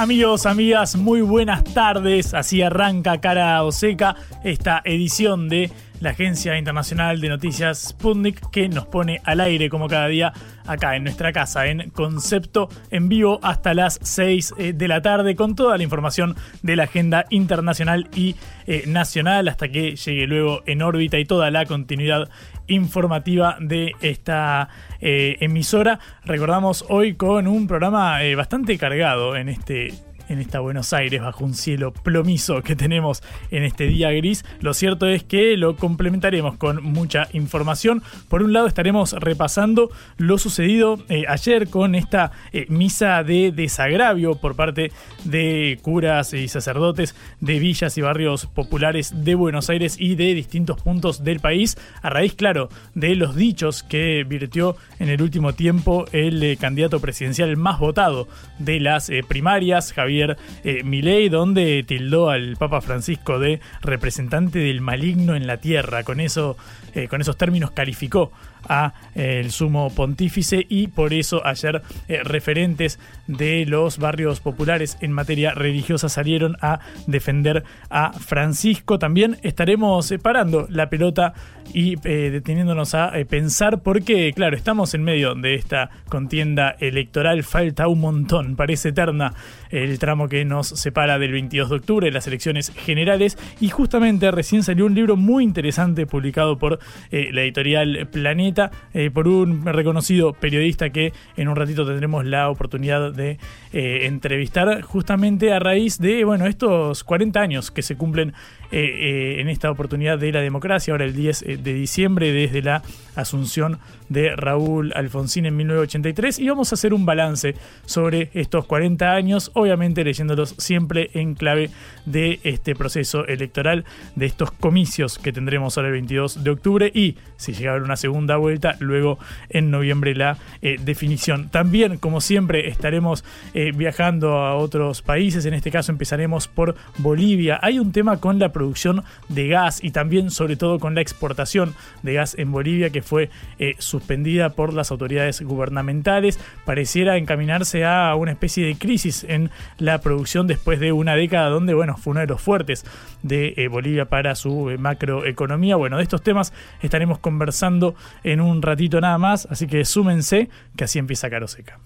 Amigos, 0.00 0.46
amigas, 0.46 0.96
muy 0.96 1.20
buenas 1.20 1.62
tardes. 1.62 2.32
Así 2.32 2.62
arranca 2.62 3.20
Cara 3.20 3.62
o 3.62 3.70
Seca 3.70 4.16
esta 4.42 4.80
edición 4.86 5.50
de 5.50 5.70
la 6.00 6.10
Agencia 6.10 6.56
Internacional 6.56 7.20
de 7.20 7.28
Noticias 7.28 7.88
Sputnik 7.90 8.48
que 8.50 8.70
nos 8.70 8.86
pone 8.86 9.20
al 9.24 9.40
aire 9.40 9.68
como 9.68 9.88
cada 9.88 10.08
día 10.08 10.32
acá 10.66 10.96
en 10.96 11.04
nuestra 11.04 11.32
casa 11.32 11.66
en 11.66 11.90
concepto 11.90 12.70
en 12.90 13.10
vivo 13.10 13.40
hasta 13.42 13.74
las 13.74 13.98
6 14.02 14.54
eh, 14.56 14.72
de 14.72 14.88
la 14.88 15.02
tarde 15.02 15.36
con 15.36 15.54
toda 15.54 15.76
la 15.76 15.82
información 15.82 16.34
de 16.62 16.76
la 16.76 16.84
agenda 16.84 17.26
internacional 17.28 18.08
y 18.14 18.36
eh, 18.66 18.84
nacional 18.86 19.48
hasta 19.48 19.68
que 19.68 19.96
llegue 19.96 20.26
luego 20.26 20.62
en 20.64 20.80
órbita 20.80 21.18
y 21.18 21.26
toda 21.26 21.50
la 21.50 21.66
continuidad 21.66 22.30
informativa 22.70 23.56
de 23.60 23.92
esta 24.00 24.68
eh, 25.00 25.36
emisora. 25.40 25.98
Recordamos 26.24 26.84
hoy 26.88 27.14
con 27.14 27.46
un 27.46 27.66
programa 27.66 28.22
eh, 28.24 28.34
bastante 28.34 28.78
cargado 28.78 29.36
en 29.36 29.48
este 29.48 29.92
en 30.30 30.38
esta 30.38 30.60
Buenos 30.60 30.92
Aires 30.92 31.20
bajo 31.20 31.44
un 31.44 31.54
cielo 31.54 31.92
plomizo 31.92 32.62
que 32.62 32.76
tenemos 32.76 33.22
en 33.50 33.64
este 33.64 33.84
día 33.88 34.10
gris. 34.12 34.44
Lo 34.60 34.74
cierto 34.74 35.06
es 35.06 35.24
que 35.24 35.56
lo 35.56 35.76
complementaremos 35.76 36.56
con 36.56 36.82
mucha 36.84 37.26
información. 37.32 38.02
Por 38.28 38.42
un 38.42 38.52
lado 38.52 38.68
estaremos 38.68 39.12
repasando 39.12 39.90
lo 40.18 40.38
sucedido 40.38 41.00
eh, 41.08 41.24
ayer 41.28 41.68
con 41.68 41.96
esta 41.96 42.30
eh, 42.52 42.66
misa 42.68 43.24
de 43.24 43.50
desagravio 43.50 44.36
por 44.36 44.54
parte 44.54 44.92
de 45.24 45.78
curas 45.82 46.32
y 46.32 46.46
sacerdotes 46.46 47.16
de 47.40 47.58
villas 47.58 47.98
y 47.98 48.00
barrios 48.00 48.46
populares 48.46 49.24
de 49.24 49.34
Buenos 49.34 49.68
Aires 49.68 49.96
y 49.98 50.14
de 50.14 50.32
distintos 50.34 50.80
puntos 50.80 51.24
del 51.24 51.40
país, 51.40 51.76
a 52.02 52.10
raíz, 52.10 52.34
claro, 52.34 52.68
de 52.94 53.16
los 53.16 53.34
dichos 53.34 53.82
que 53.82 54.24
virtió 54.24 54.76
en 55.00 55.08
el 55.08 55.22
último 55.22 55.54
tiempo 55.54 56.04
el 56.12 56.40
eh, 56.42 56.56
candidato 56.56 57.00
presidencial 57.00 57.56
más 57.56 57.80
votado 57.80 58.28
de 58.60 58.78
las 58.78 59.10
primarias, 59.26 59.92
Javier 59.92 60.19
eh, 60.64 60.82
Milei, 60.84 61.28
donde 61.28 61.82
tildó 61.86 62.30
al 62.30 62.56
Papa 62.56 62.80
Francisco 62.80 63.38
de 63.38 63.60
representante 63.82 64.58
del 64.58 64.80
maligno 64.80 65.34
en 65.34 65.46
la 65.46 65.58
tierra. 65.58 66.02
Con 66.04 66.20
eso, 66.20 66.56
eh, 66.94 67.08
con 67.08 67.20
esos 67.20 67.36
términos 67.36 67.70
calificó 67.70 68.32
a 68.68 68.92
eh, 69.14 69.40
el 69.40 69.50
sumo 69.50 69.90
pontífice 69.90 70.66
y 70.68 70.88
por 70.88 71.12
eso 71.12 71.44
ayer 71.46 71.82
eh, 72.08 72.20
referentes 72.22 72.98
de 73.26 73.64
los 73.66 73.98
barrios 73.98 74.40
populares 74.40 74.98
en 75.00 75.12
materia 75.12 75.52
religiosa 75.52 76.08
salieron 76.08 76.56
a 76.60 76.80
defender 77.06 77.64
a 77.88 78.12
Francisco. 78.12 78.98
También 78.98 79.38
estaremos 79.42 80.06
separando 80.06 80.66
la 80.68 80.90
pelota 80.90 81.34
y 81.72 81.94
deteniéndonos 81.94 82.96
a 82.96 83.12
pensar 83.28 83.80
porque, 83.82 84.32
claro, 84.34 84.56
estamos 84.56 84.92
en 84.94 85.04
medio 85.04 85.36
de 85.36 85.54
esta 85.54 85.90
contienda 86.08 86.74
electoral, 86.80 87.44
falta 87.44 87.86
un 87.86 88.00
montón, 88.00 88.56
parece 88.56 88.88
eterna 88.88 89.34
el 89.70 90.00
tramo 90.00 90.28
que 90.28 90.44
nos 90.44 90.66
separa 90.66 91.20
del 91.20 91.30
22 91.30 91.70
de 91.70 91.76
octubre, 91.76 92.10
las 92.10 92.26
elecciones 92.26 92.72
generales 92.74 93.38
y 93.60 93.68
justamente 93.68 94.32
recién 94.32 94.64
salió 94.64 94.86
un 94.86 94.96
libro 94.96 95.16
muy 95.16 95.44
interesante 95.44 96.06
publicado 96.06 96.58
por 96.58 96.79
la 97.10 97.42
editorial 97.42 98.08
Planeta 98.10 98.70
eh, 98.94 99.10
por 99.10 99.28
un 99.28 99.64
reconocido 99.64 100.32
periodista 100.32 100.90
que 100.90 101.12
en 101.36 101.48
un 101.48 101.56
ratito 101.56 101.86
tendremos 101.86 102.24
la 102.24 102.50
oportunidad 102.50 103.12
de 103.12 103.38
eh, 103.72 104.06
entrevistar 104.06 104.82
justamente 104.82 105.52
a 105.52 105.58
raíz 105.58 105.98
de 105.98 106.24
bueno 106.24 106.46
estos 106.46 107.04
40 107.04 107.40
años 107.40 107.70
que 107.70 107.82
se 107.82 107.96
cumplen 107.96 108.34
eh, 108.72 109.40
en 109.40 109.48
esta 109.48 109.70
oportunidad 109.70 110.18
de 110.18 110.32
la 110.32 110.40
democracia, 110.40 110.92
ahora 110.92 111.04
el 111.04 111.14
10 111.14 111.62
de 111.62 111.74
diciembre 111.74 112.32
desde 112.32 112.62
la 112.62 112.82
asunción 113.14 113.78
de 114.10 114.34
Raúl 114.36 114.92
Alfonsín 114.94 115.46
en 115.46 115.56
1983 115.56 116.40
y 116.40 116.48
vamos 116.48 116.72
a 116.72 116.74
hacer 116.74 116.92
un 116.92 117.06
balance 117.06 117.54
sobre 117.86 118.30
estos 118.34 118.66
40 118.66 119.12
años, 119.12 119.50
obviamente 119.54 120.04
leyéndolos 120.04 120.54
siempre 120.58 121.10
en 121.14 121.34
clave 121.34 121.70
de 122.06 122.40
este 122.42 122.74
proceso 122.74 123.26
electoral, 123.26 123.84
de 124.16 124.26
estos 124.26 124.50
comicios 124.50 125.18
que 125.18 125.32
tendremos 125.32 125.78
ahora 125.78 125.88
el 125.88 125.94
22 125.94 126.42
de 126.42 126.50
octubre 126.50 126.90
y 126.92 127.16
si 127.36 127.52
llega 127.52 127.70
a 127.70 127.74
haber 127.74 127.84
una 127.84 127.96
segunda 127.96 128.36
vuelta, 128.36 128.76
luego 128.80 129.18
en 129.48 129.70
noviembre 129.70 130.14
la 130.14 130.38
eh, 130.60 130.76
definición. 130.84 131.48
También, 131.48 131.98
como 131.98 132.20
siempre, 132.20 132.68
estaremos 132.68 133.24
eh, 133.54 133.72
viajando 133.74 134.38
a 134.38 134.56
otros 134.56 135.02
países, 135.02 135.46
en 135.46 135.54
este 135.54 135.70
caso 135.70 135.92
empezaremos 135.92 136.48
por 136.48 136.74
Bolivia. 136.98 137.58
Hay 137.62 137.78
un 137.78 137.92
tema 137.92 138.18
con 138.18 138.38
la 138.38 138.52
producción 138.60 139.04
de 139.28 139.48
gas 139.48 139.82
y 139.82 139.90
también 139.90 140.30
sobre 140.30 140.56
todo 140.56 140.78
con 140.78 140.94
la 140.94 141.00
exportación 141.00 141.74
de 142.02 142.12
gas 142.12 142.34
en 142.38 142.52
Bolivia 142.52 142.90
que 142.90 143.00
fue 143.00 143.30
eh, 143.58 143.74
suspendida 143.78 144.50
por 144.50 144.74
las 144.74 144.90
autoridades 144.90 145.40
gubernamentales. 145.40 146.38
Pareciera 146.66 147.16
encaminarse 147.16 147.86
a 147.86 148.14
una 148.16 148.32
especie 148.32 148.66
de 148.66 148.76
crisis 148.76 149.24
en 149.24 149.50
la 149.78 150.02
producción 150.02 150.46
después 150.46 150.78
de 150.78 150.92
una 150.92 151.14
década 151.14 151.48
donde, 151.48 151.72
bueno, 151.72 151.96
fue 151.96 152.10
uno 152.10 152.20
de 152.20 152.26
los 152.26 152.42
fuertes 152.42 152.84
de 153.22 153.66
Bolivia 153.70 154.04
para 154.04 154.34
su 154.34 154.70
macroeconomía. 154.78 155.76
Bueno, 155.76 155.96
de 155.96 156.02
estos 156.02 156.22
temas 156.22 156.52
estaremos 156.82 157.18
conversando 157.18 157.94
en 158.24 158.42
un 158.42 158.60
ratito 158.60 159.00
nada 159.00 159.16
más, 159.16 159.48
así 159.50 159.66
que 159.66 159.86
súmense 159.86 160.50
que 160.76 160.84
así 160.84 160.98
empieza 160.98 161.30
Caro 161.30 161.48
Seca. 161.48 161.78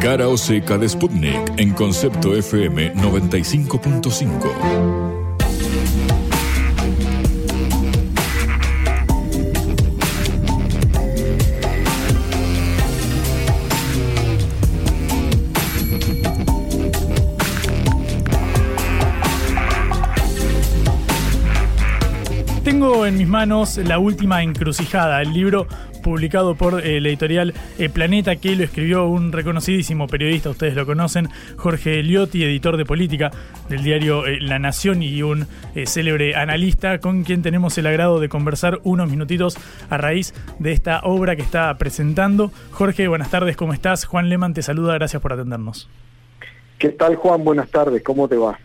Cara 0.00 0.28
o 0.28 0.36
Seca 0.36 0.78
de 0.78 0.88
Sputnik 0.88 1.58
en 1.58 1.74
Concepto 1.74 2.34
FM 2.34 2.94
95.5. 2.94 4.99
en 23.10 23.18
mis 23.18 23.28
manos 23.28 23.76
La 23.76 23.98
Última 23.98 24.40
Encrucijada, 24.44 25.20
el 25.20 25.32
libro 25.32 25.66
publicado 26.00 26.54
por 26.54 26.86
eh, 26.86 27.00
la 27.00 27.08
editorial 27.08 27.54
eh, 27.76 27.88
Planeta, 27.88 28.36
que 28.36 28.54
lo 28.54 28.62
escribió 28.62 29.06
un 29.06 29.32
reconocidísimo 29.32 30.06
periodista, 30.06 30.48
ustedes 30.48 30.76
lo 30.76 30.86
conocen, 30.86 31.28
Jorge 31.56 32.04
Liotti, 32.04 32.44
editor 32.44 32.76
de 32.76 32.84
política 32.84 33.32
del 33.68 33.82
diario 33.82 34.26
eh, 34.26 34.38
La 34.40 34.60
Nación 34.60 35.02
y 35.02 35.24
un 35.24 35.48
célebre 35.86 36.36
analista 36.36 37.00
con 37.00 37.24
quien 37.24 37.42
tenemos 37.42 37.76
el 37.78 37.88
agrado 37.88 38.20
de 38.20 38.28
conversar 38.28 38.78
unos 38.84 39.10
minutitos 39.10 39.58
a 39.88 39.96
raíz 39.96 40.32
de 40.60 40.70
esta 40.70 41.00
obra 41.02 41.34
que 41.34 41.42
está 41.42 41.76
presentando. 41.78 42.52
Jorge, 42.70 43.08
buenas 43.08 43.30
tardes, 43.30 43.56
¿cómo 43.56 43.72
estás? 43.72 44.04
Juan 44.04 44.28
Leman 44.28 44.54
te 44.54 44.62
saluda, 44.62 44.94
gracias 44.94 45.20
por 45.20 45.32
atendernos. 45.32 45.88
¿Qué 46.78 46.90
tal 46.90 47.16
Juan? 47.16 47.42
Buenas 47.42 47.68
tardes, 47.70 48.04
¿cómo 48.04 48.28
te 48.28 48.36
va? 48.36 48.56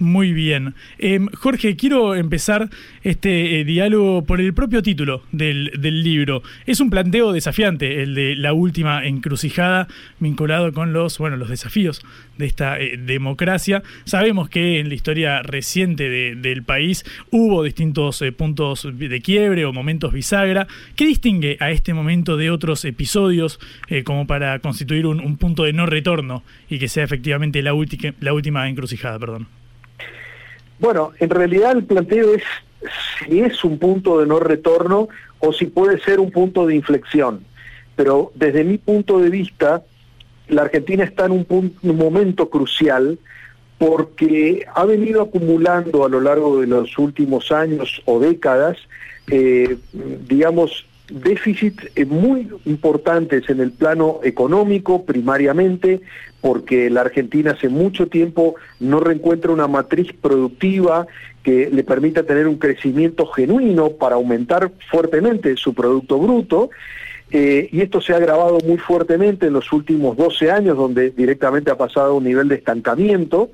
Muy 0.00 0.32
bien. 0.32 0.74
Em, 0.98 1.28
Jorge, 1.28 1.76
quiero 1.76 2.16
empezar 2.16 2.68
este 3.04 3.60
eh, 3.60 3.64
diálogo 3.64 4.24
por 4.24 4.40
el 4.40 4.52
propio 4.52 4.82
título 4.82 5.22
del, 5.30 5.70
libro. 6.02 6.42
Es 6.66 6.80
un 6.80 6.90
planteo 6.90 7.32
desafiante, 7.32 8.02
el 8.02 8.14
de 8.16 8.34
la 8.34 8.52
última 8.54 9.06
encrucijada, 9.06 9.86
vinculado 10.18 10.72
con 10.72 10.92
los, 10.92 11.18
bueno, 11.18 11.36
los 11.36 11.48
desafíos 11.48 12.04
de 12.38 12.46
esta 12.46 12.80
eh, 12.80 12.96
democracia. 12.96 13.84
Sabemos 14.04 14.48
que 14.48 14.80
en 14.80 14.88
la 14.88 14.94
historia 14.96 15.42
reciente 15.42 16.10
del 16.10 16.64
país 16.64 17.04
hubo 17.30 17.62
distintos 17.62 18.20
eh, 18.22 18.32
puntos 18.32 18.88
de 18.92 19.20
quiebre 19.20 19.64
o 19.64 19.72
momentos 19.72 20.12
bisagra. 20.12 20.66
¿Qué 20.96 21.06
distingue 21.06 21.56
a 21.60 21.70
este 21.70 21.94
momento 21.94 22.36
de 22.36 22.50
otros 22.50 22.84
episodios 22.84 23.60
como 24.04 24.26
para 24.26 24.58
constituir 24.58 25.06
un, 25.06 25.20
un, 25.20 25.36
punto 25.36 25.62
de 25.64 25.72
no 25.72 25.86
retorno 25.86 26.42
y 26.68 26.78
que 26.78 26.88
sea 26.88 27.04
efectivamente 27.04 27.62
la, 27.62 27.72
la 28.20 28.32
última 28.32 28.68
encrucijada? 28.68 29.18
Perdón. 29.20 29.46
Bueno, 30.84 31.12
en 31.18 31.30
realidad 31.30 31.72
el 31.72 31.84
planteo 31.84 32.34
es 32.34 32.42
si 33.26 33.40
es 33.40 33.64
un 33.64 33.78
punto 33.78 34.20
de 34.20 34.26
no 34.26 34.38
retorno 34.38 35.08
o 35.38 35.50
si 35.50 35.64
puede 35.64 35.98
ser 35.98 36.20
un 36.20 36.30
punto 36.30 36.66
de 36.66 36.74
inflexión. 36.74 37.42
Pero 37.96 38.32
desde 38.34 38.64
mi 38.64 38.76
punto 38.76 39.18
de 39.18 39.30
vista, 39.30 39.82
la 40.46 40.60
Argentina 40.60 41.02
está 41.02 41.24
en 41.24 41.46
un, 41.48 41.74
momento 41.96 42.50
crucial 42.50 43.18
porque 43.78 44.66
ha 44.74 44.84
venido 44.84 45.22
acumulando 45.22 46.04
a 46.04 46.10
lo 46.10 46.20
largo 46.20 46.60
de 46.60 46.66
los 46.66 46.98
últimos 46.98 47.50
años 47.50 48.02
o 48.04 48.20
décadas, 48.20 48.76
eh, 49.28 49.78
digamos, 50.28 50.84
déficits 51.08 51.90
eh, 51.94 52.04
muy 52.04 52.48
importantes 52.64 53.48
en 53.48 53.60
el 53.60 53.72
plano 53.72 54.20
económico 54.22 55.04
primariamente, 55.04 56.00
porque 56.40 56.90
la 56.90 57.02
Argentina 57.02 57.52
hace 57.52 57.68
mucho 57.68 58.08
tiempo 58.08 58.54
no 58.80 59.00
reencuentra 59.00 59.52
una 59.52 59.66
matriz 59.66 60.12
productiva 60.12 61.06
que 61.42 61.68
le 61.70 61.84
permita 61.84 62.22
tener 62.22 62.48
un 62.48 62.58
crecimiento 62.58 63.26
genuino 63.26 63.90
para 63.90 64.16
aumentar 64.16 64.70
fuertemente 64.90 65.56
su 65.56 65.74
Producto 65.74 66.18
Bruto. 66.18 66.70
Eh, 67.30 67.68
y 67.72 67.80
esto 67.80 68.00
se 68.00 68.12
ha 68.12 68.16
agravado 68.16 68.58
muy 68.64 68.78
fuertemente 68.78 69.46
en 69.46 69.54
los 69.54 69.72
últimos 69.72 70.16
12 70.16 70.50
años, 70.50 70.76
donde 70.76 71.10
directamente 71.10 71.70
ha 71.70 71.76
pasado 71.76 72.12
a 72.12 72.14
un 72.14 72.24
nivel 72.24 72.48
de 72.48 72.54
estancamiento 72.56 73.50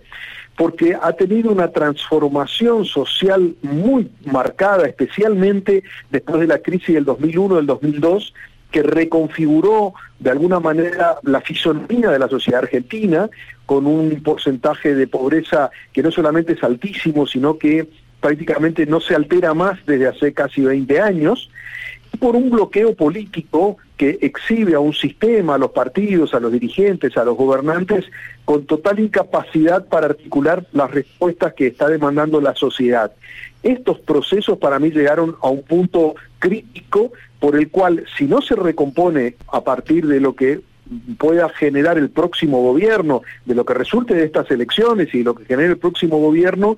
porque 0.57 0.97
ha 1.01 1.13
tenido 1.13 1.51
una 1.51 1.69
transformación 1.69 2.85
social 2.85 3.55
muy 3.63 4.11
marcada, 4.25 4.87
especialmente 4.87 5.83
después 6.11 6.41
de 6.41 6.47
la 6.47 6.59
crisis 6.59 6.95
del 6.95 7.05
2001, 7.05 7.57
del 7.57 7.67
2002, 7.67 8.35
que 8.71 8.83
reconfiguró 8.83 9.95
de 10.19 10.31
alguna 10.31 10.61
manera 10.61 11.17
la 11.23 11.41
fisonomía 11.41 12.11
de 12.11 12.19
la 12.19 12.29
sociedad 12.29 12.63
argentina, 12.63 13.29
con 13.67 13.87
un 13.87 14.23
porcentaje 14.23 14.95
de 14.95 15.07
pobreza 15.07 15.71
que 15.93 16.03
no 16.03 16.11
solamente 16.11 16.53
es 16.53 16.63
altísimo, 16.63 17.27
sino 17.27 17.57
que 17.57 17.89
prácticamente 18.21 18.87
no 18.87 19.01
se 19.01 19.15
altera 19.15 19.55
más 19.55 19.79
desde 19.87 20.09
hace 20.09 20.33
casi 20.33 20.61
20 20.61 21.01
años, 21.01 21.51
por 22.19 22.37
un 22.37 22.51
bloqueo 22.51 22.95
político 22.95 23.79
que 23.97 24.19
exhibe 24.21 24.75
a 24.75 24.81
un 24.81 24.93
sistema, 24.93 25.55
a 25.55 25.59
los 25.59 25.71
partidos, 25.71 26.35
a 26.35 26.41
los 26.41 26.53
dirigentes, 26.53 27.17
a 27.17 27.25
los 27.25 27.37
gobernantes, 27.37 28.07
con 28.45 28.67
total 28.67 28.99
incapacidad 28.99 29.87
para 29.87 30.07
articular 30.07 30.67
las 30.73 30.91
respuestas 30.91 31.55
que 31.55 31.69
está 31.69 31.89
demandando 31.89 32.41
la 32.41 32.55
sociedad. 32.55 33.13
Estos 33.63 33.99
procesos 34.01 34.59
para 34.59 34.79
mí 34.79 34.91
llegaron 34.91 35.37
a 35.43 35.51
un 35.51 35.63
punto 35.63 36.15
crítico 36.39 37.13
por 37.39 37.57
el 37.57 37.71
cual 37.71 38.05
si 38.17 38.25
no 38.25 38.41
se 38.41 38.57
recompone 38.57 39.37
a 39.53 39.63
partir 39.63 40.07
de 40.07 40.21
lo 40.21 40.35
que 40.35 40.61
pueda 41.19 41.49
generar 41.51 41.99
el 41.99 42.11
próximo 42.11 42.63
gobierno, 42.63 43.23
de 43.45 43.55
lo 43.55 43.65
que 43.65 43.75
resulte 43.75 44.15
de 44.15 44.25
estas 44.25 44.51
elecciones 44.51 45.15
y 45.15 45.23
lo 45.23 45.35
que 45.35 45.45
genere 45.45 45.71
el 45.71 45.79
próximo 45.79 46.19
gobierno, 46.19 46.77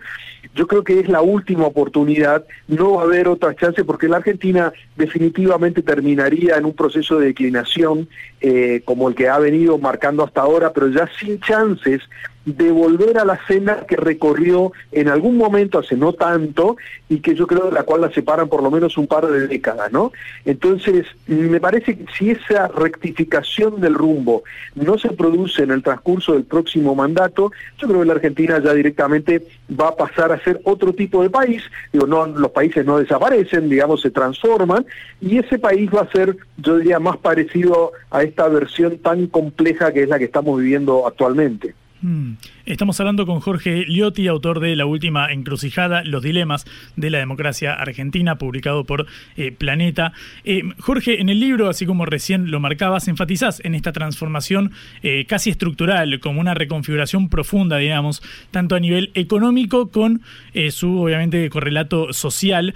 yo 0.54 0.66
creo 0.66 0.84
que 0.84 1.00
es 1.00 1.08
la 1.08 1.22
última 1.22 1.66
oportunidad, 1.66 2.44
no 2.68 2.94
va 2.94 3.02
a 3.02 3.04
haber 3.04 3.28
otra 3.28 3.54
chance 3.54 3.84
porque 3.84 4.08
la 4.08 4.18
Argentina 4.18 4.72
definitivamente 4.96 5.82
terminaría 5.82 6.56
en 6.56 6.66
un 6.66 6.74
proceso 6.74 7.18
de 7.18 7.26
declinación 7.26 8.08
eh, 8.40 8.82
como 8.84 9.08
el 9.08 9.14
que 9.14 9.28
ha 9.28 9.38
venido 9.38 9.78
marcando 9.78 10.24
hasta 10.24 10.42
ahora, 10.42 10.72
pero 10.72 10.88
ya 10.88 11.08
sin 11.18 11.40
chances 11.40 12.02
de 12.44 12.70
volver 12.72 13.18
a 13.18 13.24
la 13.24 13.38
cena 13.46 13.84
que 13.86 13.96
recorrió 13.96 14.72
en 14.90 15.08
algún 15.08 15.36
momento 15.36 15.78
hace 15.78 15.96
no 15.96 16.12
tanto 16.12 16.76
y 17.08 17.20
que 17.20 17.34
yo 17.34 17.46
creo 17.46 17.66
de 17.66 17.72
la 17.72 17.84
cual 17.84 18.00
la 18.00 18.12
separan 18.12 18.48
por 18.48 18.62
lo 18.62 18.70
menos 18.70 18.98
un 18.98 19.06
par 19.06 19.26
de 19.26 19.46
décadas, 19.46 19.92
¿no? 19.92 20.12
Entonces, 20.44 21.06
me 21.26 21.60
parece 21.60 21.96
que 21.96 22.06
si 22.16 22.30
esa 22.30 22.68
rectificación 22.68 23.80
del 23.80 23.94
rumbo 23.94 24.42
no 24.74 24.98
se 24.98 25.10
produce 25.10 25.62
en 25.62 25.70
el 25.70 25.82
transcurso 25.82 26.32
del 26.32 26.44
próximo 26.44 26.94
mandato, 26.94 27.52
yo 27.78 27.88
creo 27.88 28.00
que 28.00 28.06
la 28.06 28.14
Argentina 28.14 28.60
ya 28.62 28.74
directamente 28.74 29.46
va 29.78 29.88
a 29.88 29.96
pasar 29.96 30.32
a 30.32 30.42
ser 30.42 30.60
otro 30.64 30.92
tipo 30.92 31.22
de 31.22 31.30
país, 31.30 31.62
digo, 31.92 32.06
no, 32.06 32.26
los 32.26 32.50
países 32.50 32.84
no 32.84 32.98
desaparecen, 32.98 33.68
digamos, 33.68 34.00
se 34.00 34.10
transforman, 34.10 34.84
y 35.20 35.38
ese 35.38 35.58
país 35.58 35.90
va 35.94 36.02
a 36.02 36.10
ser, 36.10 36.36
yo 36.56 36.78
diría, 36.78 36.98
más 36.98 37.18
parecido 37.18 37.92
a 38.10 38.22
esta 38.22 38.48
versión 38.48 38.98
tan 38.98 39.26
compleja 39.28 39.92
que 39.92 40.02
es 40.02 40.08
la 40.08 40.18
que 40.18 40.24
estamos 40.24 40.58
viviendo 40.58 41.06
actualmente. 41.06 41.74
Hmm. 42.02 42.32
Estamos 42.64 43.00
hablando 43.00 43.26
con 43.26 43.40
Jorge 43.40 43.84
Liotti, 43.88 44.28
autor 44.28 44.60
de 44.60 44.76
La 44.76 44.86
Última 44.86 45.32
Encrucijada, 45.32 46.04
Los 46.04 46.22
Dilemas 46.22 46.64
de 46.94 47.10
la 47.10 47.18
Democracia 47.18 47.74
Argentina, 47.74 48.38
publicado 48.38 48.84
por 48.84 49.08
eh, 49.36 49.50
Planeta. 49.50 50.12
Eh, 50.44 50.62
Jorge, 50.78 51.20
en 51.20 51.28
el 51.28 51.40
libro, 51.40 51.68
así 51.68 51.86
como 51.86 52.06
recién 52.06 52.52
lo 52.52 52.60
marcabas, 52.60 53.08
enfatizás 53.08 53.60
en 53.64 53.74
esta 53.74 53.90
transformación 53.90 54.70
eh, 55.02 55.24
casi 55.26 55.50
estructural, 55.50 56.20
como 56.20 56.40
una 56.40 56.54
reconfiguración 56.54 57.28
profunda, 57.28 57.78
digamos, 57.78 58.22
tanto 58.52 58.76
a 58.76 58.80
nivel 58.80 59.10
económico 59.14 59.90
con 59.90 60.22
su, 60.70 61.02
obviamente, 61.02 61.48
correlato 61.50 62.12
social. 62.12 62.74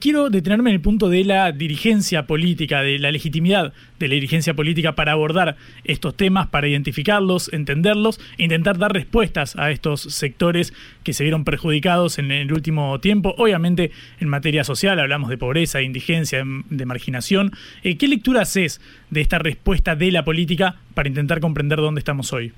quiero 0.00 0.30
detenerme 0.30 0.70
en 0.70 0.76
el 0.76 0.80
punto 0.80 1.10
de 1.10 1.24
la 1.24 1.52
dirigencia 1.52 2.26
política, 2.26 2.80
de 2.80 2.98
la 2.98 3.10
legitimidad 3.10 3.74
de 3.98 4.08
la 4.08 4.14
dirigencia 4.14 4.54
política 4.54 4.94
para 4.94 5.12
abordar 5.12 5.56
estos 5.84 6.14
temas, 6.16 6.48
para 6.48 6.68
identificarlos, 6.68 7.50
entenderlos 7.52 8.20
e 8.38 8.44
intentar 8.44 8.78
dar 8.78 8.92
respuesta 8.92 9.25
a 9.56 9.70
estos 9.70 10.02
sectores 10.02 10.72
que 11.02 11.12
se 11.12 11.22
vieron 11.24 11.44
perjudicados 11.44 12.18
en 12.18 12.30
el 12.30 12.52
último 12.52 12.98
tiempo. 13.00 13.34
Obviamente 13.38 13.90
en 14.20 14.28
materia 14.28 14.64
social 14.64 14.98
hablamos 14.98 15.30
de 15.30 15.38
pobreza, 15.38 15.78
de 15.78 15.84
indigencia, 15.84 16.44
de 16.44 16.86
marginación. 16.86 17.52
Eh, 17.82 17.96
¿Qué 17.98 18.08
lectura 18.08 18.42
haces 18.42 18.80
de 19.10 19.20
esta 19.20 19.38
respuesta 19.38 19.96
de 19.96 20.10
la 20.10 20.24
política 20.24 20.76
para 20.94 21.08
intentar 21.08 21.40
comprender 21.40 21.78
dónde 21.78 21.98
estamos 21.98 22.32
hoy? 22.32 22.52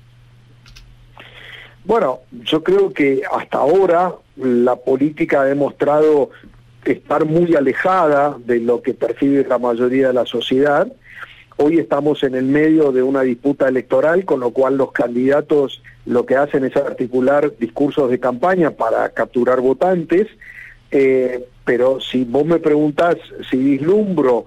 Bueno, 1.85 2.19
yo 2.43 2.63
creo 2.63 2.93
que 2.93 3.21
hasta 3.31 3.57
ahora 3.57 4.13
la 4.37 4.75
política 4.75 5.41
ha 5.41 5.45
demostrado 5.45 6.29
estar 6.85 7.25
muy 7.25 7.55
alejada 7.55 8.37
de 8.45 8.59
lo 8.59 8.81
que 8.81 8.93
percibe 8.93 9.45
la 9.47 9.57
mayoría 9.57 10.07
de 10.07 10.13
la 10.13 10.25
sociedad. 10.25 10.87
Hoy 11.61 11.77
estamos 11.77 12.23
en 12.23 12.35
el 12.35 12.45
medio 12.45 12.93
de 12.93 13.03
una 13.03 13.21
disputa 13.21 13.67
electoral, 13.67 14.23
con 14.23 14.39
lo 14.39 14.51
cual 14.51 14.77
los 14.77 14.93
candidatos 14.93 15.83
lo 16.05 16.25
que 16.25 16.37
hacen 16.37 16.63
es 16.63 16.73
articular 16.77 17.51
discursos 17.59 18.09
de 18.09 18.17
campaña 18.17 18.71
para 18.71 19.09
capturar 19.09 19.59
votantes, 19.59 20.27
eh, 20.89 21.43
pero 21.65 21.99
si 21.99 22.23
vos 22.23 22.45
me 22.45 22.59
preguntás 22.59 23.17
si 23.51 23.57
vislumbro 23.57 24.45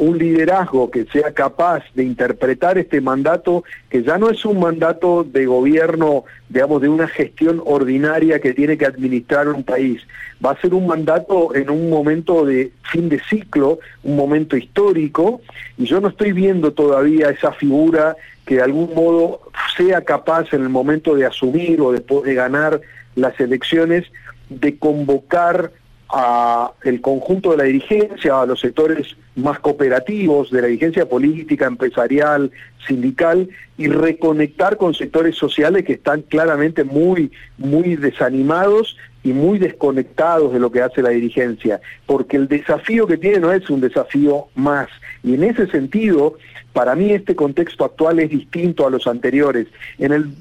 un 0.00 0.16
liderazgo 0.16 0.90
que 0.90 1.04
sea 1.12 1.32
capaz 1.32 1.84
de 1.94 2.04
interpretar 2.04 2.78
este 2.78 3.02
mandato, 3.02 3.64
que 3.90 4.02
ya 4.02 4.16
no 4.16 4.30
es 4.30 4.44
un 4.46 4.58
mandato 4.58 5.24
de 5.24 5.44
gobierno, 5.44 6.24
digamos, 6.48 6.80
de 6.80 6.88
una 6.88 7.06
gestión 7.06 7.62
ordinaria 7.64 8.40
que 8.40 8.54
tiene 8.54 8.78
que 8.78 8.86
administrar 8.86 9.48
un 9.48 9.62
país, 9.62 10.00
va 10.44 10.52
a 10.52 10.60
ser 10.60 10.72
un 10.72 10.86
mandato 10.86 11.54
en 11.54 11.68
un 11.68 11.90
momento 11.90 12.46
de 12.46 12.72
fin 12.90 13.10
de 13.10 13.20
ciclo, 13.28 13.78
un 14.02 14.16
momento 14.16 14.56
histórico, 14.56 15.42
y 15.76 15.84
yo 15.84 16.00
no 16.00 16.08
estoy 16.08 16.32
viendo 16.32 16.72
todavía 16.72 17.28
esa 17.28 17.52
figura 17.52 18.16
que 18.46 18.56
de 18.56 18.62
algún 18.62 18.94
modo 18.94 19.42
sea 19.76 20.00
capaz 20.00 20.52
en 20.54 20.62
el 20.62 20.70
momento 20.70 21.14
de 21.14 21.26
asumir 21.26 21.78
o 21.82 21.92
después 21.92 22.24
de 22.24 22.34
ganar 22.34 22.80
las 23.16 23.38
elecciones 23.38 24.06
de 24.48 24.78
convocar 24.78 25.72
a 26.12 26.72
el 26.82 27.00
conjunto 27.00 27.52
de 27.52 27.56
la 27.56 27.64
dirigencia, 27.64 28.40
a 28.40 28.46
los 28.46 28.60
sectores 28.60 29.16
más 29.36 29.58
cooperativos 29.60 30.50
de 30.50 30.62
la 30.62 30.66
dirigencia 30.66 31.08
política, 31.08 31.66
empresarial, 31.66 32.50
sindical 32.86 33.48
y 33.78 33.88
reconectar 33.88 34.76
con 34.76 34.94
sectores 34.94 35.36
sociales 35.36 35.84
que 35.84 35.94
están 35.94 36.22
claramente 36.22 36.84
muy 36.84 37.30
muy 37.58 37.96
desanimados 37.96 38.96
y 39.22 39.32
muy 39.32 39.58
desconectados 39.58 40.52
de 40.52 40.60
lo 40.60 40.70
que 40.72 40.82
hace 40.82 41.02
la 41.02 41.10
dirigencia, 41.10 41.80
porque 42.06 42.36
el 42.36 42.48
desafío 42.48 43.06
que 43.06 43.18
tiene 43.18 43.38
no 43.38 43.52
es 43.52 43.68
un 43.68 43.80
desafío 43.80 44.46
más 44.54 44.88
y 45.22 45.34
en 45.34 45.44
ese 45.44 45.66
sentido 45.66 46.36
para 46.72 46.94
mí 46.94 47.10
este 47.10 47.34
contexto 47.34 47.84
actual 47.84 48.20
es 48.20 48.30
distinto 48.30 48.86
a 48.86 48.90
los 48.90 49.06
anteriores. 49.06 49.66
En 49.98 50.12
el, 50.12 50.32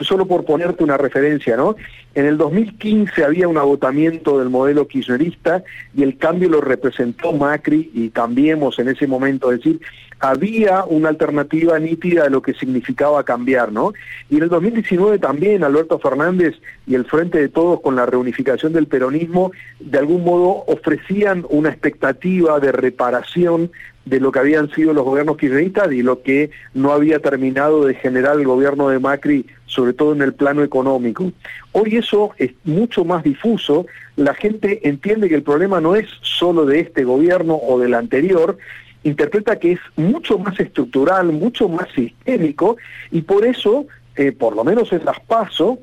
solo 0.00 0.26
por 0.26 0.44
ponerte 0.44 0.82
una 0.82 0.96
referencia, 0.96 1.56
¿no? 1.56 1.76
En 2.14 2.26
el 2.26 2.36
2015 2.36 3.24
había 3.24 3.46
un 3.46 3.56
agotamiento 3.56 4.38
del 4.40 4.50
modelo 4.50 4.88
kirchnerista 4.88 5.62
y 5.94 6.02
el 6.02 6.18
cambio 6.18 6.48
lo 6.48 6.60
representó 6.60 7.32
Macri 7.32 7.90
y 7.94 8.10
cambiemos 8.10 8.80
en 8.80 8.88
ese 8.88 9.06
momento, 9.06 9.52
es 9.52 9.58
decir, 9.58 9.80
había 10.20 10.84
una 10.84 11.08
alternativa 11.08 11.78
nítida 11.78 12.24
de 12.24 12.30
lo 12.30 12.42
que 12.42 12.54
significaba 12.54 13.24
cambiar, 13.24 13.72
¿no? 13.72 13.92
Y 14.28 14.36
en 14.36 14.44
el 14.44 14.48
2019 14.50 15.18
también 15.18 15.64
Alberto 15.64 15.98
Fernández 15.98 16.54
y 16.86 16.94
el 16.94 17.06
Frente 17.06 17.38
de 17.38 17.48
Todos 17.48 17.80
con 17.80 17.96
la 17.96 18.06
reunificación 18.06 18.72
del 18.72 18.86
peronismo 18.86 19.52
de 19.80 19.98
algún 19.98 20.22
modo 20.22 20.64
ofrecían 20.66 21.46
una 21.48 21.70
expectativa 21.70 22.60
de 22.60 22.70
reparación 22.70 23.70
de 24.04 24.20
lo 24.20 24.32
que 24.32 24.38
habían 24.38 24.70
sido 24.72 24.92
los 24.92 25.04
gobiernos 25.04 25.36
kirchneristas 25.36 25.92
y 25.92 26.02
lo 26.02 26.22
que 26.22 26.50
no 26.74 26.92
había 26.92 27.20
terminado 27.20 27.84
de 27.84 27.94
generar 27.94 28.38
el 28.38 28.46
gobierno 28.46 28.88
de 28.88 28.98
Macri, 28.98 29.46
sobre 29.66 29.92
todo 29.92 30.12
en 30.12 30.22
el 30.22 30.34
plano 30.34 30.62
económico. 30.62 31.32
Hoy 31.72 31.96
eso 31.96 32.32
es 32.38 32.50
mucho 32.64 33.04
más 33.04 33.22
difuso, 33.22 33.86
la 34.16 34.34
gente 34.34 34.88
entiende 34.88 35.28
que 35.28 35.34
el 35.36 35.42
problema 35.42 35.80
no 35.80 35.96
es 35.96 36.08
solo 36.22 36.66
de 36.66 36.80
este 36.80 37.04
gobierno 37.04 37.56
o 37.56 37.78
del 37.78 37.94
anterior, 37.94 38.58
interpreta 39.02 39.58
que 39.58 39.72
es 39.72 39.80
mucho 39.96 40.38
más 40.38 40.58
estructural, 40.58 41.26
mucho 41.32 41.68
más 41.68 41.88
sistémico, 41.94 42.76
y 43.10 43.22
por 43.22 43.44
eso, 43.44 43.86
eh, 44.16 44.32
por 44.32 44.54
lo 44.54 44.64
menos 44.64 44.92
en 44.92 45.04
las 45.04 45.20
PASO, 45.20 45.78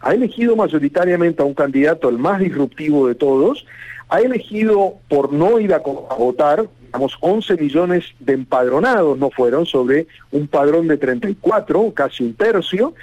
ha 0.00 0.14
elegido 0.14 0.56
mayoritariamente 0.56 1.42
a 1.42 1.44
un 1.44 1.54
candidato 1.54 2.08
el 2.08 2.18
más 2.18 2.40
disruptivo 2.40 3.06
de 3.06 3.14
todos, 3.14 3.64
ha 4.08 4.20
elegido 4.20 4.96
por 5.08 5.32
no 5.32 5.58
ir 5.58 5.72
a, 5.72 5.76
a 5.76 5.80
votar, 6.16 6.68
digamos, 6.84 7.16
11 7.20 7.56
millones 7.56 8.04
de 8.18 8.34
empadronados 8.34 9.16
no 9.16 9.30
fueron 9.30 9.64
sobre 9.64 10.06
un 10.30 10.48
padrón 10.48 10.88
de 10.88 10.98
34, 10.98 11.92
casi 11.94 12.24
un 12.24 12.34
tercio, 12.34 12.94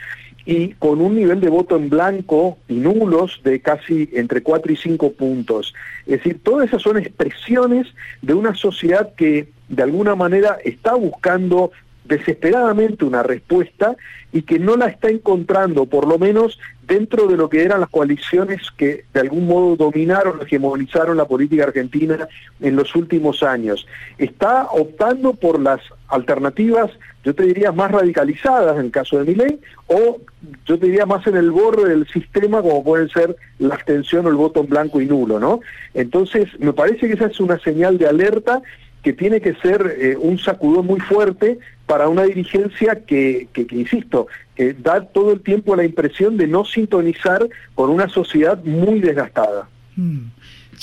y 0.46 0.70
con 0.74 1.02
un 1.02 1.16
nivel 1.16 1.42
de 1.42 1.50
voto 1.50 1.76
en 1.76 1.90
blanco 1.90 2.58
y 2.68 2.76
nulos 2.76 3.42
de 3.44 3.60
casi 3.60 4.10
entre 4.14 4.42
4 4.42 4.72
y 4.72 4.76
5 4.76 5.14
puntos. 5.14 5.74
Es 6.06 6.18
decir, 6.18 6.40
todas 6.44 6.68
esas 6.68 6.82
son 6.82 6.98
expresiones 6.98 7.88
de 8.22 8.34
una 8.34 8.56
sociedad 8.56 9.14
que 9.16 9.50
de 9.68 9.84
alguna 9.84 10.16
manera 10.16 10.58
está 10.64 10.96
buscando 10.96 11.72
desesperadamente 12.10 13.06
una 13.06 13.24
respuesta 13.24 13.96
y 14.34 14.42
que 14.42 14.60
no 14.60 14.76
la 14.76 14.88
está 14.88 15.10
encontrando, 15.10 15.86
por 15.86 16.08
lo 16.08 16.20
menos 16.20 16.60
dentro 16.88 17.28
de 17.28 17.38
lo 17.38 17.50
que 17.50 17.64
eran 17.64 17.80
las 17.80 17.90
coaliciones 17.90 18.62
que 18.76 19.06
de 19.14 19.20
algún 19.20 19.48
modo 19.48 19.76
dominaron, 19.76 20.42
hegemonizaron 20.42 21.18
la 21.18 21.26
política 21.26 21.66
argentina 21.66 22.28
en 22.60 22.76
los 22.76 22.96
últimos 22.96 23.44
años. 23.44 23.88
Está 24.18 24.66
optando 24.72 25.34
por 25.34 25.62
las 25.62 25.80
alternativas, 26.08 26.92
yo 27.24 27.36
te 27.36 27.44
diría, 27.44 27.72
más 27.72 27.92
radicalizadas 27.92 28.78
en 28.78 28.86
el 28.86 28.92
caso 28.92 29.20
de 29.20 29.26
Milei, 29.26 29.60
o 29.88 30.18
yo 30.66 30.80
te 30.80 30.88
diría 30.88 31.06
más 31.06 31.26
en 31.28 31.38
el 31.38 31.52
borde 31.52 31.90
del 31.90 32.08
sistema, 32.08 32.62
como 32.62 32.84
pueden 32.84 33.10
ser 33.10 33.36
la 33.60 33.76
abstención 33.76 34.26
o 34.26 34.30
el 34.30 34.36
voto 34.36 34.62
en 34.62 34.68
blanco 34.68 35.00
y 35.00 35.06
nulo, 35.06 35.40
¿no? 35.40 35.60
Entonces, 35.94 36.48
me 36.60 36.74
parece 36.74 37.08
que 37.08 37.14
esa 37.14 37.28
es 37.28 37.40
una 37.40 37.60
señal 37.60 38.00
de 38.00 38.08
alerta 38.08 38.62
que 39.04 39.14
tiene 39.14 39.40
que 39.42 39.54
ser 39.56 39.96
eh, 39.98 40.18
un 40.18 40.38
sacudón 40.40 40.86
muy 40.86 41.00
fuerte 41.00 41.60
para 41.90 42.08
una 42.08 42.22
dirigencia 42.22 43.04
que, 43.04 43.48
que, 43.52 43.66
que, 43.66 43.76
insisto, 43.76 44.28
que 44.56 44.74
da 44.76 45.02
todo 45.02 45.34
el 45.34 45.42
tiempo 45.42 45.76
la 45.76 45.84
impresión 45.84 46.38
de 46.38 46.46
no 46.46 46.64
sintonizar 46.64 47.50
con 47.74 47.90
una 47.90 48.08
sociedad 48.08 48.64
muy 48.64 49.00
desgastada. 49.00 49.68
Mm. 49.96 50.28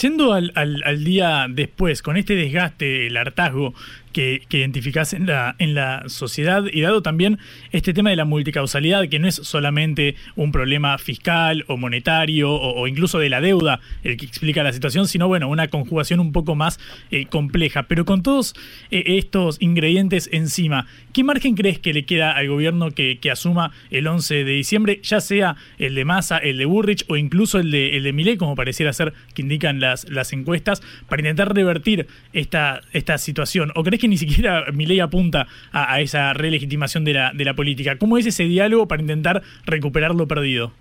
Yendo 0.01 0.33
al, 0.33 0.51
al, 0.57 0.83
al, 0.85 1.05
día 1.05 1.47
después, 1.49 2.03
con 2.03 2.17
este 2.17 2.35
desgaste, 2.35 3.07
el 3.07 3.17
hartazgo 3.17 3.73
que, 4.17 4.41
que 4.49 4.61
identificás 4.61 5.13
en 5.13 5.27
la, 5.27 5.57
en 5.59 5.75
la 5.75 6.05
sociedad 6.07 6.65
y 6.73 6.81
dado 6.81 7.03
también 7.03 7.39
este 7.71 7.93
tema 7.93 8.09
de 8.09 8.17
la 8.17 8.25
multicausalidad, 8.25 9.11
que 9.11 9.19
no 9.19 9.29
es 9.29 9.35
solamente 9.35 10.15
un 10.37 10.53
problema 10.53 10.97
fiscal 10.97 11.67
o 11.69 11.77
monetario 11.77 12.51
o, 12.51 12.89
incluso 12.89 13.19
de 13.19 13.29
la 13.29 13.43
deuda 13.43 13.81
el 14.05 14.17
que 14.17 14.25
explica 14.25 14.63
la 14.63 14.73
situación, 14.73 15.07
sino 15.07 15.29
bueno, 15.29 15.51
una 15.51 15.69
conjugación 15.69 16.19
un 16.21 16.33
poco 16.33 16.55
más 16.55 16.81
eh, 17.11 17.27
compleja. 17.27 17.83
Pero 17.89 18.07
con 18.07 18.23
todos 18.23 18.55
eh, 18.91 19.03
estos 19.19 19.59
ingredientes 19.61 20.31
encima, 20.33 20.87
¿qué 21.13 21.23
margen 21.23 21.55
crees 21.55 21.79
que 21.79 21.93
le 21.93 22.07
queda 22.07 22.33
al 22.33 22.49
gobierno 22.49 22.93
que, 22.93 23.19
que, 23.21 23.31
asuma 23.31 23.73
el 23.91 24.07
11 24.07 24.45
de 24.45 24.53
diciembre, 24.53 25.01
ya 25.03 25.21
sea 25.21 25.57
el 25.77 25.95
de 25.95 26.07
Massa, 26.07 26.39
el 26.39 26.57
de 26.57 26.65
Burrich 26.65 27.05
o 27.09 27.19
incluso 27.19 27.59
el 27.59 27.71
de, 27.71 27.99
el 27.99 28.03
de 28.05 28.15
Millet, 28.15 28.39
como 28.39 28.55
pareciera 28.55 28.95
ser 28.95 29.13
que 29.35 29.43
indican 29.43 29.79
las, 29.79 30.09
las 30.09 30.33
encuestas, 30.33 30.81
para 31.07 31.21
intentar 31.21 31.55
revertir 31.55 32.07
esta, 32.33 32.81
esta 32.95 33.19
situación? 33.19 33.73
¿O 33.75 33.85
crees 33.85 34.01
que 34.01 34.06
ni 34.09 34.17
siquiera 34.17 34.67
Milei 34.73 35.01
apunta 35.01 35.47
a, 35.73 35.95
a, 35.95 36.01
esa 36.01 36.33
relegitimación 36.33 37.05
de 37.05 37.15
la, 37.15 37.33
de 37.33 37.45
la 37.45 37.55
política. 37.55 37.97
¿Cómo 37.99 38.19
es 38.19 38.27
ese 38.27 38.45
diálogo 38.45 38.89
para 38.89 39.03
intentar 39.03 39.43
recuperar 39.65 40.15
lo 40.15 40.27
perdido? 40.27 40.73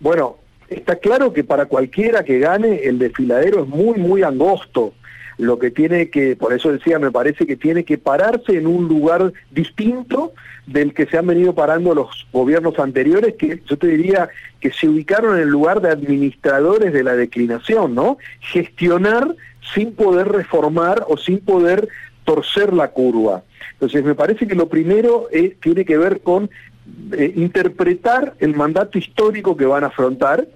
Bueno, 0.00 0.36
está 0.68 0.96
claro 0.96 1.32
que 1.32 1.44
para 1.44 1.66
cualquiera 1.66 2.24
que 2.24 2.38
gane 2.38 2.82
el 2.84 2.98
desfiladero 2.98 3.62
es 3.62 3.68
muy, 3.68 3.98
muy 3.98 4.22
angosto. 4.22 4.94
Lo 5.38 5.58
que 5.58 5.70
tiene 5.70 6.10
que, 6.10 6.34
por 6.34 6.52
eso 6.52 6.72
decía, 6.72 6.98
me 6.98 7.12
parece 7.12 7.46
que 7.46 7.56
tiene 7.56 7.84
que 7.84 7.96
pararse 7.96 8.56
en 8.56 8.66
un 8.66 8.88
lugar 8.88 9.32
distinto 9.52 10.32
del 10.66 10.92
que 10.92 11.06
se 11.06 11.16
han 11.16 11.28
venido 11.28 11.54
parando 11.54 11.94
los 11.94 12.26
gobiernos 12.32 12.78
anteriores, 12.78 13.34
que 13.38 13.62
yo 13.64 13.78
te 13.78 13.86
diría 13.86 14.28
que 14.60 14.72
se 14.72 14.88
ubicaron 14.88 15.36
en 15.36 15.42
el 15.42 15.48
lugar 15.48 15.80
de 15.80 15.90
administradores 15.90 16.92
de 16.92 17.04
la 17.04 17.14
declinación, 17.14 17.94
¿no? 17.94 18.18
Gestionar 18.40 19.34
sin 19.74 19.92
poder 19.92 20.28
reformar 20.28 21.04
o 21.08 21.16
sin 21.16 21.40
poder 21.40 21.88
torcer 22.24 22.72
la 22.72 22.88
curva. 22.88 23.42
Entonces, 23.72 24.04
me 24.04 24.14
parece 24.14 24.46
que 24.46 24.54
lo 24.54 24.68
primero 24.68 25.28
es, 25.30 25.58
tiene 25.60 25.84
que 25.84 25.96
ver 25.96 26.20
con 26.20 26.50
eh, 27.12 27.32
interpretar 27.36 28.34
el 28.38 28.54
mandato 28.54 28.98
histórico 28.98 29.56
que 29.56 29.66
van 29.66 29.84
a 29.84 29.88
afrontar 29.88 30.46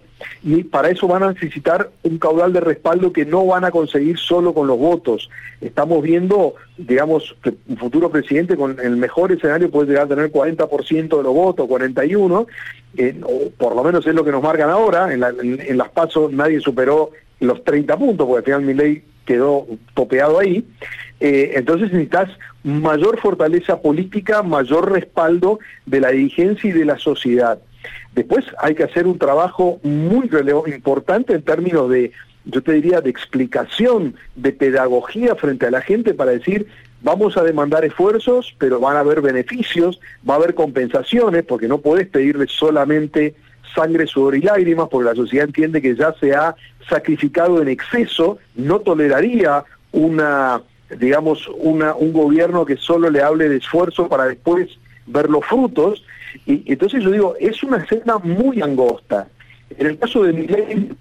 y 0.43 0.65
para 0.65 0.91
eso 0.91 1.09
van 1.09 1.23
a 1.23 1.33
necesitar 1.33 1.91
un 2.03 2.19
caudal 2.19 2.53
de 2.53 2.61
respaldo 2.61 3.13
que 3.13 3.25
no 3.25 3.47
van 3.47 3.65
a 3.65 3.71
conseguir 3.71 4.19
solo 4.19 4.55
con 4.55 4.67
los 4.67 4.79
votos. 4.79 5.31
Estamos 5.61 6.03
viendo, 6.03 6.55
digamos, 6.77 7.37
que 7.43 7.55
un 7.69 7.77
futuro 7.77 8.11
presidente 8.11 8.57
con 8.57 8.79
el 8.81 8.97
mejor 8.97 9.33
escenario 9.33 9.71
puede 9.71 9.89
llegar 9.89 10.05
a 10.05 10.09
tener 10.09 10.31
40% 10.31 11.17
de 11.17 11.23
los 11.23 11.35
votos, 11.35 11.69
41%, 11.69 12.47
eh, 12.97 13.21
por 13.57 13.75
lo 13.75 13.83
menos 13.83 14.07
es 14.07 14.15
lo 14.15 14.25
que 14.25 14.33
nos 14.33 14.43
marcan 14.43 14.71
ahora, 14.71 15.13
en, 15.13 15.23
en 15.23 15.79
las 15.79 15.89
pasos 15.91 16.33
nadie 16.33 16.61
superó 16.61 17.11
los 17.43 17.65
30 17.65 17.97
puntos, 17.97 18.27
porque 18.27 18.39
al 18.39 18.45
final 18.45 18.63
mi 18.63 18.75
ley 18.75 19.05
quedó 19.25 19.67
topeado 19.95 20.39
ahí. 20.39 20.65
Eh, 21.21 21.53
entonces 21.55 21.93
necesitas 21.93 22.31
mayor 22.65 23.21
fortaleza 23.21 23.81
política, 23.81 24.43
mayor 24.43 24.91
respaldo 24.91 25.59
de 25.87 26.01
la 26.01 26.11
dirigencia 26.11 26.71
y 26.71 26.73
de 26.73 26.85
la 26.85 26.99
sociedad. 26.99 27.59
Después 28.15 28.45
hay 28.59 28.75
que 28.75 28.85
hacer 28.85 29.07
un 29.07 29.19
trabajo 29.19 29.81
muy 29.83 30.29
importante 30.67 31.35
en 31.35 31.43
términos 31.43 31.89
de, 31.91 32.13
yo 32.45 32.63
te 32.63 32.73
diría, 32.73 33.01
de 33.01 33.11
explicación, 33.11 34.15
de 34.37 34.53
pedagogía 34.53 35.35
frente 35.35 35.67
a 35.67 35.71
la 35.71 35.81
gente 35.81 36.15
para 36.15 36.33
decir, 36.33 36.67
vamos 37.03 37.37
a 37.37 37.43
demandar 37.43 37.85
esfuerzos, 37.85 38.55
pero 38.59 38.81
van 38.81 38.97
a 38.97 39.01
haber 39.01 39.21
beneficios, 39.21 40.01
va 40.29 40.35
a 40.35 40.37
haber 40.37 40.55
compensaciones, 40.55 41.45
porque 41.45 41.69
no 41.69 41.79
puedes 41.79 42.07
pedirle 42.09 42.47
solamente 42.49 43.35
sangre, 43.75 44.07
sudor 44.07 44.37
y 44.37 44.43
lágrimas, 44.43 44.89
porque 44.91 45.09
la 45.11 45.15
sociedad 45.15 45.47
entiende 45.47 45.83
que 45.83 45.95
ya 45.95 46.15
se 46.21 46.35
ha 46.35 46.55
sacrificado 46.89 47.61
en 47.61 47.69
exceso, 47.69 48.39
no 48.55 48.81
toleraría 48.81 49.65
una, 49.93 50.63
digamos, 50.99 51.49
una, 51.59 51.95
un 51.95 52.13
gobierno 52.13 52.65
que 52.65 52.77
solo 52.77 53.11
le 53.11 53.23
hable 53.23 53.49
de 53.49 53.57
esfuerzo 53.57 54.09
para 54.09 54.27
después 54.27 54.69
ver 55.07 55.29
los 55.29 55.45
frutos, 55.45 56.05
y 56.47 56.71
entonces 56.71 57.03
yo 57.03 57.11
digo, 57.11 57.35
es 57.39 57.63
una 57.63 57.79
escena 57.79 58.19
muy 58.19 58.63
angosta. 58.63 59.29
En 59.79 59.87
el 59.87 59.99
caso 59.99 60.23
de 60.25 60.33
Miguel, 60.33 60.97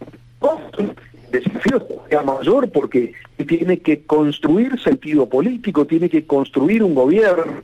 el 0.77 0.95
desafío 1.31 1.85
es 2.09 2.25
mayor 2.25 2.69
porque 2.69 3.13
tiene 3.47 3.79
que 3.79 4.03
construir 4.03 4.79
sentido 4.79 5.27
político, 5.27 5.85
tiene 5.85 6.09
que 6.09 6.25
construir 6.25 6.83
un 6.83 6.95
gobierno, 6.95 7.61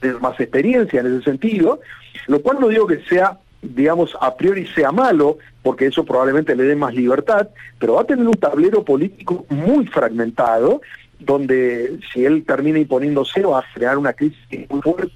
de 0.00 0.14
más 0.14 0.38
experiencia 0.40 1.00
en 1.00 1.06
ese 1.06 1.24
sentido, 1.24 1.80
lo 2.26 2.40
cual 2.40 2.58
no 2.60 2.68
digo 2.68 2.86
que 2.86 3.00
sea, 3.08 3.38
digamos, 3.62 4.16
a 4.20 4.36
priori 4.36 4.66
sea 4.66 4.92
malo, 4.92 5.38
porque 5.62 5.86
eso 5.86 6.04
probablemente 6.04 6.54
le 6.54 6.64
dé 6.64 6.76
más 6.76 6.94
libertad, 6.94 7.48
pero 7.78 7.94
va 7.94 8.02
a 8.02 8.06
tener 8.06 8.26
un 8.26 8.34
tablero 8.34 8.84
político 8.84 9.46
muy 9.48 9.86
fragmentado, 9.86 10.80
donde 11.18 11.98
si 12.12 12.24
él 12.24 12.44
termina 12.46 12.78
imponiéndose 12.78 13.42
va 13.42 13.60
a 13.60 13.64
crear 13.74 13.96
una 13.98 14.12
crisis 14.12 14.38
muy 14.68 14.82
fuerte 14.82 15.12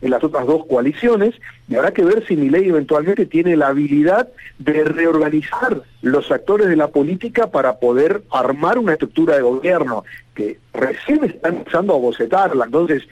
en 0.00 0.10
las 0.10 0.24
otras 0.24 0.46
dos 0.46 0.64
coaliciones, 0.66 1.34
y 1.68 1.74
habrá 1.74 1.92
que 1.92 2.02
ver 2.02 2.26
si 2.26 2.34
Milei 2.34 2.68
eventualmente 2.68 3.26
tiene 3.26 3.54
la 3.54 3.68
habilidad 3.68 4.28
de 4.58 4.84
reorganizar 4.84 5.82
los 6.00 6.30
actores 6.30 6.68
de 6.68 6.76
la 6.76 6.88
política 6.88 7.50
para 7.50 7.78
poder 7.78 8.22
armar 8.30 8.78
una 8.78 8.92
estructura 8.92 9.36
de 9.36 9.42
gobierno, 9.42 10.04
que 10.34 10.58
recién 10.72 11.24
está 11.24 11.50
empezando 11.50 11.94
a 11.94 11.98
bocetarla. 11.98 12.64
Entonces, 12.64 13.02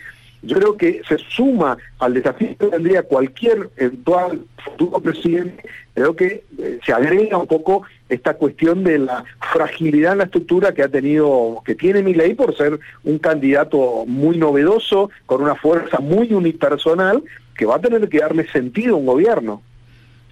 yo 0.42 0.57
creo 0.57 0.76
que 0.76 1.02
se 1.09 1.18
suma 1.18 1.78
al 1.99 2.14
desafío 2.14 2.57
que 2.59 2.66
tendría 2.66 3.02
cualquier 3.02 3.71
eventual 3.76 4.45
futuro 4.64 5.00
presidente, 5.00 5.64
creo 5.95 6.14
que 6.14 6.45
eh, 6.59 6.78
se 6.85 6.92
agrega 6.92 7.38
un 7.38 7.47
poco 7.47 7.83
esta 8.09 8.35
cuestión 8.35 8.85
de 8.85 8.99
la 8.99 9.25
fragilidad 9.52 10.12
en 10.12 10.18
la 10.18 10.25
estructura 10.25 10.73
que 10.73 10.83
ha 10.83 10.88
tenido, 10.88 11.62
que 11.64 11.75
tiene 11.75 12.02
mi 12.02 12.14
ley 12.14 12.35
por 12.35 12.57
ser 12.57 12.78
un 13.04 13.18
candidato 13.18 14.04
muy 14.07 14.38
novedoso, 14.38 15.11
con 15.26 15.42
una 15.42 15.57
fuerza 15.57 15.99
muy 15.99 16.33
unipersonal, 16.33 17.23
que 17.57 17.66
va 17.66 17.76
a 17.76 17.80
tener 17.80 18.09
que 18.09 18.18
darle 18.18 18.49
sentido 18.50 18.95
a 18.95 18.99
un 18.99 19.07
gobierno. 19.07 19.62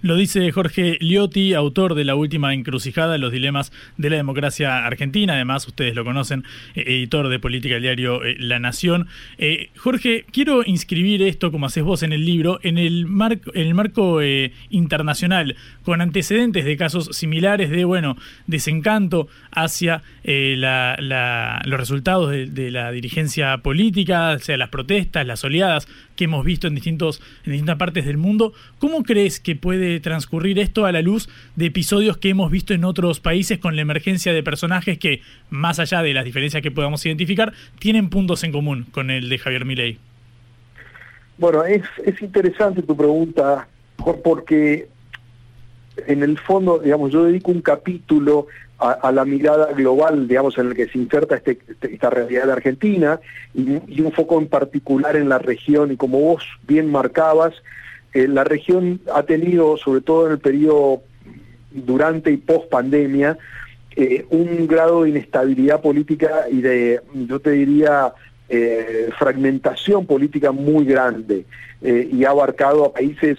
Lo 0.01 0.15
dice 0.15 0.51
Jorge 0.51 0.97
Liotti, 1.01 1.55
autor 1.55 1.95
de 1.95 2.05
La 2.05 2.13
Última 2.13 2.53
Encrucijada, 2.53 3.17
Los 3.17 3.31
Dilemas 3.31 3.71
de 3.97 4.11
la 4.11 4.17
Democracia 4.17 4.85
Argentina. 4.85 5.33
Además, 5.33 5.67
ustedes 5.67 5.95
lo 5.95 6.05
conocen, 6.05 6.43
eh, 6.75 6.83
editor 6.85 7.29
de 7.29 7.39
Política 7.39 7.73
del 7.73 7.83
Diario 7.83 8.23
eh, 8.23 8.35
La 8.37 8.59
Nación. 8.59 9.07
Eh, 9.39 9.71
Jorge, 9.75 10.25
quiero 10.31 10.63
inscribir 10.63 11.23
esto, 11.23 11.51
como 11.51 11.65
haces 11.65 11.83
vos 11.83 12.03
en 12.03 12.13
el 12.13 12.25
libro, 12.25 12.59
en 12.61 12.77
el, 12.77 13.07
marco, 13.07 13.49
en 13.55 13.65
el 13.67 13.73
marco 13.73 14.21
eh, 14.21 14.51
internacional, 14.69 15.55
con 15.81 15.99
antecedentes 16.01 16.63
de 16.65 16.77
casos 16.77 17.09
similares 17.13 17.71
de, 17.71 17.83
bueno, 17.83 18.17
desencanto 18.45 19.27
hacia 19.51 20.03
la, 20.23 20.95
la, 20.99 21.61
los 21.65 21.79
resultados 21.79 22.29
de, 22.29 22.45
de, 22.45 22.69
la 22.69 22.91
dirigencia 22.91 23.57
política, 23.59 24.37
sea, 24.39 24.57
las 24.57 24.69
protestas, 24.69 25.25
las 25.25 25.43
oleadas 25.43 25.87
que 26.17 26.25
hemos 26.25 26.43
visto 26.43 26.67
en, 26.67 26.75
distintos, 26.75 27.21
en 27.45 27.53
distintas 27.53 27.77
partes 27.77 28.05
del 28.05 28.17
mundo. 28.17 28.51
¿Cómo 28.79 29.03
crees 29.03 29.39
que 29.39 29.55
puede 29.55 30.01
transcurrir 30.01 30.59
esto 30.59 30.85
a 30.85 30.91
la 30.91 31.01
luz 31.01 31.29
de 31.55 31.67
episodios 31.67 32.17
que 32.17 32.29
hemos 32.29 32.51
visto 32.51 32.73
en 32.73 32.83
otros 32.83 33.21
países 33.21 33.59
con 33.59 33.77
la 33.77 33.83
emergencia 33.83 34.33
de 34.33 34.43
personajes 34.43 34.97
que, 34.97 35.21
más 35.49 35.79
allá 35.79 36.01
de 36.01 36.13
las 36.13 36.25
diferencias 36.25 36.61
que 36.61 36.71
podamos 36.71 37.05
identificar, 37.05 37.53
tienen 37.79 38.09
puntos 38.09 38.43
en 38.43 38.51
común 38.51 38.85
con 38.91 39.09
el 39.09 39.29
de 39.29 39.37
Javier 39.37 39.63
Milei? 39.63 39.97
Bueno, 41.37 41.63
es, 41.63 41.83
es 42.03 42.21
interesante 42.21 42.81
tu 42.81 42.97
pregunta, 42.97 43.67
porque 44.23 44.89
en 46.07 46.23
el 46.23 46.37
fondo, 46.37 46.79
digamos, 46.79 47.11
yo 47.11 47.23
dedico 47.23 47.51
un 47.51 47.61
capítulo 47.61 48.47
a, 48.79 49.11
la 49.11 49.25
mirada 49.25 49.73
global, 49.73 50.27
digamos, 50.27 50.57
en 50.57 50.67
el 50.67 50.75
que 50.75 50.87
se 50.87 50.99
inserta 50.99 51.35
este, 51.35 51.57
este 51.67 51.93
esta 51.93 52.09
realidad 52.09 52.45
de 52.45 52.51
Argentina 52.51 53.19
y, 53.53 54.01
un 54.01 54.11
foco 54.11 54.39
en 54.39 54.47
particular 54.47 55.15
en 55.15 55.29
la 55.29 55.39
región. 55.39 55.91
Y 55.91 55.97
como 55.97 56.19
vos 56.19 56.43
bien 56.67 56.91
marcabas, 56.91 57.53
eh, 58.13 58.27
la 58.27 58.43
región 58.43 59.01
ha 59.13 59.23
tenido, 59.23 59.77
sobre 59.77 60.01
todo 60.01 60.27
en 60.27 60.33
el 60.33 60.39
periodo 60.39 61.01
durante 61.71 62.31
y 62.31 62.37
post 62.37 62.69
pandemia, 62.69 63.37
eh, 63.95 64.25
un 64.29 64.67
grado 64.67 65.03
de 65.03 65.09
inestabilidad 65.09 65.81
política 65.81 66.45
y 66.51 66.61
de, 66.61 67.01
yo 67.13 67.39
te 67.39 67.51
diría, 67.51 68.13
eh, 68.47 69.09
fragmentación 69.17 70.05
política 70.05 70.51
muy 70.51 70.85
grande 70.85 71.45
y 71.79 72.23
ha 72.23 72.31
abarcado 72.31 72.85
a 72.85 72.93
países 72.93 73.37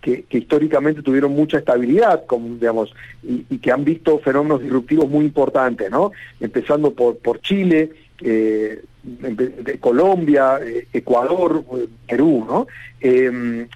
que, 0.00 0.24
históricamente 0.30 1.02
tuvieron 1.02 1.32
mucha 1.32 1.58
estabilidad, 1.58 2.24
digamos, 2.58 2.94
y, 3.22 3.58
que 3.58 3.70
han 3.70 3.84
visto 3.84 4.18
fenómenos 4.18 4.62
disruptivos 4.62 5.08
muy 5.08 5.24
importantes, 5.24 5.90
¿no? 5.90 6.12
Empezando 6.40 6.92
por, 6.92 7.40
Chile, 7.40 7.90
de 8.20 9.78
Colombia, 9.80 10.58
Ecuador, 10.92 11.64
Perú, 12.06 12.44
¿no? 12.48 12.66
En, 13.00 13.68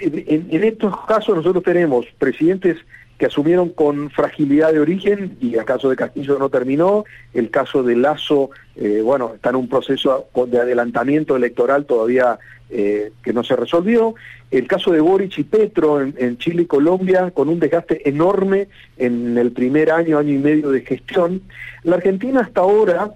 en, 0.00 0.64
estos 0.64 0.94
casos 1.06 1.36
nosotros 1.36 1.64
tenemos 1.64 2.06
presidentes 2.18 2.76
que 3.18 3.26
asumieron 3.26 3.70
con 3.70 4.10
fragilidad 4.10 4.72
de 4.72 4.78
origen 4.78 5.36
y 5.40 5.56
el 5.56 5.64
caso 5.64 5.90
de 5.90 5.96
Castillo 5.96 6.38
no 6.38 6.48
terminó, 6.48 7.04
el 7.34 7.50
caso 7.50 7.82
de 7.82 7.96
Lazo, 7.96 8.50
eh, 8.76 9.00
bueno, 9.02 9.32
está 9.34 9.50
en 9.50 9.56
un 9.56 9.68
proceso 9.68 10.28
de 10.46 10.58
adelantamiento 10.60 11.34
electoral 11.34 11.84
todavía 11.84 12.38
eh, 12.70 13.10
que 13.22 13.32
no 13.32 13.42
se 13.42 13.56
resolvió, 13.56 14.14
el 14.50 14.68
caso 14.68 14.92
de 14.92 15.00
Boric 15.00 15.36
y 15.38 15.44
Petro 15.44 16.00
en, 16.00 16.38
Chile 16.38 16.62
y 16.62 16.66
Colombia 16.66 17.32
con 17.32 17.48
un 17.48 17.58
desgaste 17.58 18.08
enorme 18.08 18.68
en 18.96 19.36
el 19.36 19.50
primer 19.52 19.90
año, 19.90 20.18
año 20.18 20.34
y 20.34 20.38
medio 20.38 20.70
de 20.70 20.82
gestión, 20.82 21.42
la 21.82 21.96
Argentina 21.96 22.40
hasta 22.40 22.60
ahora 22.60 23.10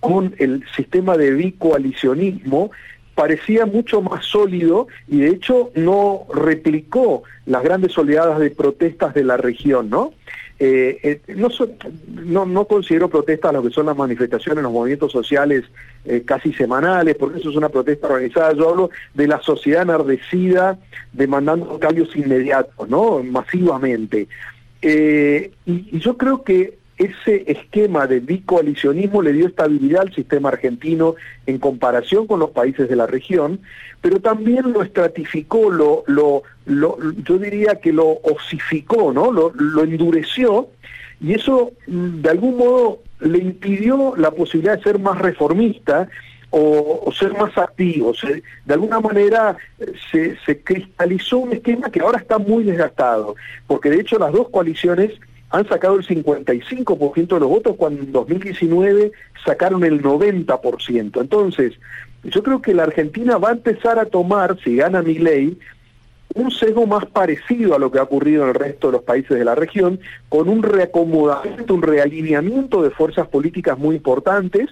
con 0.00 0.34
el 0.38 0.64
sistema 0.76 1.16
de 1.16 1.30
bicoalicionismo 1.32 2.70
parecía 3.16 3.66
mucho 3.66 4.02
más 4.02 4.26
sólido 4.26 4.86
y 5.08 5.20
de 5.20 5.30
hecho 5.30 5.70
no 5.74 6.26
replicó 6.32 7.24
las 7.46 7.64
grandes 7.64 7.96
oleadas 7.98 8.38
de 8.38 8.50
protestas 8.50 9.14
de 9.14 9.24
la 9.24 9.38
región, 9.38 9.90
¿no? 9.90 10.12
Eh, 10.58 11.20
eh, 11.26 11.34
no, 11.34 12.64
considero 12.66 13.10
protestas 13.10 13.52
lo 13.52 13.62
que 13.62 13.70
son 13.70 13.86
las 13.86 13.96
manifestaciones, 13.96 14.62
los 14.62 14.72
movimientos 14.72 15.12
sociales 15.12 15.64
eh, 16.04 16.22
casi 16.24 16.52
semanales, 16.52 17.14
porque 17.16 17.40
eso 17.40 17.50
es 17.50 17.56
una 17.56 17.70
protesta 17.70 18.06
organizada. 18.06 18.52
Yo 18.52 18.68
hablo 18.70 18.90
de 19.14 19.28
la 19.28 19.40
sociedad 19.40 19.82
enardecida 19.82 20.78
demandando 21.12 21.78
cambios 21.78 22.14
inmediatos, 22.16 22.88
¿no? 22.88 23.22
Masivamente. 23.22 24.28
y, 24.82 25.98
yo 25.98 26.16
creo 26.18 26.42
que 26.42 26.75
ese 26.98 27.44
esquema 27.46 28.06
de 28.06 28.20
bicoalicionismo 28.20 29.20
le 29.20 29.32
dio 29.32 29.46
estabilidad 29.46 30.02
al 30.02 30.14
sistema 30.14 30.48
argentino 30.48 31.14
en 31.46 31.58
comparación 31.58 32.26
con 32.26 32.40
los 32.40 32.50
países 32.50 32.88
de 32.88 32.96
la 32.96 33.06
región, 33.06 33.60
pero 34.00 34.20
también 34.20 34.72
lo 34.72 34.82
estratificó, 34.82 35.70
lo, 35.70 36.04
lo, 36.06 36.42
yo 37.22 37.38
diría 37.38 37.80
que 37.80 37.92
lo 37.92 38.18
osificó, 38.22 39.12
¿no? 39.12 39.30
Lo, 39.30 39.82
endureció, 39.82 40.68
y 41.20 41.34
eso 41.34 41.72
mm, 41.86 42.22
de 42.22 42.30
algún 42.30 42.56
modo 42.56 43.02
le 43.20 43.38
impidió 43.38 44.14
la 44.16 44.30
posibilidad 44.30 44.76
de 44.76 44.82
ser 44.82 44.98
más 44.98 45.18
reformista 45.18 46.08
o, 46.50 47.12
ser 47.12 47.32
más 47.32 47.56
activo. 47.58 48.12
de 48.64 48.74
alguna 48.74 49.00
manera 49.00 49.56
se 50.10 50.62
cristalizó 50.62 51.38
un 51.38 51.52
esquema 51.52 51.90
que 51.90 52.00
ahora 52.00 52.18
está 52.18 52.38
muy 52.38 52.64
desgastado, 52.64 53.34
porque 53.66 53.90
de 53.90 54.00
hecho 54.00 54.18
las 54.18 54.32
dos 54.32 54.48
coaliciones 54.48 55.12
han 55.56 55.68
sacado 55.68 55.96
el 55.96 56.06
55% 56.06 57.26
de 57.26 57.40
los 57.40 57.48
votos 57.48 57.76
cuando 57.76 58.02
en 58.02 58.12
2019 58.12 59.12
sacaron 59.44 59.84
el 59.84 60.02
90%. 60.02 61.20
Entonces, 61.20 61.72
yo 62.24 62.42
creo 62.42 62.60
que 62.60 62.74
la 62.74 62.84
Argentina 62.84 63.38
va 63.38 63.50
a 63.50 63.52
empezar 63.52 63.98
a 63.98 64.06
tomar, 64.06 64.58
si 64.62 64.76
gana 64.76 65.02
mi 65.02 65.14
ley, 65.14 65.56
un 66.34 66.50
sesgo 66.50 66.86
más 66.86 67.06
parecido 67.06 67.74
a 67.74 67.78
lo 67.78 67.90
que 67.90 67.98
ha 67.98 68.02
ocurrido 68.02 68.42
en 68.42 68.50
el 68.50 68.54
resto 68.54 68.88
de 68.88 68.94
los 68.94 69.02
países 69.02 69.38
de 69.38 69.44
la 69.44 69.54
región, 69.54 70.00
con 70.28 70.48
un 70.48 70.62
reacomodamiento, 70.62 71.74
un 71.74 71.82
realineamiento 71.82 72.82
de 72.82 72.90
fuerzas 72.90 73.28
políticas 73.28 73.78
muy 73.78 73.96
importantes, 73.96 74.68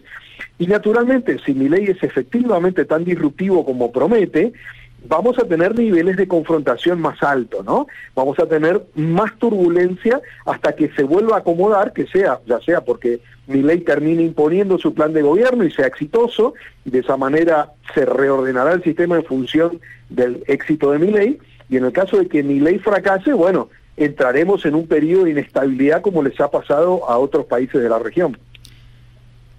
y 0.59 0.67
naturalmente, 0.67 1.39
si 1.45 1.55
mi 1.55 1.69
ley 1.69 1.85
es 1.87 2.03
efectivamente 2.03 2.85
tan 2.85 3.05
disruptivo 3.05 3.65
como 3.65 3.93
promete, 3.93 4.53
vamos 5.07 5.39
a 5.39 5.45
tener 5.45 5.79
niveles 5.79 6.17
de 6.17 6.29
confrontación 6.29 7.01
más 7.01 7.23
altos, 7.23 7.65
¿no? 7.65 7.87
Vamos 8.15 8.39
a 8.39 8.47
tener 8.47 8.83
más 8.95 9.37
turbulencia 9.39 10.21
hasta 10.47 10.75
que 10.75 10.91
se 10.91 11.03
vuelva 11.05 11.37
a 11.37 11.39
acomodar, 11.41 11.93
que 11.93 12.07
sea, 12.07 12.41
ya 12.47 12.61
sea 12.61 12.81
porque 12.83 13.21
mi 13.47 13.63
ley 13.63 13.81
termine 13.81 14.23
imponiendo 14.23 14.79
su 14.79 14.95
plan 14.95 15.13
de 15.13 15.23
gobierno 15.23 15.65
y 15.65 15.71
sea 15.71 15.87
exitoso, 15.87 16.55
y 16.85 16.91
de 16.91 17.01
esa 17.01 17.17
manera 17.17 17.73
se 17.95 18.07
reordenará 18.07 18.73
el 18.73 18.83
sistema 18.83 19.17
en 19.17 19.25
función 19.25 19.81
del 20.09 20.43
éxito 20.47 20.93
de 20.93 20.99
mi 20.99 21.11
ley, 21.11 21.39
y 21.69 21.77
en 21.77 21.85
el 21.85 21.93
caso 21.93 22.19
de 22.19 22.29
que 22.29 22.43
mi 22.43 22.61
ley 22.61 22.79
fracase, 22.79 23.33
bueno, 23.33 23.69
entraremos 23.97 24.65
en 24.65 24.75
un 24.75 24.87
periodo 24.87 25.25
de 25.25 25.33
inestabilidad 25.33 26.03
como 26.03 26.23
les 26.23 26.41
ha 26.41 26.51
pasado 26.51 27.09
a 27.09 27.19
otros 27.19 27.47
países 27.47 27.83
de 27.83 27.89
la 27.89 27.99
región. 27.99 28.37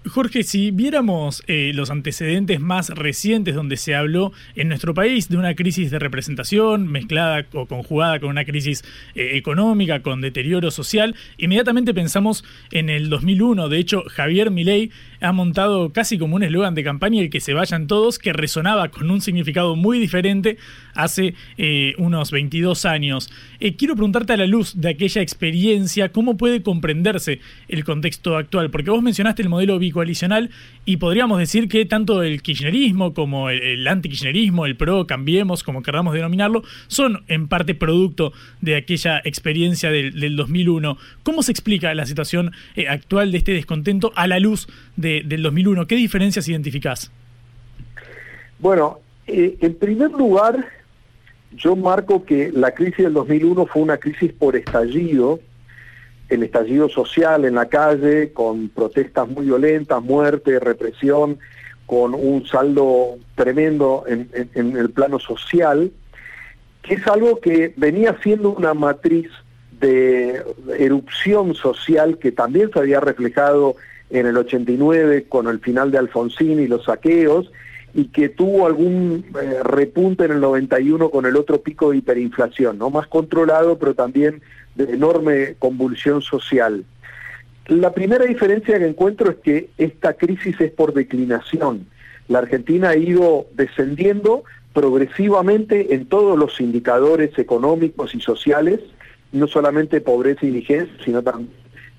Jorge, 0.08 0.44
si 0.44 0.70
viéramos 0.70 1.44
eh, 1.48 1.72
los 1.74 1.90
antecedentes 1.90 2.60
más 2.60 2.90
recientes 2.90 3.56
donde 3.56 3.76
se 3.76 3.96
habló 3.96 4.34
en 4.56 4.68
nuestro 4.68 4.94
país 4.94 5.30
de 5.30 5.38
una 5.38 5.56
crisis 5.56 5.90
de 5.90 5.98
representación 5.98 6.88
mezclada 6.88 7.46
o 7.54 7.66
conjugada 7.66 8.20
con 8.20 8.30
una 8.30 8.46
crisis 8.46 8.84
eh, 9.16 9.32
económica, 9.34 10.02
con 10.02 10.22
deterioro 10.22 10.70
social, 10.70 11.16
inmediatamente 11.38 11.94
pensamos 11.94 12.44
en 12.72 12.90
el 12.90 13.10
2001. 13.10 13.68
De 13.68 13.80
hecho, 13.80 14.04
Javier 14.08 14.52
Milei 14.52 14.92
ha 15.26 15.32
montado 15.32 15.92
casi 15.92 16.18
como 16.18 16.36
un 16.36 16.44
eslogan 16.44 16.76
de 16.76 16.84
campaña 16.84 17.22
el 17.22 17.30
que 17.30 17.40
se 17.40 17.54
vayan 17.54 17.88
todos, 17.88 18.20
que 18.20 18.34
resonaba 18.34 18.90
con 18.90 19.10
un 19.10 19.22
significado 19.22 19.76
muy 19.76 20.00
diferente 20.00 20.58
hace 20.94 21.34
eh, 21.58 21.94
unos 21.98 22.32
22 22.32 22.86
años. 22.86 23.30
quiero 23.78 23.96
preguntarte 23.96 24.34
a 24.34 24.38
la 24.38 24.48
luz 24.48 24.80
de 24.80 24.90
aquella 24.90 25.22
experiencia, 25.22 26.10
¿cómo 26.12 26.38
puede 26.38 26.62
comprenderse 26.62 27.40
el 27.68 27.84
contexto 27.84 28.38
actual? 28.38 28.70
Porque 28.70 28.92
vos 28.92 29.02
mencionaste 29.02 29.42
el 29.42 29.50
modelo 29.50 29.80
coalicional 29.92 30.50
y 30.86 30.98
podríamos 30.98 31.40
decir 31.40 31.68
que 31.68 31.86
tanto 31.86 32.22
el 32.22 32.44
kirchnerismo 32.44 33.14
como 33.14 33.50
el, 33.50 33.88
anti-kirchnerismo, 33.88 34.68
el 34.68 34.78
pro, 34.78 35.08
cambiemos, 35.08 35.64
como 35.64 35.82
queramos 35.82 36.14
denominarlo, 36.14 36.62
son 36.88 37.24
en 37.28 37.48
parte 37.48 37.74
producto 37.74 38.34
de 38.62 38.76
aquella 38.76 39.20
experiencia 39.24 39.90
del, 39.90 40.36
2001. 40.36 40.98
¿Cómo 41.24 41.42
se 41.42 41.52
explica 41.52 41.94
la 41.96 42.06
situación 42.06 42.52
eh, 42.76 42.88
actual 42.88 43.32
de 43.32 43.40
este 43.40 43.54
descontento 43.54 44.12
a 44.16 44.28
la 44.28 44.40
luz 44.40 44.68
del 44.96 45.42
2001? 45.42 45.88
¿Qué 45.88 45.96
diferencias 45.96 46.48
identificás? 46.48 47.12
Bueno, 48.60 49.00
eh, 49.26 49.58
en 49.62 49.74
primer 49.76 50.12
lugar, 50.12 50.68
yo 51.58 51.76
marco 51.76 52.26
que 52.26 52.52
la 52.54 52.72
crisis 52.72 53.06
del 53.06 53.14
2001 53.14 53.66
fue 53.66 53.82
una 53.82 53.98
crisis 53.98 54.32
por 54.34 54.56
estallido, 54.56 55.40
el 56.30 56.44
estallido 56.44 56.90
social 56.90 57.46
en 57.46 57.56
la 57.56 57.68
calle, 57.68 58.34
con 58.34 58.70
protestas 58.70 59.28
muy 59.28 59.46
violentas, 59.46 60.02
muerte, 60.02 60.60
represión, 60.60 61.38
con 61.86 62.14
un 62.16 62.48
saldo 62.48 63.18
tremendo 63.36 64.06
en, 64.08 64.30
el 64.56 64.90
plano 64.90 65.20
social, 65.20 65.92
que 66.82 66.96
es 66.96 67.08
algo 67.08 67.40
que 67.40 67.74
venía 67.78 68.18
siendo 68.24 68.52
una 68.52 68.74
matriz 68.74 69.30
de 69.80 70.44
erupción 70.80 71.54
social 71.54 72.18
que 72.18 72.32
también 72.32 72.72
se 72.74 72.80
había 72.80 73.00
reflejado 73.00 73.76
en 74.10 74.26
el 74.26 74.38
89 74.38 75.26
con 75.28 75.48
el 75.48 75.60
final 75.60 75.92
de 75.92 75.98
Alfonsín 75.98 76.60
y 76.60 76.68
los 76.68 76.86
saqueos, 76.86 77.52
y 77.96 78.10
que 78.10 78.28
tuvo 78.28 78.68
algún 78.68 79.26
eh, 79.42 79.64
repunte 79.64 80.26
en 80.26 80.34
el 80.34 80.42
91 80.42 81.10
con 81.10 81.26
el 81.26 81.38
otro 81.38 81.62
pico 81.62 81.92
de 81.92 81.98
hiperinflación, 81.98 82.78
¿no? 82.78 82.90
Más 82.90 83.08
controlado, 83.08 83.80
pero 83.80 83.96
también 83.96 84.42
de 84.76 84.84
enorme 84.94 85.56
convulsión 85.60 86.22
social. 86.22 86.84
La 87.68 87.94
primera 87.94 88.26
diferencia 88.26 88.78
que 88.78 88.86
encuentro 88.86 89.32
es 89.32 89.38
que 89.38 89.70
esta 89.78 90.14
crisis 90.14 90.60
es 90.60 90.72
por 90.72 90.94
declinación. 90.94 91.88
La 92.28 92.40
Argentina 92.40 92.90
ha 92.90 92.98
ido 92.98 93.48
descendiendo 93.54 94.44
progresivamente 94.74 95.96
en 95.96 96.06
todos 96.06 96.38
los 96.38 96.60
indicadores 96.60 97.40
económicos 97.40 98.14
y 98.14 98.20
sociales, 98.20 98.82
no 99.32 99.48
solamente 99.48 100.02
pobreza 100.02 100.46
y 100.46 100.50
indigencia, 100.50 100.94
sino 101.06 101.24
también 101.24 101.50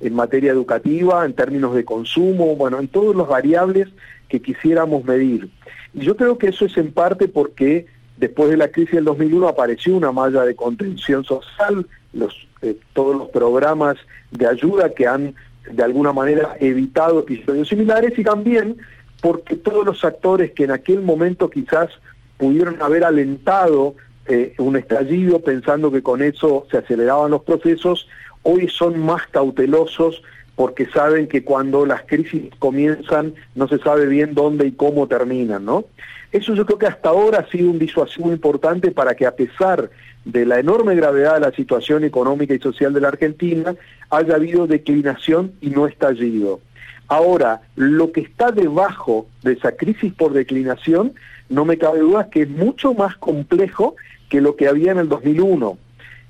en 0.00 0.14
materia 0.14 0.52
educativa, 0.52 1.24
en 1.24 1.32
términos 1.32 1.74
de 1.74 1.86
consumo, 1.86 2.54
bueno, 2.54 2.78
en 2.78 2.88
todas 2.88 3.16
las 3.16 3.28
variables 3.28 3.88
que 4.28 4.42
quisiéramos 4.42 5.04
medir. 5.04 5.48
Yo 5.96 6.14
creo 6.14 6.36
que 6.36 6.48
eso 6.48 6.66
es 6.66 6.76
en 6.76 6.92
parte 6.92 7.26
porque 7.26 7.86
después 8.18 8.50
de 8.50 8.58
la 8.58 8.68
crisis 8.68 8.96
del 8.96 9.04
2001 9.04 9.48
apareció 9.48 9.96
una 9.96 10.12
malla 10.12 10.44
de 10.44 10.54
contención 10.54 11.24
social, 11.24 11.86
los, 12.12 12.46
eh, 12.60 12.76
todos 12.92 13.16
los 13.16 13.28
programas 13.30 13.96
de 14.30 14.46
ayuda 14.46 14.92
que 14.92 15.06
han 15.06 15.34
de 15.70 15.82
alguna 15.82 16.12
manera 16.12 16.56
evitado 16.60 17.20
episodios 17.20 17.68
similares 17.68 18.16
y 18.18 18.22
también 18.22 18.76
porque 19.22 19.56
todos 19.56 19.86
los 19.86 20.04
actores 20.04 20.52
que 20.52 20.64
en 20.64 20.70
aquel 20.70 21.00
momento 21.00 21.48
quizás 21.48 21.88
pudieron 22.36 22.80
haber 22.82 23.02
alentado 23.02 23.94
eh, 24.26 24.54
un 24.58 24.76
estallido 24.76 25.40
pensando 25.40 25.90
que 25.90 26.02
con 26.02 26.22
eso 26.22 26.66
se 26.70 26.76
aceleraban 26.76 27.30
los 27.30 27.42
procesos, 27.42 28.06
hoy 28.42 28.68
son 28.68 28.98
más 28.98 29.26
cautelosos 29.28 30.22
porque 30.56 30.86
saben 30.86 31.28
que 31.28 31.44
cuando 31.44 31.86
las 31.86 32.02
crisis 32.02 32.50
comienzan 32.58 33.34
no 33.54 33.68
se 33.68 33.78
sabe 33.78 34.06
bien 34.06 34.34
dónde 34.34 34.66
y 34.66 34.72
cómo 34.72 35.06
terminan, 35.06 35.64
¿no? 35.64 35.84
Eso 36.32 36.54
yo 36.54 36.66
creo 36.66 36.78
que 36.78 36.86
hasta 36.86 37.10
ahora 37.10 37.40
ha 37.40 37.50
sido 37.50 37.70
un 37.70 37.78
disuasivo 37.78 38.32
importante 38.32 38.90
para 38.90 39.14
que 39.14 39.26
a 39.26 39.36
pesar 39.36 39.90
de 40.24 40.44
la 40.44 40.58
enorme 40.58 40.96
gravedad 40.96 41.34
de 41.34 41.40
la 41.40 41.52
situación 41.52 42.02
económica 42.02 42.52
y 42.52 42.58
social 42.58 42.92
de 42.92 43.00
la 43.00 43.08
Argentina, 43.08 43.76
haya 44.10 44.34
habido 44.34 44.66
declinación 44.66 45.52
y 45.60 45.70
no 45.70 45.86
estallido. 45.86 46.60
Ahora, 47.06 47.60
lo 47.76 48.10
que 48.10 48.22
está 48.22 48.50
debajo 48.50 49.28
de 49.42 49.52
esa 49.52 49.72
crisis 49.72 50.12
por 50.12 50.32
declinación, 50.32 51.14
no 51.48 51.64
me 51.64 51.78
cabe 51.78 52.00
duda 52.00 52.28
que 52.28 52.42
es 52.42 52.48
mucho 52.48 52.92
más 52.94 53.16
complejo 53.16 53.94
que 54.28 54.40
lo 54.40 54.56
que 54.56 54.66
había 54.66 54.90
en 54.90 54.98
el 54.98 55.08
2001. 55.08 55.78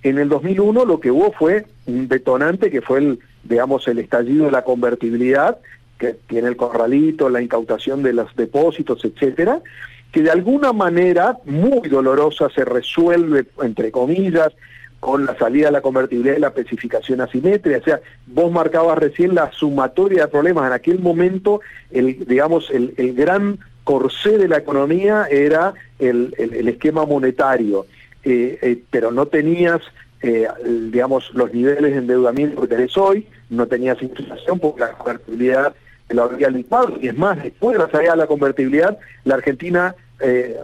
En 0.09 0.19
el 0.19 0.29
2001 0.29 0.85
lo 0.85 1.01
que 1.01 1.11
hubo 1.11 1.33
fue 1.33 1.67
un 1.87 2.07
detonante 2.07 2.71
que 2.71 2.81
fue 2.81 3.01
el, 3.01 3.19
digamos, 3.43 3.89
el 3.89 3.99
estallido 3.99 4.45
de 4.45 4.53
la 4.53 4.63
convertibilidad, 4.63 5.59
que 5.99 6.15
tiene 6.29 6.47
el 6.47 6.57
corralito, 6.57 7.29
la 7.29 7.43
incautación 7.43 8.05
de 8.05 8.13
los 8.13 8.35
depósitos, 8.37 9.05
etcétera, 9.05 9.61
que 10.13 10.23
de 10.23 10.31
alguna 10.31 10.73
manera 10.73 11.39
muy 11.45 11.89
dolorosa 11.89 12.49
se 12.55 12.65
resuelve, 12.65 13.47
entre 13.61 13.91
comillas, 13.91 14.53
con 15.01 15.27
la 15.27 15.37
salida 15.37 15.67
de 15.67 15.73
la 15.73 15.81
convertibilidad 15.81 16.37
y 16.37 16.41
la 16.41 16.49
especificación 16.49 17.21
asimétrica. 17.21 17.79
O 17.79 17.83
sea, 17.83 18.01
vos 18.29 18.53
marcabas 18.53 18.99
recién 18.99 19.35
la 19.35 19.51
sumatoria 19.51 20.23
de 20.23 20.29
problemas. 20.29 20.69
En 20.69 20.73
aquel 20.73 21.01
momento, 21.01 21.61
el, 21.91 22.25
digamos, 22.27 22.71
el, 22.71 22.95
gran 23.15 23.59
corsé 23.83 24.39
de 24.39 24.47
la 24.47 24.59
economía 24.59 25.27
era 25.29 25.75
el, 25.99 26.33
esquema 26.69 27.05
monetario, 27.05 27.87
eh, 28.29 28.59
eh, 28.61 28.83
pero 28.91 29.13
no 29.13 29.27
tenías, 29.27 29.81
eh, 30.21 30.49
digamos, 30.91 31.33
los 31.33 31.55
niveles 31.55 31.93
de 31.93 31.99
endeudamiento 31.99 32.61
que 32.63 32.67
tenés 32.67 32.97
hoy, 32.97 33.25
no 33.51 33.69
tenías 33.69 34.03
inflación 34.03 34.59
porque 34.59 34.81
la 34.81 34.95
convertibilidad 34.95 35.77
lo 36.09 36.25
había 36.25 36.51
limpado, 36.51 36.99
y 37.01 37.07
es 37.07 37.17
más, 37.17 37.41
después 37.41 37.79
salida 37.93 38.13
de 38.13 38.17
la 38.17 38.27
convertibilidad, 38.27 38.99
la 39.25 39.37
Argentina 39.37 39.95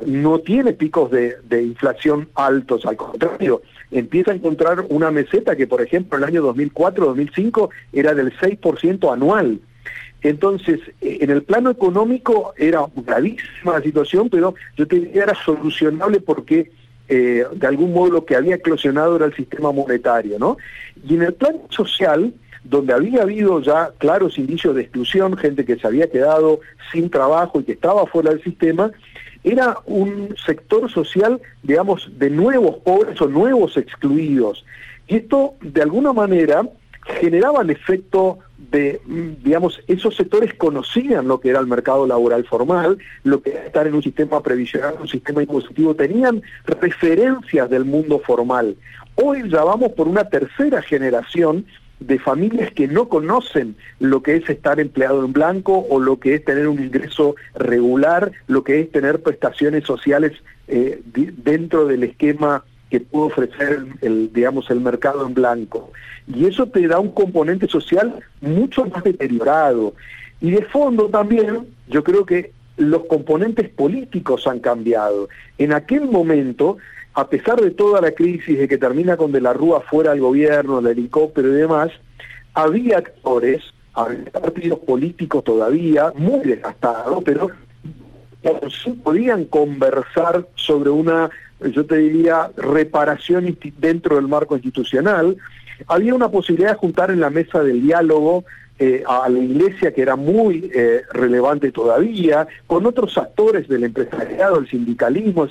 no 0.07 0.39
tiene 0.39 0.73
picos 0.73 1.11
de, 1.11 1.63
inflación 1.63 2.29
altos, 2.35 2.85
al 2.87 2.97
contrario, 2.97 3.63
empieza 3.91 4.33
a 4.33 4.35
encontrar 4.35 4.85
una 4.89 5.11
meseta 5.13 5.55
que, 5.55 5.67
por 5.69 5.83
ejemplo, 5.83 6.17
en 6.17 6.25
el 6.25 6.29
año 6.31 6.55
2004-2005 6.55 7.69
era 7.93 8.15
del 8.15 8.33
6% 8.39 9.13
anual. 9.13 9.61
Entonces, 10.23 10.81
en 11.01 11.31
el 11.31 11.43
plano 11.43 11.71
económico 11.71 12.55
era 12.57 12.87
gravísima 12.97 13.73
la 13.75 13.83
situación, 13.83 14.31
pero 14.31 14.55
yo 14.77 14.87
te 14.87 14.97
diría 14.97 15.25
era 15.25 15.35
solucionable 15.45 16.21
porque 16.21 16.71
eh, 17.15 17.45
de 17.53 17.67
algún 17.67 17.93
modo 17.93 18.11
lo 18.11 18.25
que 18.25 18.37
había 18.37 18.55
eclosionado 18.55 19.17
era 19.17 19.27
el 19.27 19.37
sistema 19.37 19.71
monetario, 19.71 20.39
¿no? 20.39 20.57
Y 21.07 21.17
en 21.17 21.23
el 21.25 21.35
plano 21.35 21.61
social, 21.69 22.33
donde 22.65 22.95
había 22.95 23.21
habido 23.21 23.61
ya 23.61 23.91
claros 23.99 24.39
indicios 24.39 24.75
de 24.75 24.81
exclusión, 24.81 25.37
gente 25.37 25.67
que 25.67 25.77
se 25.77 25.87
había 25.87 26.09
quedado 26.09 26.61
sin 26.91 27.11
trabajo 27.11 27.61
y 27.61 27.65
que 27.65 27.73
estaba 27.73 28.07
fuera 28.07 28.31
del 28.31 28.43
sistema, 28.43 28.93
era 29.45 29.77
un 29.85 30.35
sector 30.47 30.91
social, 30.91 31.39
digamos, 31.63 32.09
de 32.19 32.31
nuevos 32.31 32.77
pobres 32.77 33.21
o 33.21 33.29
nuevos 33.29 33.77
excluidos. 33.77 34.65
Y 35.07 35.17
esto, 35.17 35.53
de 35.61 35.83
alguna 35.83 36.15
manera, 36.15 36.63
generaba 37.05 37.63
el 37.63 37.71
efecto 37.71 38.39
de, 38.71 39.01
digamos, 39.43 39.81
esos 39.87 40.17
sectores 40.17 40.55
conocían 40.55 41.29
lo 41.29 41.41
que 41.41 41.51
era 41.51 41.61
el 41.61 41.67
mercado 41.67 42.07
laboral 42.07 42.45
formal, 42.45 42.99
lo 43.25 43.43
que 43.43 43.51
era 43.51 43.67
estar 43.67 43.87
en 43.87 43.95
un 43.95 44.03
sistema 44.03 44.43
previsional, 44.43 44.97
un 45.01 45.09
sistema 45.09 45.43
impositivo, 45.43 45.95
tenían 45.95 46.43
referencias 46.65 47.69
del 47.69 47.85
mundo 47.85 48.21
formal. 48.21 48.77
Hoy 49.17 49.49
ya 49.51 49.65
vamos 49.65 49.93
por 49.93 50.09
una 50.09 50.29
tercera 50.29 50.81
generación 50.81 51.67
de 52.01 52.19
familias 52.19 52.73
que 52.73 52.89
no 52.89 53.09
conocen 53.09 53.77
lo 54.01 54.23
que 54.23 54.37
es 54.37 54.49
estar 54.49 54.81
empleado 54.81 55.25
en 55.25 55.33
blanco 55.33 55.87
o 55.89 56.01
lo 56.01 56.19
que 56.19 56.35
es 56.35 56.45
tener 56.45 56.67
un 56.67 56.83
ingreso 56.83 57.37
regular, 57.55 58.33
lo 58.49 58.65
que 58.65 58.81
es 58.81 58.91
tener 58.91 59.23
prestaciones 59.23 59.85
sociales 59.85 60.33
eh, 60.67 61.01
dentro 61.05 61.87
del 61.87 62.05
esquema 62.05 62.65
que 62.93 63.01
puede 63.01 63.25
ofrecer 63.25 63.87
el, 64.03 64.31
digamos, 64.35 64.69
el 64.69 64.83
mercado 64.83 65.27
en 65.27 65.33
blanco. 65.33 65.91
Y 66.27 66.45
eso 66.45 66.67
te 66.67 66.87
da 66.87 66.99
un 66.99 67.13
componente 67.13 67.67
social 67.67 68.23
mucho 68.43 68.85
más 68.85 69.03
deteriorado. 69.03 69.95
Y 70.43 70.51
de 70.51 70.63
fondo 70.67 71.09
también, 71.09 71.69
yo 71.89 72.05
creo 72.05 72.27
que 72.27 72.53
los 72.77 73.07
componentes 73.07 73.71
políticos 73.71 74.47
han 74.47 74.61
cambiado. 74.61 75.31
En 75.57 75.73
aquel 75.73 76.03
momento 76.03 76.77
a 77.15 77.29
pesar 77.29 77.63
de 77.63 77.71
toda 77.71 78.03
la 78.03 78.13
crisis 78.13 78.59
de 78.59 78.69
que 78.69 78.77
termina 78.77 79.17
con 79.17 79.33
De 79.33 79.41
la 79.41 79.55
Rúa 79.55 79.81
fuera 79.81 80.11
del 80.11 80.21
gobierno, 80.21 80.79
el 80.81 80.87
helicóptero 80.87 81.49
y 81.49 81.53
demás, 81.53 81.91
había 82.53 82.99
actores, 82.99 83.63
había 83.95 84.25
partidos 84.33 84.81
políticos 84.81 85.45
todavía, 85.45 86.13
muy 86.15 86.41
desgastados, 86.41 87.25
pero 87.25 87.51
podían 89.03 89.45
conversar 89.47 90.47
sobre 90.57 90.91
una, 90.91 91.31
yo 91.71 91.87
te 91.87 91.97
diría, 91.97 92.51
reparación 92.57 93.57
dentro 93.79 94.17
del 94.17 94.29
marco 94.29 94.57
institucional. 94.57 95.37
Había 95.87 96.15
una 96.15 96.31
posibilidad 96.31 96.71
de 96.71 96.77
juntar 96.77 97.11
en 97.11 97.21
la 97.21 97.31
mesa 97.31 97.63
del 97.63 97.83
diálogo 97.83 98.45
eh, 98.79 99.05
a 99.07 99.29
la 99.29 99.39
iglesia, 99.39 99.93
que 99.93 100.03
era 100.03 100.17
muy 100.17 100.71
eh, 100.75 101.03
relevante 101.13 101.71
todavía, 101.71 102.47
con 102.67 102.87
otros 102.87 103.17
actores 103.17 103.69
del 103.69 103.85
empresariado, 103.85 104.59
el 104.59 104.69
sindicalismo, 104.69 105.47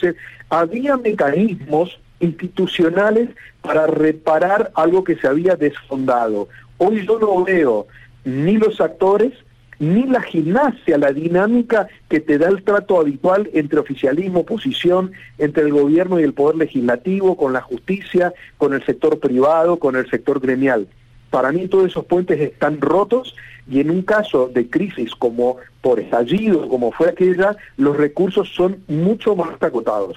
había 0.49 0.97
mecanismos 0.97 1.99
institucionales 2.19 3.29
para 3.61 3.87
reparar 3.87 4.71
algo 4.75 5.03
que 5.03 5.15
se 5.15 5.27
había 5.27 5.55
desfondado. 5.55 6.49
Hoy 6.77 7.05
yo 7.05 7.19
no 7.19 7.43
veo 7.43 7.87
ni 8.25 8.57
los 8.57 8.81
actores, 8.81 9.33
ni 9.81 10.03
la 10.03 10.21
gimnasia, 10.21 10.99
la 10.99 11.11
dinámica 11.11 11.87
que 12.07 12.19
te 12.19 12.37
da 12.37 12.49
el 12.49 12.63
trato 12.63 12.99
habitual 12.99 13.49
entre 13.53 13.79
oficialismo, 13.79 14.41
oposición, 14.41 15.11
entre 15.39 15.63
el 15.63 15.73
gobierno 15.73 16.19
y 16.19 16.23
el 16.23 16.33
poder 16.33 16.55
legislativo, 16.57 17.35
con 17.35 17.51
la 17.51 17.61
justicia, 17.61 18.31
con 18.59 18.75
el 18.75 18.85
sector 18.85 19.19
privado, 19.19 19.79
con 19.79 19.95
el 19.95 20.07
sector 20.07 20.39
gremial. 20.39 20.87
Para 21.31 21.51
mí 21.51 21.67
todos 21.67 21.87
esos 21.87 22.05
puentes 22.05 22.39
están 22.39 22.79
rotos 22.79 23.35
y 23.67 23.79
en 23.79 23.89
un 23.89 24.03
caso 24.03 24.51
de 24.53 24.69
crisis 24.69 25.15
como 25.15 25.57
por 25.81 25.99
estallido, 25.99 26.69
como 26.69 26.91
fue 26.91 27.09
aquella, 27.09 27.57
los 27.77 27.97
recursos 27.97 28.49
son 28.53 28.83
mucho 28.87 29.35
más 29.35 29.49
acotados. 29.61 30.15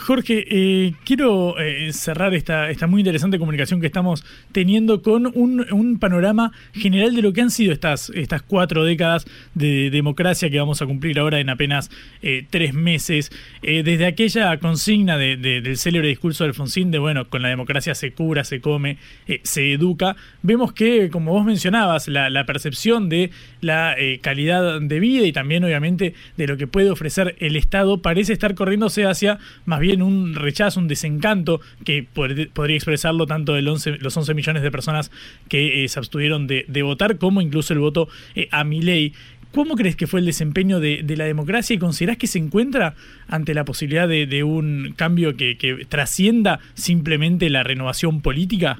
Jorge, 0.00 0.46
eh, 0.48 0.94
quiero 1.04 1.58
eh, 1.58 1.92
cerrar 1.92 2.34
esta, 2.34 2.70
esta 2.70 2.86
muy 2.86 3.00
interesante 3.00 3.38
comunicación 3.38 3.80
que 3.80 3.86
estamos 3.86 4.24
teniendo 4.52 5.02
con 5.02 5.30
un, 5.34 5.60
panorama 6.00 6.52
general 6.72 7.14
de 7.14 7.22
lo 7.22 7.32
que 7.32 7.42
han 7.42 7.50
sido 7.50 7.72
estas, 7.72 8.10
estas 8.10 8.42
cuatro 8.42 8.84
décadas 8.84 9.26
de 9.54 9.90
democracia 9.90 10.48
que 10.50 10.58
vamos 10.58 10.80
a 10.80 10.86
cumplir 10.86 11.18
ahora 11.18 11.40
en 11.40 11.50
apenas 11.50 11.90
eh, 12.22 12.46
tres 12.48 12.72
meses. 12.74 13.30
desde 13.62 14.06
aquella 14.06 14.56
consigna 14.58 15.18
del 15.18 15.76
célebre 15.76 16.08
discurso 16.08 16.44
de 16.44 16.48
Alfonsín 16.48 16.90
de, 16.90 16.98
bueno, 16.98 17.28
con 17.28 17.42
la 17.42 17.48
democracia 17.48 17.94
se 17.94 18.12
cura, 18.12 18.44
se 18.44 18.60
come, 18.60 18.96
se 19.42 19.72
educa, 19.72 20.16
vemos 20.42 20.72
que, 20.72 21.10
como 21.10 21.32
vos 21.32 21.44
mencionabas, 21.44 22.08
la, 22.08 22.30
la 22.30 22.46
percepción 22.46 23.08
de 23.08 23.30
la 23.60 23.96
calidad 24.22 24.80
de 24.80 25.00
vida 25.00 25.26
y 25.26 25.32
también, 25.32 25.64
obviamente, 25.64 26.14
de 26.36 26.46
lo 26.46 26.56
que 26.56 26.66
puede 26.66 26.90
ofrecer 26.90 27.36
el 27.40 27.56
Estado 27.56 28.00
parece 28.00 28.32
estar 28.32 28.54
corriéndose 28.54 29.04
hacia 29.04 29.38
más 29.66 29.80
bien 29.80 29.89
un 29.98 30.34
rechazo, 30.34 30.80
un 30.80 30.88
desencanto 30.88 31.60
que 31.84 32.06
podría 32.12 32.76
expresarlo 32.76 33.26
tanto 33.26 33.54
de 33.54 33.62
los 33.62 33.86
11 33.86 34.34
millones 34.34 34.62
de 34.62 34.70
personas 34.70 35.10
que 35.48 35.84
eh, 35.84 35.88
se 35.88 35.98
abstuvieron 35.98 36.46
de, 36.46 36.82
votar 36.82 37.18
como 37.18 37.40
incluso 37.40 37.72
el 37.72 37.80
voto 37.80 38.08
eh, 38.34 38.48
a 38.50 38.64
mi 38.64 38.80
ley. 38.80 39.12
¿Cómo 39.52 39.74
crees 39.74 39.96
que 39.96 40.06
fue 40.06 40.20
el 40.20 40.26
desempeño 40.26 40.78
de, 40.78 41.02
la 41.16 41.24
democracia 41.24 41.74
y 41.74 41.78
considerás 41.78 42.16
que 42.16 42.28
se 42.28 42.38
encuentra 42.38 42.94
ante 43.26 43.52
la 43.52 43.64
posibilidad 43.64 44.06
de, 44.08 44.44
un 44.44 44.94
cambio 44.96 45.36
que, 45.36 45.86
trascienda 45.88 46.60
simplemente 46.74 47.50
la 47.50 47.64
renovación 47.64 48.22
política? 48.22 48.78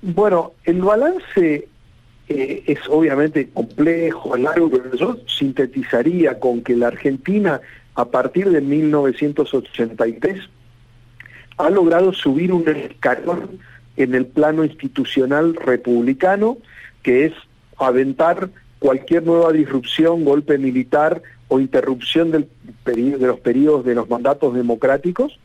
Bueno, 0.00 0.52
el 0.64 0.80
balance 0.80 1.68
eh, 2.28 2.62
es 2.66 2.78
obviamente 2.88 3.50
complejo, 3.50 4.36
largo, 4.36 4.70
pero 4.70 4.96
yo 4.96 5.18
sintetizaría 5.26 6.40
con 6.40 6.62
que 6.62 6.74
la 6.74 6.88
Argentina 6.88 7.60
a 7.94 8.06
partir 8.06 8.50
de 8.50 8.60
1983 8.60 10.40
ha 11.58 11.70
logrado 11.70 12.12
subir 12.12 12.52
un 12.52 12.66
escalón 12.68 13.58
en 13.96 14.14
el 14.14 14.26
plano 14.26 14.64
institucional 14.64 15.54
republicano, 15.54 16.58
que 17.02 17.26
es 17.26 17.32
aventar 17.76 18.48
cualquier 18.78 19.24
nueva 19.24 19.52
disrupción, 19.52 20.24
golpe 20.24 20.58
militar 20.58 21.22
o 21.48 21.60
interrupción 21.60 22.30
de 22.30 22.48
los 23.18 23.40
periodos 23.40 23.84
de 23.84 23.94
los 23.94 24.08
mandatos 24.08 24.54
democráticos, 24.54 25.38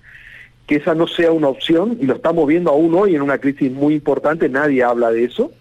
que 0.66 0.76
esa 0.76 0.96
no 0.96 1.08
sea 1.08 1.32
una 1.32 1.50
opción, 1.50 1.98
y 2.00 2.06
lo 2.06 2.16
estamos 2.16 2.48
viendo 2.48 2.72
aún 2.72 2.94
hoy 2.96 3.16
en 3.16 3.22
una 3.22 3.38
crisis 3.38 3.72
muy 3.72 3.96
importante, 3.96 4.50
nadie 4.50 4.84
habla 4.84 5.12
de 5.12 5.26
eso. 5.26 5.52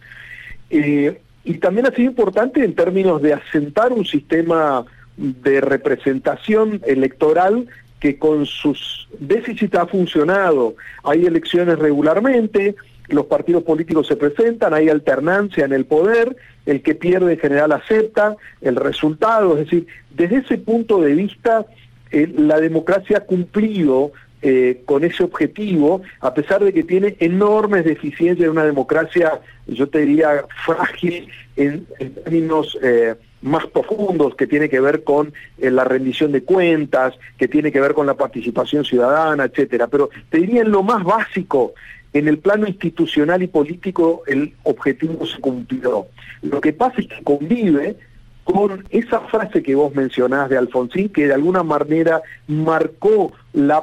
Eh, 0.70 1.20
y 1.44 1.55
también 1.59 1.87
ha 1.87 1.90
sido 1.90 2.11
importante 2.11 2.64
en 2.64 2.75
términos 2.75 3.22
de 3.22 3.35
asentar 3.35 3.92
un 3.92 4.05
sistema 4.05 4.85
de 5.16 5.61
representación 5.61 6.81
electoral 6.87 7.66
que 8.00 8.18
con 8.18 8.46
sus 8.46 9.09
déficits 9.18 9.74
ha 9.74 9.87
funcionado. 9.87 10.74
Hay 11.02 11.24
elecciones 11.24 11.79
regularmente, 11.79 12.74
los 13.09 13.26
partidos 13.26 13.62
políticos 13.62 14.07
se 14.07 14.16
presentan, 14.16 14.74
hay 14.74 14.88
alternancia 14.88 15.64
en 15.64 15.72
el 15.72 15.87
poder, 15.87 16.37
el 16.66 16.83
que 16.83 16.94
pierde 16.94 17.35
en 17.35 17.38
general 17.38 17.72
acepta 17.72 18.37
el 18.61 18.76
resultado, 18.76 19.52
es 19.57 19.64
decir, 19.64 19.87
desde 20.11 20.38
ese 20.38 20.59
punto 20.59 21.00
de 21.00 21.14
vista 21.14 21.66
eh, 22.11 22.33
la 22.37 22.61
democracia 22.61 23.18
ha 23.18 23.20
cumplido 23.20 24.12
eh, 24.42 24.83
con 24.85 25.02
ese 25.05 25.24
objetivo, 25.24 26.02
a 26.20 26.35
pesar 26.35 26.62
de 26.62 26.72
que 26.72 26.83
tiene 26.83 27.16
enormes 27.20 27.85
deficiencias 27.85 28.44
en 28.44 28.50
una 28.50 28.64
democracia, 28.64 29.40
yo 29.66 29.88
te 29.88 30.00
diría, 30.00 30.44
frágil 30.64 31.29
en, 31.57 31.87
términos 32.22 32.79
eh, 32.83 33.14
más 33.46 33.66
profundos, 33.66 34.35
que 34.35 34.46
tiene 34.46 34.68
que 34.68 34.80
ver 34.80 35.04
con 35.04 35.32
la 35.59 35.85
rendición 35.85 36.32
de 36.32 36.42
cuentas, 36.42 37.14
que 37.38 37.48
tiene 37.48 37.72
que 37.72 37.80
ver 37.80 37.94
con 37.94 38.06
la 38.06 38.14
participación 38.14 38.85
ciudadana, 38.85 39.44
etcétera. 39.44 39.87
Pero 39.87 40.11
te 40.28 40.38
diría 40.38 40.62
en 40.62 40.72
lo 40.72 40.82
más 40.82 41.02
básico, 41.04 41.72
en 42.12 42.28
el 42.28 42.38
plano 42.38 42.66
institucional 42.66 43.42
y 43.42 43.46
político 43.46 44.22
el 44.26 44.54
objetivo 44.64 45.26
se 45.26 45.38
cumplió. 45.38 46.06
Lo 46.42 46.61
que 46.61 46.72
pasa 46.72 47.00
es 47.00 47.09
que 47.09 47.22
convive 47.22 47.96
con 48.44 48.85
esa 48.90 49.20
frase 49.20 49.62
que 49.62 49.74
vos 49.74 49.94
mencionás 49.94 50.48
de 50.48 50.56
Alfonsín, 50.56 51.09
que 51.09 51.26
de 51.26 51.35
alguna 51.35 51.62
manera 51.62 52.22
marcó 52.46 53.32
las 53.52 53.82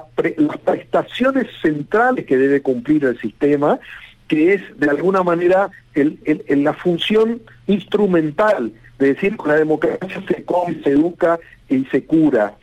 prestaciones 0.63 1.47
centrales 1.61 2.25
que 2.25 2.37
debe 2.37 2.61
cumplir 2.61 3.03
el 3.03 3.19
sistema, 3.19 3.79
que 4.27 4.53
es 4.53 4.61
de 4.77 4.89
alguna 4.89 5.21
manera 5.21 5.69
la 5.93 6.73
función 6.73 7.41
instrumental, 7.67 8.71
de 9.03 9.13
decir 9.13 9.37
que 9.37 9.49
la 9.49 9.55
democracia 9.55 10.23
se 10.27 10.43
come, 10.43 10.81
se 10.83 10.91
educa 10.91 11.39
y 11.69 11.85
se 11.85 12.05
cura. 12.05 12.55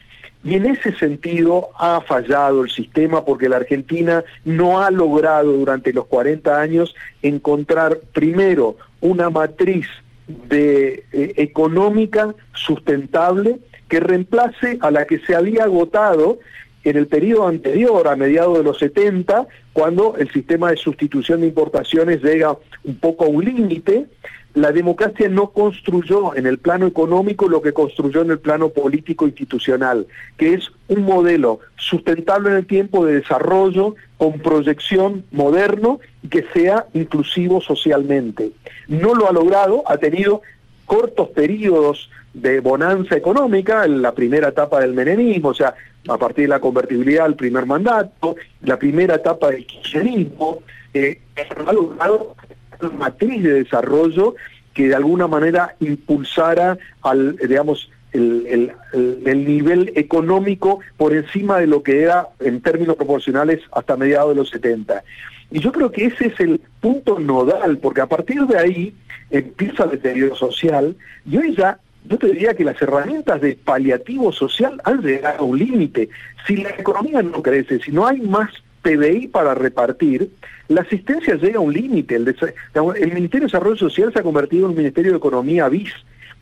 Y 0.43 0.55
en 0.55 0.67
ese 0.67 0.93
sentido 0.97 1.69
ha 1.79 2.01
fallado 2.01 2.65
el 2.65 2.71
sistema 2.71 3.25
porque 3.25 3.49
la 3.49 3.57
Argentina 3.57 4.25
no 4.45 4.81
ha 4.81 4.91
logrado 4.91 5.53
durante 5.53 5.93
los 5.93 6.07
40 6.07 6.59
años 6.59 6.95
encontrar 7.21 7.99
primero 8.13 8.77
una 9.03 9.29
matriz 9.29 9.87
de, 10.49 11.05
eh, 11.13 11.35
económica 11.37 12.35
sustentable 12.55 13.59
que 13.89 14.01
reemplace 14.01 14.79
a 14.81 14.91
la 14.91 15.05
que 15.05 15.19
se 15.19 15.35
había 15.35 15.65
agotado 15.65 16.39
en 16.85 16.97
el 16.97 17.07
periodo 17.07 17.47
anterior, 17.47 18.09
a 18.09 18.17
mediados 18.17 18.57
de 18.57 18.65
los 18.65 18.79
70, 18.79 19.47
cuando 19.75 20.17
el 20.17 20.31
sistema 20.33 20.71
de 20.71 20.79
sustitución 20.79 21.41
de 21.41 21.49
importaciones 21.49 22.23
llega 22.23 22.57
un 22.85 22.99
poco 22.99 23.27
a 23.27 23.29
un 23.29 23.45
límite, 23.45 24.07
la 24.55 24.73
democracia 24.73 25.29
no 25.29 25.51
construyó 25.51 26.35
en 26.35 26.47
el 26.47 26.59
plano 26.59 26.87
económico 26.87 27.49
lo 27.49 27.63
que 27.63 27.73
construyó 27.73 28.23
en 28.23 28.33
el 28.33 28.41
plano 28.41 28.71
político 28.71 29.27
institucional, 29.27 30.07
que 30.37 30.55
es 30.55 30.71
un 30.89 31.03
modelo 31.05 31.61
sustentable 31.77 32.51
en 32.51 32.57
el 32.57 32.67
tiempo 32.67 33.05
de 33.05 33.15
desarrollo 33.15 33.95
con 34.17 34.41
proyección 34.41 35.25
moderno 35.31 36.01
y 36.23 36.29
que 36.29 36.45
sea 36.53 36.87
inclusivo 36.95 37.61
socialmente. 37.61 38.51
No 38.89 39.15
lo 39.15 39.29
ha 39.29 39.33
logrado, 39.33 39.85
ha 39.87 39.99
tenido 39.99 40.43
cortos 40.85 41.29
periodos 41.29 42.11
de 42.35 42.61
bonanza 42.61 43.17
económica, 43.17 43.85
en 43.85 44.03
la 44.03 44.13
primera 44.13 44.49
etapa 44.49 44.81
del 44.81 44.95
menemismo, 44.95 45.51
o 45.51 45.55
sea, 45.55 45.75
a 46.09 46.19
partir 46.19 46.45
de 46.45 46.49
la 46.49 46.61
convertibilidad 46.61 47.27
al 47.27 47.35
primer 47.35 47.67
mandato, 47.67 48.37
la 48.63 48.79
primera 48.79 49.17
etapa 49.17 49.51
del 49.51 49.67
kirchnerismo, 49.67 50.59
eh, 50.93 51.21
ha 51.67 51.73
logrado 51.73 52.35
matriz 52.97 53.43
de 53.43 53.65
desarrollo 53.65 54.35
que 54.75 54.89
de 54.89 54.95
alguna 54.95 55.27
manera 55.27 55.77
impulsara 55.81 56.79
al, 57.03 57.37
digamos, 57.37 57.91
el, 58.13 58.73
nivel 59.25 59.93
económico 59.95 60.81
por 60.97 61.15
encima 61.15 61.59
de 61.59 61.67
lo 61.67 61.83
que 61.83 62.03
era 62.03 62.29
en 62.41 62.61
términos 62.61 62.97
proporcionales 62.97 63.61
hasta 63.73 63.97
mediados 63.97 64.31
de 64.31 64.37
los 64.37 64.51
70. 64.51 65.03
Y 65.51 65.61
yo 65.61 65.73
creo 65.73 65.91
que 65.91 66.07
ese 66.07 66.27
es 66.27 66.41
el 66.41 66.61
punto 66.81 67.19
nodal, 67.19 67.79
porque 67.79 68.01
a 68.01 68.07
partir 68.07 68.43
de 68.47 68.59
ahí 68.59 68.95
empieza 69.31 69.85
el 69.85 69.91
deterioro 69.91 70.37
social 70.37 70.97
y 71.27 71.37
hoy 71.37 71.55
ya 71.57 71.79
yo 72.05 72.19
te 72.19 72.29
diría 72.29 72.55
que 72.55 72.65
las 72.65 72.81
herramientas 72.81 73.41
de 73.41 73.57
paliativo 73.57 74.33
social 74.33 74.81
han 74.85 75.03
llegado 75.03 75.41
a 75.41 75.43
un 75.43 75.59
límite. 75.59 76.09
Si 76.47 76.57
la 76.57 76.71
economía 76.71 77.23
no 77.23 77.43
crece, 77.43 77.79
si 77.81 77.93
no 77.93 78.07
hay 78.07 78.21
más 78.21 78.51
PBI 78.83 79.29
para 79.29 79.55
repartir, 79.55 80.31
la 80.69 80.83
asistencia 80.83 81.35
llega 81.35 81.59
a 81.59 81.63
un 81.63 81.73
límite. 81.73 82.17
El, 82.17 82.25
Ministerio 82.25 83.41
de 83.41 83.47
Desarrollo 83.47 83.77
Social 83.77 84.13
se 84.13 84.21
ha 84.21 84.23
convertido 84.23 84.67
en 84.67 84.71
un 84.71 84.77
Ministerio 84.77 85.13
de 85.13 85.19
Economía 85.19 85.69
bis 85.69 85.93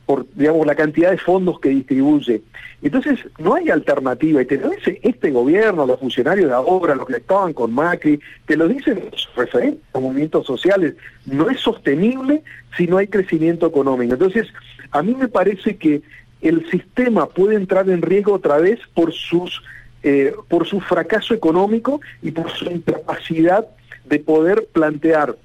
por 0.09 0.27
digamos 0.35 0.67
la 0.67 0.75
cantidad 0.75 1.11
de 1.11 1.19
fondos 1.19 1.61
que 1.61 1.69
distribuye. 1.69 2.41
Entonces, 2.81 3.21
no 3.39 3.55
hay 3.55 3.69
alternativa. 3.69 4.41
Y 4.41 4.47
te 4.47 4.59
este 5.03 5.31
gobierno, 5.31 5.85
los 5.85 6.01
funcionarios 6.01 6.49
de 6.49 6.55
ahora, 6.55 6.95
los 6.95 7.07
que 7.07 7.17
estaban 7.17 7.53
con 7.53 7.75
Macri, 7.75 8.19
te 8.47 8.57
lo 8.57 8.69
dicen 8.69 9.03
los 9.13 9.29
referentes 9.37 9.83
a 9.93 10.01
movimientos 10.01 10.47
sociales. 10.47 10.95
No 11.27 11.51
es 11.51 11.61
sostenible 11.61 12.43
si 12.75 12.87
no 12.87 12.97
hay 12.97 13.09
crecimiento 13.09 13.67
económico. 13.67 14.15
Entonces, 14.15 14.47
a 14.93 15.03
mí 15.03 15.15
me 15.15 15.29
parece 15.29 15.77
que 15.77 16.01
el 16.41 16.67
sistema 16.71 17.29
puede 17.29 17.57
entrar 17.57 17.91
en 17.91 18.01
riesgo 18.01 18.33
otra 18.33 18.57
vez 18.57 18.81
por 18.95 19.13
sus 19.13 19.63
eh, 20.03 20.35
por 20.49 20.67
su 20.67 20.81
fracaso 20.81 21.35
económico 21.35 22.01
y 22.23 22.31
por 22.31 22.51
su 22.51 22.67
incapacidad 22.71 23.67
de 24.05 24.19
poder 24.21 24.67
plantear 24.73 25.37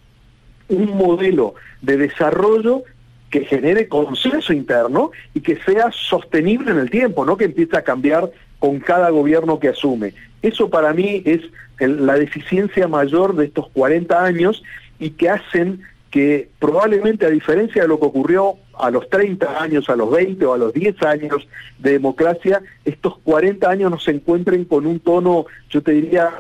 un 0.70 0.98
modelo 0.98 1.56
de 1.82 1.98
desarrollo 1.98 2.84
que 3.30 3.46
genere 3.46 3.88
consenso 3.88 4.54
interno 4.54 5.12
y 5.34 5.42
que 5.42 5.58
sea 5.66 5.92
sostenible 5.92 6.72
en 6.72 6.78
el 6.78 6.90
tiempo, 6.90 7.26
no 7.26 7.36
que 7.36 7.46
empiece 7.46 7.76
a 7.76 7.84
cambiar 7.84 8.30
con 8.60 8.80
cada 8.80 9.10
gobierno 9.10 9.60
que 9.60 9.70
asume. 9.70 10.14
Eso 10.42 10.70
para 10.70 10.94
mí 10.94 11.24
es 11.26 11.42
la 11.80 12.14
deficiencia 12.14 12.88
mayor 12.88 13.36
de 13.36 13.46
estos 13.46 13.70
40 13.70 14.24
años 14.24 14.64
y 15.00 15.12
que 15.12 15.30
hacen 15.30 15.82
que 16.12 16.50
probablemente 16.60 17.26
a 17.26 17.30
diferencia 17.30 17.82
de 17.82 17.88
lo 17.88 18.00
que 18.00 18.06
ocurrió 18.06 18.58
a 18.78 18.90
los 18.90 19.10
30 19.10 19.62
años, 19.62 19.90
a 19.90 19.96
los 19.96 20.12
20 20.12 20.46
o 20.46 20.54
a 20.54 20.58
los 20.58 20.74
10 20.74 21.02
años 21.04 21.48
de 21.80 21.92
democracia, 21.92 22.62
estos 22.86 23.18
40 23.20 23.70
años 23.70 23.92
nos 23.92 24.08
encuentren 24.08 24.66
con 24.66 24.86
un 24.86 25.00
tono, 25.00 25.46
yo 25.70 25.82
te 25.82 25.92
diría, 25.92 26.32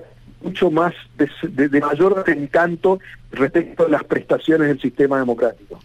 mucho 0.43 0.69
más 0.69 0.93
de, 1.17 1.79
mayor 1.79 2.23
encanto 2.27 2.99
respecto 3.31 3.85
a 3.85 3.89
las 3.89 4.03
prestaciones 4.03 4.67
del 4.67 4.79
sistema 4.79 5.17
democrático. 5.17 5.79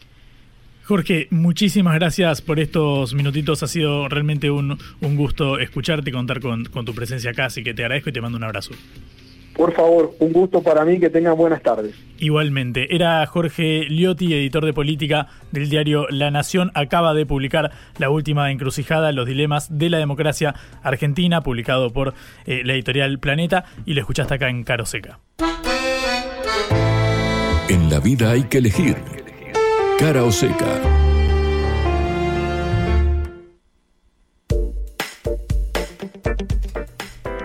Jorge, 0.84 1.28
muchísimas 1.30 1.94
gracias 1.94 2.40
por 2.40 2.58
estos 2.58 3.14
minutitos. 3.14 3.62
Ha 3.62 3.66
sido 3.66 4.08
realmente 4.08 4.50
un, 4.50 4.78
gusto 5.00 5.58
escucharte 5.58 6.10
y 6.10 6.12
contar 6.12 6.40
con, 6.40 6.64
con 6.64 6.84
tu 6.84 6.94
presencia 6.94 7.30
acá, 7.30 7.46
así 7.46 7.62
que 7.62 7.74
te 7.74 7.82
agradezco 7.84 8.10
y 8.10 8.12
te 8.12 8.20
mando 8.20 8.38
un 8.38 8.44
abrazo. 8.44 8.72
Por 9.58 9.72
favor, 9.72 10.14
un 10.20 10.32
gusto 10.32 10.62
para 10.62 10.84
mí, 10.84 11.00
que 11.00 11.10
tengan 11.10 11.36
buenas 11.36 11.60
tardes. 11.60 11.92
Igualmente, 12.18 12.94
era 12.94 13.26
Jorge 13.26 13.86
Liotti, 13.88 14.32
editor 14.32 14.64
de 14.64 14.72
política 14.72 15.26
del 15.50 15.68
diario 15.68 16.06
La 16.10 16.30
Nación, 16.30 16.70
acaba 16.74 17.12
de 17.12 17.26
publicar 17.26 17.72
la 17.98 18.08
última 18.08 18.52
encrucijada, 18.52 19.10
Los 19.10 19.26
Dilemas 19.26 19.76
de 19.76 19.90
la 19.90 19.98
Democracia 19.98 20.54
Argentina, 20.84 21.42
publicado 21.42 21.92
por 21.92 22.14
eh, 22.46 22.62
la 22.64 22.74
editorial 22.74 23.18
Planeta, 23.18 23.64
y 23.84 23.94
lo 23.94 24.00
escuchaste 24.00 24.34
acá 24.34 24.48
en 24.48 24.62
Caro 24.62 24.86
Seca. 24.86 25.18
En 27.68 27.90
la 27.90 27.98
vida 27.98 28.30
hay 28.30 28.44
que 28.44 28.58
elegir. 28.58 28.96
Cara 29.98 30.22
o 30.22 30.30
seca. 30.30 30.97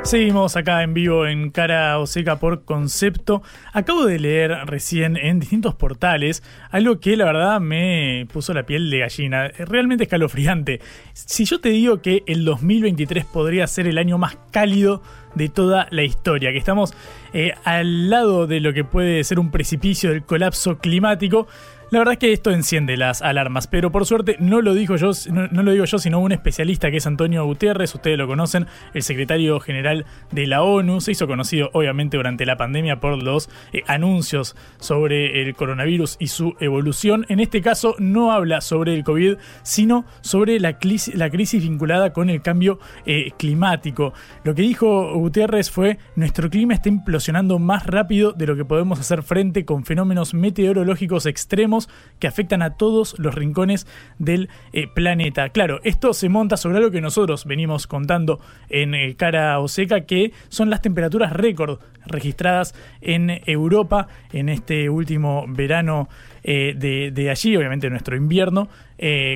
Seguimos 0.04 0.58
acá 0.58 0.84
en 0.84 0.94
vivo 0.94 1.26
en 1.26 1.50
Cara 1.50 1.98
o 1.98 2.06
Seca 2.06 2.36
por 2.36 2.66
concepto. 2.66 3.42
Acabo 3.72 4.06
de 4.06 4.20
leer 4.20 4.52
recién 4.66 5.16
en 5.16 5.40
distintos 5.40 5.76
portales 5.76 6.44
algo 6.72 7.00
que 7.00 7.16
la 7.16 7.24
verdad 7.24 7.62
me 7.62 8.28
puso 8.32 8.54
la 8.54 8.66
piel 8.66 8.90
de 8.90 9.00
gallina. 9.00 9.48
Realmente 9.48 10.04
escalofriante. 10.04 10.82
Si 11.14 11.46
yo 11.46 11.62
te 11.62 11.70
digo 11.70 12.02
que 12.02 12.24
el 12.28 12.44
2023 12.44 13.24
podría 13.24 13.66
ser 13.66 13.88
el 13.88 13.98
año 13.98 14.18
más 14.18 14.38
cálido 14.52 15.02
de 15.36 15.48
toda 15.48 15.88
la 15.90 16.04
historia, 16.04 16.52
que 16.52 16.58
estamos 16.58 16.94
eh, 17.34 17.54
al 17.64 18.10
lado 18.10 18.46
de 18.46 18.60
lo 18.60 18.74
que 18.74 18.84
puede 18.84 19.24
ser 19.24 19.40
un 19.40 19.52
precipicio 19.52 20.10
del 20.10 20.24
colapso 20.24 20.80
climático, 20.80 21.48
la 21.94 22.00
verdad 22.00 22.14
es 22.14 22.20
que 22.20 22.34
esto 22.34 22.50
enciende 22.50 22.98
las 22.98 23.22
alarmas, 23.22 23.68
pero 23.68 23.92
por 23.92 24.08
suerte 24.08 24.36
no 24.40 24.64
lo 24.64 24.74
digo 24.74 24.96
yo, 24.96 25.12
no, 25.30 25.62
lo 25.62 25.72
digo 25.72 25.86
yo, 25.86 26.00
sino 26.00 26.20
un 26.20 26.32
especialista 26.32 26.90
que 26.90 26.98
es 26.98 27.06
Antonio 27.06 27.46
Gutiérrez, 27.46 27.94
ustedes 27.94 28.18
lo 28.18 28.26
conocen, 28.26 28.66
el 28.96 29.04
secretario 29.04 29.60
general 29.60 30.08
de 30.32 30.48
la 30.48 30.64
ONU, 30.64 31.02
se 31.02 31.12
hizo 31.12 31.28
conocido 31.28 31.70
obviamente 31.74 32.18
durante 32.18 32.48
la 32.48 32.58
pandemia 32.58 33.00
por 33.00 33.22
los 33.22 33.48
eh, 33.74 33.84
anuncios 33.86 34.56
sobre 34.80 35.44
el 35.44 35.54
coronavirus 35.54 36.18
y 36.20 36.28
su 36.28 36.56
evolución. 36.60 37.28
En 37.30 37.40
este 37.40 37.62
caso 37.62 37.96
no 38.00 38.32
habla 38.32 38.62
sobre 38.62 38.96
el 38.96 39.04
COVID, 39.04 39.36
sino 39.62 40.06
sobre 40.22 40.60
la, 40.60 40.80
crisis, 40.80 41.14
la 41.14 41.30
crisis 41.30 41.62
vinculada 41.62 42.12
con 42.12 42.32
el 42.32 42.42
cambio 42.42 42.80
eh, 43.06 43.34
climático. 43.38 44.14
Lo 44.44 44.56
que 44.56 44.64
dijo 44.64 45.14
Gutiérrez 45.14 45.70
fue, 45.70 46.00
nuestro 46.16 46.50
clima 46.50 46.74
está 46.74 46.90
implosionando 46.90 47.60
más 47.60 47.86
rápido 47.86 48.34
de 48.34 48.48
lo 48.48 48.56
que 48.56 48.66
podemos 48.66 49.00
hacer 49.00 49.22
frente 49.22 49.64
con 49.64 49.86
fenómenos 49.86 50.34
meteorológicos 50.34 51.28
extremos 51.28 51.83
que 52.24 52.28
afectan 52.28 52.62
a 52.62 52.78
todos 52.78 53.20
los 53.20 53.36
rincones 53.36 53.86
del 54.18 54.48
eh, 54.72 54.88
planeta. 54.88 55.50
Claro, 55.50 55.82
esto 55.84 56.14
se 56.14 56.30
monta 56.30 56.56
sobre 56.56 56.78
algo 56.78 56.90
que 56.90 57.02
nosotros 57.02 57.44
venimos 57.44 57.86
contando 57.86 58.40
en 58.70 58.96
eh, 58.96 59.16
Cara 59.18 59.60
o 59.60 59.68
Seca, 59.68 60.06
que 60.06 60.32
son 60.48 60.70
las 60.70 60.82
temperaturas 60.82 61.34
récord 61.34 61.82
registradas 62.06 62.76
en 63.02 63.42
Europa 63.46 64.08
en 64.32 64.48
este 64.48 64.90
último 64.90 65.44
verano 65.50 66.08
eh, 66.46 67.12
de, 67.14 67.30
allí, 67.30 67.58
obviamente 67.58 67.90
nuestro 67.90 68.16
invierno, 68.16 68.70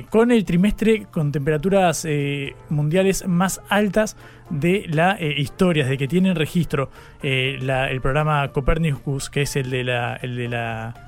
con 0.08 0.30
el 0.30 0.46
trimestre 0.46 1.06
con 1.10 1.30
temperaturas 1.30 2.06
mundiales 2.70 3.26
más 3.26 3.60
altas 3.68 4.16
de 4.48 4.86
la 4.88 5.18
historia, 5.20 5.84
desde 5.84 5.98
que 5.98 6.08
tienen 6.08 6.36
registro 6.36 6.90
el 7.22 8.00
programa 8.00 8.48
Copernicus, 8.48 9.28
que 9.28 9.42
es 9.42 9.56
el 9.56 9.68
de 9.68 9.84
la 9.84 11.07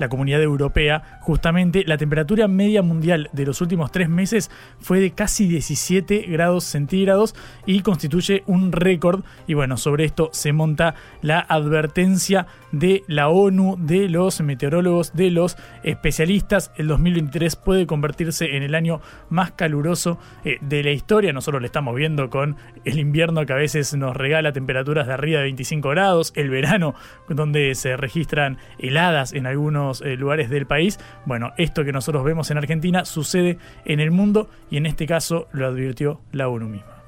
la 0.00 0.08
comunidad 0.08 0.42
europea, 0.42 1.02
justamente 1.30 1.84
la 1.86 1.96
temperatura 1.96 2.48
media 2.48 2.82
mundial 2.82 3.30
de 3.32 3.46
los 3.46 3.60
últimos 3.60 3.92
tres 3.92 4.08
meses 4.08 4.50
fue 4.80 4.98
de 4.98 5.12
casi 5.12 5.46
17 5.46 6.22
grados 6.22 6.64
centígrados 6.64 7.36
y 7.66 7.82
constituye 7.82 8.42
un 8.46 8.72
récord. 8.72 9.22
Y 9.46 9.54
bueno, 9.54 9.76
sobre 9.76 10.06
esto 10.06 10.30
se 10.32 10.52
monta 10.52 10.96
la 11.22 11.38
advertencia 11.38 12.48
de 12.72 13.04
la 13.06 13.28
ONU, 13.28 13.76
de 13.78 14.08
los 14.08 14.40
meteorólogos, 14.40 15.14
de 15.14 15.30
los 15.30 15.56
especialistas. 15.84 16.72
El 16.76 16.88
2023 16.88 17.54
puede 17.54 17.86
convertirse 17.86 18.56
en 18.56 18.64
el 18.64 18.74
año 18.74 19.00
más 19.28 19.52
caluroso 19.52 20.18
eh, 20.44 20.58
de 20.60 20.82
la 20.82 20.90
historia. 20.90 21.32
Nosotros 21.32 21.62
lo 21.62 21.66
estamos 21.66 21.94
viendo 21.94 22.28
con 22.28 22.56
el 22.84 22.98
invierno 22.98 23.46
que 23.46 23.52
a 23.52 23.56
veces 23.56 23.94
nos 23.94 24.16
regala 24.16 24.52
temperaturas 24.52 25.06
de 25.06 25.12
arriba 25.12 25.38
de 25.38 25.44
25 25.44 25.90
grados, 25.90 26.32
el 26.34 26.50
verano 26.50 26.96
donde 27.28 27.76
se 27.76 27.96
registran 27.96 28.58
heladas 28.80 29.32
en 29.32 29.46
algunos 29.46 30.00
eh, 30.00 30.16
lugares 30.16 30.50
del 30.50 30.66
país. 30.66 30.98
Bueno, 31.26 31.52
esto 31.58 31.84
que 31.84 31.92
nosotros 31.92 32.24
vemos 32.24 32.50
en 32.50 32.58
Argentina 32.58 33.04
sucede 33.04 33.58
en 33.84 34.00
el 34.00 34.10
mundo 34.10 34.48
y 34.70 34.76
en 34.76 34.86
este 34.86 35.06
caso 35.06 35.48
lo 35.52 35.66
advirtió 35.66 36.20
la 36.32 36.48
ONU 36.48 36.68
misma. 36.68 37.00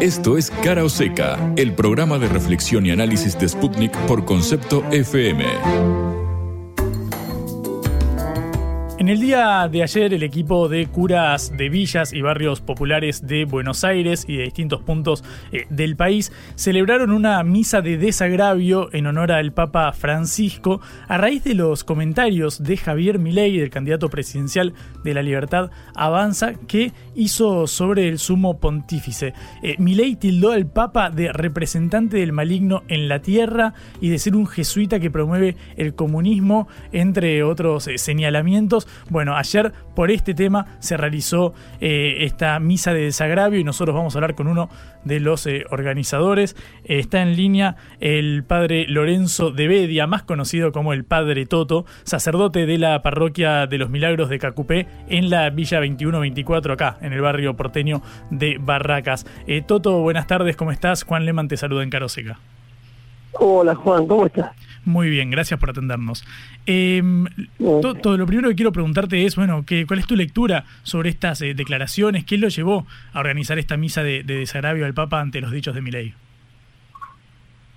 Esto 0.00 0.38
es 0.38 0.50
Cara 0.50 0.82
o 0.84 0.88
Seca, 0.88 1.52
el 1.56 1.74
programa 1.74 2.18
de 2.18 2.28
reflexión 2.28 2.86
y 2.86 2.90
análisis 2.90 3.38
de 3.38 3.48
Sputnik 3.48 3.96
por 4.06 4.24
concepto 4.24 4.82
FM. 4.90 6.29
En 9.00 9.08
el 9.08 9.18
día 9.18 9.66
de 9.66 9.82
ayer, 9.82 10.12
el 10.12 10.22
equipo 10.22 10.68
de 10.68 10.86
curas 10.86 11.56
de 11.56 11.70
villas 11.70 12.12
y 12.12 12.20
barrios 12.20 12.60
populares 12.60 13.26
de 13.26 13.46
Buenos 13.46 13.82
Aires 13.82 14.26
y 14.28 14.36
de 14.36 14.42
distintos 14.42 14.82
puntos 14.82 15.24
eh, 15.52 15.64
del 15.70 15.96
país 15.96 16.30
celebraron 16.54 17.10
una 17.10 17.42
misa 17.42 17.80
de 17.80 17.96
desagravio 17.96 18.90
en 18.92 19.06
honor 19.06 19.32
al 19.32 19.52
Papa 19.52 19.90
Francisco 19.94 20.82
a 21.08 21.16
raíz 21.16 21.42
de 21.44 21.54
los 21.54 21.82
comentarios 21.82 22.62
de 22.62 22.76
Javier 22.76 23.18
Milei, 23.18 23.56
del 23.56 23.70
candidato 23.70 24.10
presidencial 24.10 24.74
de 25.02 25.14
la 25.14 25.22
Libertad 25.22 25.70
Avanza, 25.94 26.52
que 26.68 26.92
hizo 27.14 27.66
sobre 27.68 28.06
el 28.06 28.18
sumo 28.18 28.60
pontífice. 28.60 29.32
Eh, 29.62 29.76
Milei 29.78 30.16
tildó 30.16 30.52
al 30.52 30.66
Papa 30.66 31.08
de 31.08 31.32
representante 31.32 32.18
del 32.18 32.32
maligno 32.32 32.82
en 32.88 33.08
la 33.08 33.22
tierra 33.22 33.72
y 33.98 34.10
de 34.10 34.18
ser 34.18 34.36
un 34.36 34.46
jesuita 34.46 35.00
que 35.00 35.10
promueve 35.10 35.56
el 35.78 35.94
comunismo, 35.94 36.68
entre 36.92 37.42
otros 37.42 37.88
eh, 37.88 37.96
señalamientos 37.96 38.88
bueno, 39.08 39.36
ayer 39.36 39.72
por 39.94 40.10
este 40.10 40.34
tema 40.34 40.66
se 40.78 40.96
realizó 40.96 41.52
eh, 41.80 42.18
esta 42.20 42.58
misa 42.60 42.92
de 42.94 43.02
desagravio 43.02 43.58
y 43.58 43.64
nosotros 43.64 43.94
vamos 43.94 44.14
a 44.14 44.18
hablar 44.18 44.34
con 44.34 44.46
uno 44.46 44.68
de 45.04 45.20
los 45.20 45.46
eh, 45.46 45.64
organizadores. 45.70 46.56
Eh, 46.84 46.98
está 46.98 47.22
en 47.22 47.36
línea 47.36 47.76
el 48.00 48.44
padre 48.44 48.86
Lorenzo 48.88 49.50
de 49.50 49.68
Bedia, 49.68 50.06
más 50.06 50.22
conocido 50.22 50.72
como 50.72 50.92
el 50.92 51.04
padre 51.04 51.46
Toto, 51.46 51.86
sacerdote 52.04 52.66
de 52.66 52.78
la 52.78 53.02
parroquia 53.02 53.66
de 53.66 53.78
los 53.78 53.90
Milagros 53.90 54.28
de 54.28 54.38
Cacupé 54.38 54.86
en 55.08 55.30
la 55.30 55.50
Villa 55.50 55.78
2124 55.78 56.72
acá, 56.72 56.98
en 57.00 57.12
el 57.12 57.20
barrio 57.20 57.56
porteño 57.56 58.02
de 58.30 58.58
Barracas. 58.60 59.26
Toto, 59.66 60.00
buenas 60.00 60.26
tardes, 60.26 60.56
¿cómo 60.56 60.72
estás? 60.72 61.04
Juan 61.04 61.24
Leman 61.24 61.48
te 61.48 61.56
saluda 61.56 61.82
en 61.82 61.90
Caroseca. 61.90 62.38
Hola 63.32 63.74
Juan, 63.74 64.06
¿cómo 64.06 64.26
estás? 64.26 64.52
Muy 64.84 65.10
bien, 65.10 65.30
gracias 65.30 65.60
por 65.60 65.70
atendernos. 65.70 66.24
Todo, 67.58 68.16
lo 68.16 68.26
primero 68.26 68.48
que 68.48 68.54
quiero 68.54 68.72
preguntarte 68.72 69.24
es, 69.26 69.36
bueno, 69.36 69.64
¿qué, 69.66 69.86
¿cuál 69.86 70.00
es 70.00 70.06
tu 70.06 70.16
lectura 70.16 70.64
sobre 70.82 71.10
estas 71.10 71.42
eh, 71.42 71.54
declaraciones? 71.54 72.24
¿Qué 72.24 72.38
lo 72.38 72.48
llevó 72.48 72.86
a 73.12 73.20
organizar 73.20 73.58
esta 73.58 73.76
misa 73.76 74.02
de, 74.02 74.22
desagravio 74.22 74.86
al 74.86 74.94
Papa 74.94 75.20
ante 75.20 75.40
los 75.40 75.52
dichos 75.52 75.74
de 75.74 75.82
Milei? 75.82 76.14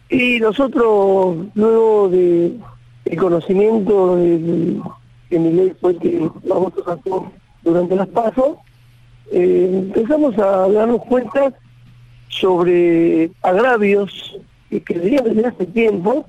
Y 0.09 0.39
nosotros, 0.39 1.47
luego 1.55 2.09
de 2.09 2.53
el 3.05 3.17
conocimiento 3.17 4.15
de, 4.15 4.79
que 5.29 5.39
Milei 5.39 5.73
fue 5.81 5.97
que 5.97 6.19
votos 6.19 6.85
sacó 6.85 7.33
durante 7.63 7.95
las 7.95 8.07
pasos, 8.07 8.57
eh, 9.31 9.69
empezamos 9.73 10.37
a 10.37 10.69
darnos 10.69 11.01
cuenta 11.01 11.53
sobre 12.29 13.29
agravios 13.41 14.37
que 14.69 14.93
deberían 14.93 15.25
desde 15.25 15.47
hace 15.47 15.65
tiempo 15.67 16.25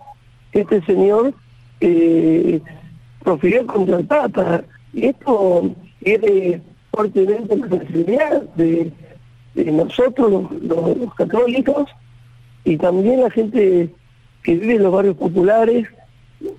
este 0.60 0.82
señor 0.82 1.34
eh, 1.80 2.60
profirió 3.22 3.66
contra 3.66 3.98
el 3.98 4.06
Papa. 4.06 4.62
Y 4.92 5.06
esto 5.06 5.74
tiene 6.02 6.60
fuertemente 6.92 7.56
la 7.56 7.68
sensibilidad 7.68 8.42
de, 8.54 8.92
nosotros, 9.54 10.50
los, 10.62 11.14
católicos, 11.14 11.88
y 12.64 12.76
también 12.76 13.22
la 13.22 13.30
gente 13.30 13.90
que 14.42 14.54
vive 14.54 14.74
en 14.74 14.82
los 14.82 14.92
barrios 14.92 15.16
populares, 15.16 15.88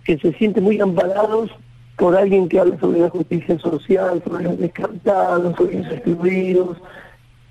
que 0.03 0.17
se 0.17 0.33
siente 0.33 0.61
muy 0.61 0.79
amparados 0.79 1.51
por 1.97 2.15
alguien 2.15 2.49
que 2.49 2.59
habla 2.59 2.79
sobre 2.79 2.99
la 2.99 3.09
justicia 3.09 3.57
social, 3.59 4.21
sobre 4.25 4.43
los 4.43 4.59
descartados, 4.59 5.55
sobre 5.55 5.79
los 5.79 5.91
excluidos, 5.91 6.77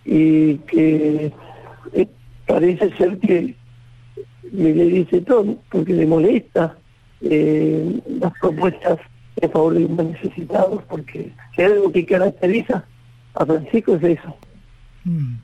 y 0.05 0.57
que 0.59 1.33
eh, 1.93 2.09
parece 2.47 2.91
ser 2.97 3.19
que 3.19 3.55
le 4.55 4.85
dice 4.85 5.21
todo, 5.23 5.59
porque 5.71 5.93
le 5.93 6.07
molesta 6.07 6.77
eh, 7.21 8.01
las 8.21 8.33
propuestas 8.41 8.99
en 9.41 9.51
favor 9.51 9.75
de 9.75 9.81
los 9.81 9.91
más 9.91 10.07
necesitados, 10.07 10.83
porque 10.89 11.33
si 11.55 11.63
hay 11.63 11.73
algo 11.73 11.91
que 11.93 12.07
caracteriza 12.07 12.85
a 13.35 13.47
Francisco 13.47 13.97
es 13.97 14.19
eso. 14.19 14.37
Mm. 15.05 15.35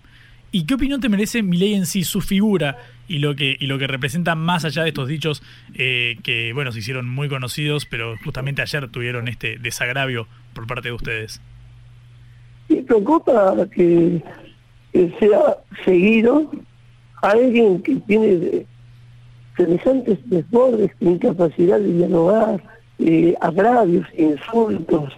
¿Y 0.52 0.64
qué 0.64 0.74
opinión 0.74 1.00
te 1.00 1.08
merece 1.08 1.42
Milei 1.42 1.74
en 1.74 1.86
sí, 1.86 2.02
su 2.02 2.20
figura 2.20 2.76
y 3.06 3.18
lo 3.18 3.36
que 3.36 3.56
y 3.58 3.66
lo 3.66 3.78
que 3.78 3.86
representa 3.86 4.34
más 4.34 4.64
allá 4.64 4.82
de 4.82 4.88
estos 4.88 5.08
dichos 5.08 5.42
eh, 5.74 6.16
que 6.24 6.52
bueno 6.52 6.72
se 6.72 6.80
hicieron 6.80 7.08
muy 7.08 7.28
conocidos, 7.28 7.86
pero 7.86 8.16
justamente 8.24 8.62
ayer 8.62 8.88
tuvieron 8.90 9.28
este 9.28 9.58
desagravio 9.58 10.26
por 10.52 10.66
parte 10.66 10.88
de 10.88 10.94
ustedes? 10.94 11.40
Y 12.68 12.82
preocupa 12.82 13.54
que, 13.72 14.22
que 14.92 15.12
sea 15.20 15.56
seguido 15.84 16.50
alguien 17.22 17.82
que 17.82 17.96
tiene 18.06 18.66
semejantes 19.60 20.18
desbordes, 20.24 20.90
incapacidad 21.00 21.78
de 21.78 21.92
dialogar, 21.92 22.62
eh, 22.98 23.34
agravios, 23.40 24.06
insultos, 24.16 25.12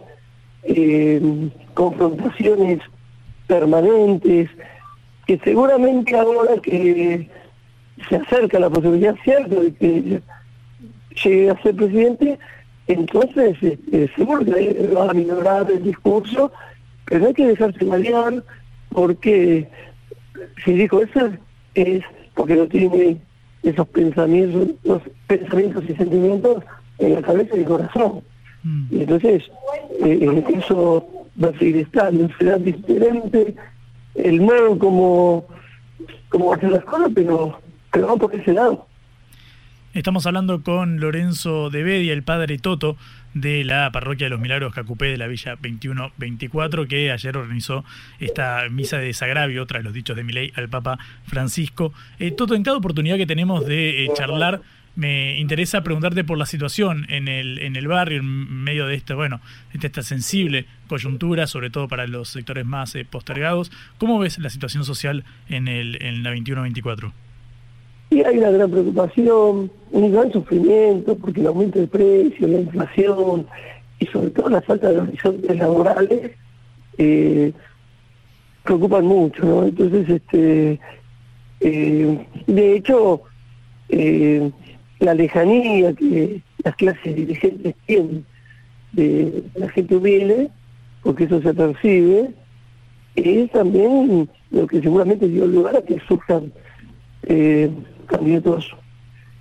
eh, 0.64 1.48
confrontaciones 1.74 2.80
permanentes, 3.46 4.50
que 5.26 5.38
seguramente 5.44 6.16
ahora 6.16 6.60
que 6.60 7.28
se 8.08 8.16
acerca 8.16 8.58
la 8.58 8.70
posibilidad 8.70 9.14
cierta 9.22 9.54
de 9.54 9.72
que 9.74 10.22
llegue 11.22 11.50
a 11.50 11.62
ser 11.62 11.76
presidente, 11.76 12.38
entonces 12.88 13.56
este, 13.62 14.10
seguro 14.16 14.44
que 14.44 14.90
va 14.94 15.10
a 15.10 15.14
minorar 15.14 15.70
el 15.70 15.84
discurso, 15.84 16.50
pero 17.06 17.26
hay 17.26 17.34
que 17.34 17.46
dejarse 17.46 17.84
variar 17.84 18.42
porque 18.90 19.68
si 20.64 20.72
dijo 20.72 21.00
eso 21.00 21.30
es 21.74 22.02
porque 22.34 22.56
no 22.56 22.66
tiene 22.66 23.20
esos 23.62 23.86
pensamientos, 23.88 24.68
los 24.84 25.02
pensamientos 25.26 25.84
y 25.88 25.94
sentimientos 25.94 26.64
en 26.98 27.14
la 27.14 27.22
cabeza 27.22 27.56
y 27.56 27.60
el 27.60 27.64
corazón. 27.66 28.22
Mm. 28.62 28.84
Y 28.90 29.00
entonces, 29.00 29.44
eh, 30.04 30.44
eso 30.56 31.06
va 31.42 31.48
a 31.48 31.58
seguir 31.58 31.78
estando, 31.78 32.28
será 32.38 32.58
diferente 32.58 33.54
el 34.14 34.40
modo 34.40 34.78
como, 34.78 35.46
como 36.28 36.52
hacer 36.52 36.70
las 36.70 36.84
cosas, 36.84 37.10
pero, 37.14 37.58
pero 37.90 38.06
no 38.06 38.18
por 38.18 38.34
ese 38.34 38.52
lado. 38.52 38.86
Estamos 39.94 40.26
hablando 40.26 40.62
con 40.62 41.00
Lorenzo 41.00 41.68
de 41.68 41.82
Bedia, 41.82 42.14
el 42.14 42.22
padre 42.22 42.58
Toto 42.58 42.96
de 43.34 43.64
la 43.64 43.90
Parroquia 43.92 44.26
de 44.26 44.30
los 44.30 44.40
Milagros 44.40 44.74
Cacupé 44.74 45.06
de 45.06 45.16
la 45.16 45.26
Villa 45.26 45.52
2124, 45.56 46.86
que 46.86 47.10
ayer 47.10 47.36
organizó 47.36 47.84
esta 48.20 48.68
misa 48.70 48.98
de 48.98 49.06
desagravio 49.06 49.66
tras 49.66 49.84
los 49.84 49.92
dichos 49.92 50.16
de 50.16 50.24
Milei 50.24 50.52
al 50.56 50.68
Papa 50.68 50.98
Francisco. 51.26 51.92
Eh, 52.18 52.30
Toto, 52.30 52.54
en 52.54 52.62
cada 52.62 52.76
oportunidad 52.76 53.16
que 53.16 53.26
tenemos 53.26 53.66
de 53.66 54.04
eh, 54.04 54.10
charlar, 54.14 54.60
me 54.94 55.38
interesa 55.38 55.82
preguntarte 55.82 56.22
por 56.22 56.36
la 56.36 56.46
situación 56.46 57.06
en 57.08 57.28
el, 57.28 57.58
en 57.60 57.76
el 57.76 57.88
barrio, 57.88 58.20
en 58.20 58.26
medio 58.62 58.86
de 58.86 58.94
esta, 58.94 59.14
bueno, 59.14 59.40
de 59.72 59.86
esta 59.86 60.02
sensible 60.02 60.66
coyuntura, 60.86 61.46
sobre 61.46 61.70
todo 61.70 61.88
para 61.88 62.06
los 62.06 62.28
sectores 62.28 62.66
más 62.66 62.94
eh, 62.94 63.06
postergados. 63.08 63.72
¿Cómo 63.98 64.18
ves 64.18 64.38
la 64.38 64.50
situación 64.50 64.84
social 64.84 65.24
en, 65.48 65.68
el, 65.68 66.02
en 66.02 66.22
la 66.22 66.30
2124? 66.30 67.12
Y 68.12 68.22
hay 68.24 68.36
una 68.36 68.50
gran 68.50 68.70
preocupación, 68.70 69.70
un 69.90 70.12
gran 70.12 70.30
sufrimiento, 70.30 71.16
porque 71.16 71.40
el 71.40 71.46
aumento 71.46 71.78
del 71.78 71.88
precio, 71.88 72.46
la 72.46 72.60
inflación 72.60 73.46
y 73.98 74.06
sobre 74.06 74.28
todo 74.28 74.50
la 74.50 74.60
falta 74.60 74.92
de 74.92 75.00
horizontes 75.00 75.56
laborales 75.56 76.32
eh, 76.98 77.52
preocupan 78.64 79.06
mucho, 79.06 79.42
¿no? 79.46 79.64
Entonces, 79.64 80.10
este, 80.10 80.78
eh, 81.60 82.26
de 82.46 82.76
hecho, 82.76 83.22
eh, 83.88 84.50
la 84.98 85.14
lejanía 85.14 85.94
que 85.94 86.42
las 86.64 86.76
clases 86.76 87.16
dirigentes 87.16 87.74
tienen 87.86 88.26
de 88.92 89.42
la 89.54 89.70
gente 89.70 89.96
humilde, 89.96 90.50
porque 91.02 91.24
eso 91.24 91.40
se 91.40 91.54
percibe, 91.54 92.28
es 93.16 93.50
también 93.52 94.28
lo 94.50 94.66
que 94.66 94.82
seguramente 94.82 95.26
dio 95.28 95.46
lugar 95.46 95.76
a 95.76 95.82
que 95.82 95.98
surjan 96.06 96.52
candidatos 98.04 98.74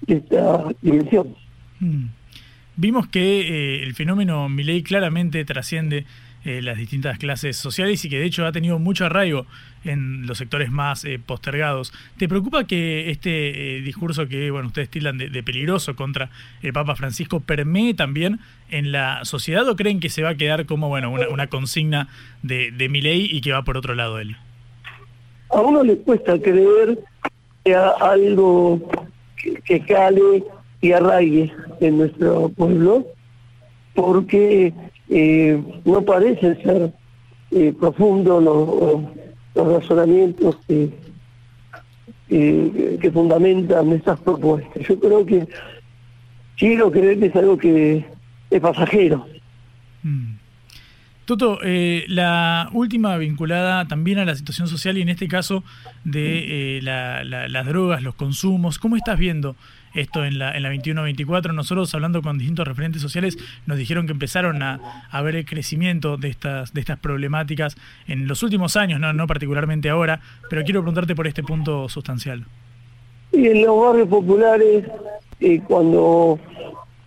de 0.02 0.16
esta 0.16 0.66
dimensión. 0.82 1.36
Mm. 1.80 2.06
Vimos 2.76 3.08
que 3.08 3.42
eh, 3.42 3.84
el 3.84 3.94
fenómeno 3.94 4.50
Milei 4.50 4.82
claramente 4.82 5.44
trasciende 5.46 6.06
eh, 6.44 6.64
las 6.64 6.76
distintas 6.76 7.20
clases 7.20 7.56
sociales 7.56 8.04
y 8.04 8.10
que 8.10 8.18
de 8.18 8.26
hecho 8.26 8.48
ha 8.48 8.52
tenido 8.52 8.80
mucho 8.80 9.06
arraigo 9.06 9.46
en 9.84 10.26
los 10.26 10.40
sectores 10.40 10.72
más 10.72 11.06
eh, 11.06 11.20
postergados. 11.24 11.94
¿Te 12.18 12.28
preocupa 12.28 12.64
que 12.64 13.12
este 13.12 13.78
eh, 13.78 13.82
discurso 13.82 14.28
que 14.28 14.50
bueno 14.50 14.66
ustedes 14.66 14.90
tildan 14.90 15.20
de, 15.20 15.44
peligroso 15.44 15.96
contra 15.96 16.32
el 16.64 16.74
Papa 16.74 16.96
Francisco 16.96 17.42
permee 17.42 17.94
también 17.94 18.40
en 18.72 18.92
la 18.92 19.24
sociedad 19.24 19.70
o 19.70 19.76
creen 19.76 20.00
que 20.00 20.10
se 20.10 20.24
va 20.24 20.30
a 20.30 20.36
quedar 20.36 20.66
como 20.66 20.90
bueno 20.90 21.12
una, 21.12 21.46
consigna 21.46 22.08
de, 22.42 22.72
de 22.72 22.90
ley 22.90 23.30
y 23.32 23.42
que 23.42 23.52
va 23.52 23.62
por 23.62 23.78
otro 23.78 23.94
lado 23.94 24.18
él? 24.18 24.36
A 25.52 25.62
uno 25.62 25.84
le 25.84 25.96
cuesta 25.98 26.42
creer 26.42 26.98
que 27.64 27.76
algo 27.76 28.80
que, 29.66 29.80
cale 29.82 30.44
y 30.82 30.92
arraigue 30.92 31.52
en 31.80 31.98
nuestro 31.98 32.50
pueblo 32.50 33.06
porque 33.94 34.74
eh, 35.10 35.62
no 35.86 36.02
parecen 36.04 36.62
ser 36.64 36.94
eh, 37.52 37.74
profundos 37.80 38.44
los, 38.44 39.02
razonamientos 39.54 40.58
que, 40.66 40.90
que 42.30 43.12
fundamentan 43.12 43.92
estas 43.92 44.18
propuestas. 44.22 44.88
Yo 44.88 44.98
creo 44.98 45.26
que 45.26 45.46
quiero 46.58 46.90
creer 46.90 47.20
que 47.20 47.26
es 47.26 47.36
algo 47.36 47.58
que 47.58 48.06
es 48.50 48.62
pasajero. 48.62 49.26
Mm. 50.04 50.41
Toto, 51.26 51.60
eh, 51.64 52.04
la 52.08 52.70
última 52.74 53.16
vinculada 53.18 53.88
también 53.88 54.18
a 54.18 54.26
la 54.26 54.36
situación 54.36 54.68
social 54.68 54.98
y 54.98 55.02
en 55.02 55.10
este 55.10 55.28
caso 55.28 55.64
de 56.04 56.78
eh, 56.78 56.82
las 56.82 57.66
drogas, 57.68 58.02
los 58.02 58.16
consumos, 58.16 58.80
¿cómo 58.80 58.96
estás 58.96 59.20
viendo 59.20 59.56
esto 59.94 60.26
en 60.26 60.40
la, 60.40 60.56
en 60.58 60.64
la 60.64 60.74
21-24? 60.74 61.54
Nosotros 61.54 61.94
hablando 61.94 62.22
con 62.22 62.40
distintos 62.40 62.68
referentes 62.68 63.02
sociales 63.02 63.38
nos 63.68 63.78
dijeron 63.78 64.08
que 64.08 64.14
empezaron 64.14 64.64
a, 64.64 64.80
ver 65.24 65.36
el 65.36 65.46
crecimiento 65.46 66.18
de 66.18 66.30
estas, 66.30 66.74
de 66.74 66.82
estas 66.82 66.98
problemáticas 66.98 67.76
en 68.08 68.28
los 68.28 68.42
últimos 68.42 68.76
años, 68.76 69.00
no, 69.00 69.14
no 69.14 69.28
particularmente 69.28 69.90
ahora, 69.90 70.22
pero 70.50 70.64
quiero 70.64 70.82
preguntarte 70.82 71.16
por 71.16 71.28
este 71.28 71.44
punto 71.44 71.88
sustancial. 71.88 72.46
Y 73.32 73.48
en 73.48 73.62
los 73.62 73.80
barrios 73.80 74.08
populares, 74.10 74.86
eh, 75.40 75.62
cuando 75.68 76.40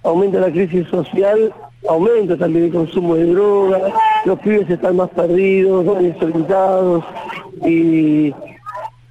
aumenta 0.05 0.39
la 0.39 0.51
crisis 0.51 0.87
social, 0.89 1.53
aumenta 1.89 2.37
también 2.37 2.66
el 2.66 2.72
consumo 2.72 3.14
de 3.14 3.26
drogas, 3.26 3.93
los 4.24 4.39
pibes 4.41 4.68
están 4.70 4.97
más 4.97 5.11
perdidos, 5.11 5.85
más 5.85 6.03
desorientados 6.03 7.05
y, 7.66 8.35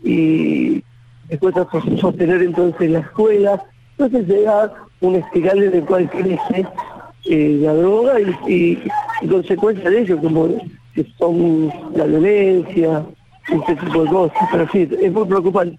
y 0.04 0.84
después 1.30 1.56
sostener 2.00 2.42
entonces 2.42 2.90
la 2.90 3.00
escuela. 3.00 3.64
Entonces 3.98 4.28
llega 4.28 4.74
un 5.02 5.16
espiral 5.16 5.64
en 5.64 5.74
el 5.74 5.86
cual 5.86 6.10
crece 6.10 6.66
eh, 7.26 7.60
la 7.62 7.74
droga 7.74 8.20
y, 8.20 8.80
y, 9.22 9.28
consecuencia 9.28 9.90
de 9.90 10.02
ello, 10.02 10.20
como 10.20 10.50
son 11.18 11.72
la 11.96 12.06
violencia, 12.06 13.06
este 13.52 13.76
tipo 13.76 14.04
de 14.04 14.10
cosas. 14.10 14.38
Pero 14.52 14.68
sí, 14.72 14.90
es 15.02 15.12
muy 15.12 15.26
preocupante. 15.26 15.78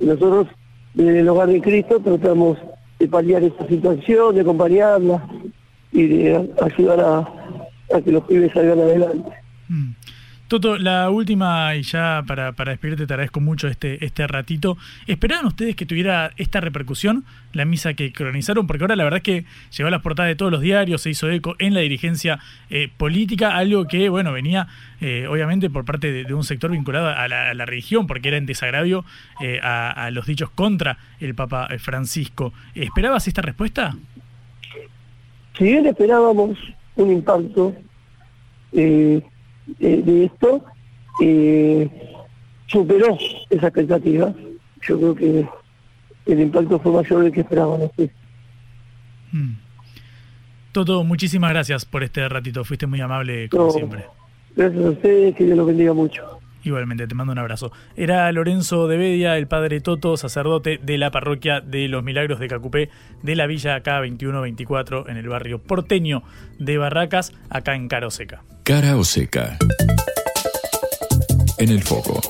Nosotros, 0.00 0.48
desde 0.94 1.20
el 1.20 1.28
hogar 1.28 1.48
de 1.48 1.60
Cristo, 1.60 2.00
tratamos 2.00 2.58
de 2.98 3.06
paliar 3.06 3.42
esta 3.42 3.66
situación, 3.66 4.34
de 4.34 4.40
acompañarla 4.40 5.22
y 5.92 6.06
de 6.06 6.50
ayudar 6.60 7.00
a, 7.00 8.00
que 8.00 8.12
los 8.12 8.24
pibes 8.24 8.52
salgan 8.52 8.80
adelante. 8.80 9.30
Mm. 9.68 9.90
Toto, 10.52 10.76
la 10.76 11.08
última, 11.08 11.74
y 11.76 11.82
ya 11.82 12.24
para, 12.26 12.52
para 12.52 12.72
despedirte 12.72 13.06
te 13.06 13.14
agradezco 13.14 13.40
mucho 13.40 13.68
este, 13.68 14.04
este 14.04 14.26
ratito. 14.26 14.76
¿Esperaban 15.06 15.46
ustedes 15.46 15.74
que 15.74 15.86
tuviera 15.86 16.32
esta 16.36 16.60
repercusión, 16.60 17.24
la 17.54 17.64
misa 17.64 17.94
que 17.94 18.12
cronizaron? 18.12 18.66
Porque 18.66 18.84
ahora 18.84 18.94
la 18.94 19.04
verdad 19.04 19.16
es 19.16 19.22
que 19.22 19.44
llegó 19.74 19.88
a 19.88 19.90
las 19.90 20.02
portadas 20.02 20.28
de 20.28 20.36
todos 20.36 20.52
los 20.52 20.60
diarios, 20.60 21.00
se 21.00 21.08
hizo 21.08 21.30
eco 21.30 21.56
en 21.58 21.72
la 21.72 21.80
dirigencia 21.80 22.38
eh, 22.68 22.90
política, 22.94 23.56
algo 23.56 23.86
que, 23.86 24.10
bueno, 24.10 24.30
venía 24.30 24.68
eh, 25.00 25.26
obviamente 25.26 25.70
por 25.70 25.86
parte 25.86 26.12
de, 26.12 26.34
un 26.34 26.44
sector 26.44 26.70
vinculado 26.70 27.08
a 27.08 27.28
la, 27.28 27.64
religión, 27.64 28.06
porque 28.06 28.28
era 28.28 28.36
en 28.36 28.44
desagravio 28.44 29.06
eh, 29.40 29.58
a, 29.62 29.90
a, 29.90 30.10
los 30.10 30.26
dichos 30.26 30.50
contra 30.50 30.98
el 31.18 31.34
Papa 31.34 31.66
Francisco. 31.78 32.52
¿Esperabas 32.74 33.26
esta 33.26 33.40
respuesta? 33.40 33.96
Si 35.56 35.64
bien 35.64 35.86
esperábamos 35.86 36.58
un 36.96 37.10
impacto 37.10 37.74
eh, 38.72 39.22
de, 39.78 40.24
esto, 40.24 40.64
eh, 41.20 41.88
superó 42.66 43.16
esa 43.50 43.66
expectativa. 43.68 44.34
Yo 44.82 44.98
creo 44.98 45.14
que 45.14 45.46
el 46.26 46.40
impacto 46.40 46.78
fue 46.78 46.92
mayor 46.92 47.22
del 47.22 47.32
que 47.32 47.40
esperábamos. 47.40 47.90
Hmm. 49.30 49.54
Toto, 50.72 51.04
muchísimas 51.04 51.50
gracias 51.50 51.84
por 51.84 52.02
este 52.02 52.28
ratito. 52.28 52.64
Fuiste 52.64 52.86
muy 52.86 53.00
amable, 53.00 53.48
como 53.48 53.70
siempre. 53.70 54.04
Gracias 54.56 54.84
a 54.84 54.90
ustedes, 54.90 55.34
que 55.34 55.44
Dios 55.44 55.56
los 55.56 55.66
bendiga 55.66 55.92
mucho. 55.92 56.41
Igualmente, 56.64 57.06
te 57.06 57.14
mando 57.14 57.32
un 57.32 57.38
abrazo. 57.38 57.72
Era 57.96 58.30
Lorenzo 58.32 58.86
de 58.88 58.96
Bedia, 58.96 59.36
el 59.36 59.48
padre 59.48 59.80
Toto, 59.80 60.16
sacerdote 60.16 60.78
de 60.82 60.98
la 60.98 61.10
parroquia 61.10 61.60
de 61.60 61.88
los 61.88 62.04
Milagros 62.04 62.38
de 62.38 62.48
Cacupé, 62.48 62.90
de 63.22 63.36
la 63.36 63.46
villa 63.46 63.82
K2124, 63.82 65.08
en 65.08 65.16
el 65.16 65.28
barrio 65.28 65.58
porteño 65.58 66.22
de 66.58 66.78
Barracas, 66.78 67.32
acá 67.50 67.74
en 67.74 67.88
Cara 67.88 68.10
Seca. 68.10 68.42
Cara 68.64 68.96
o 68.96 69.04
Seca. 69.04 69.58
En 71.58 71.68
el 71.68 71.82
foco. 71.82 72.20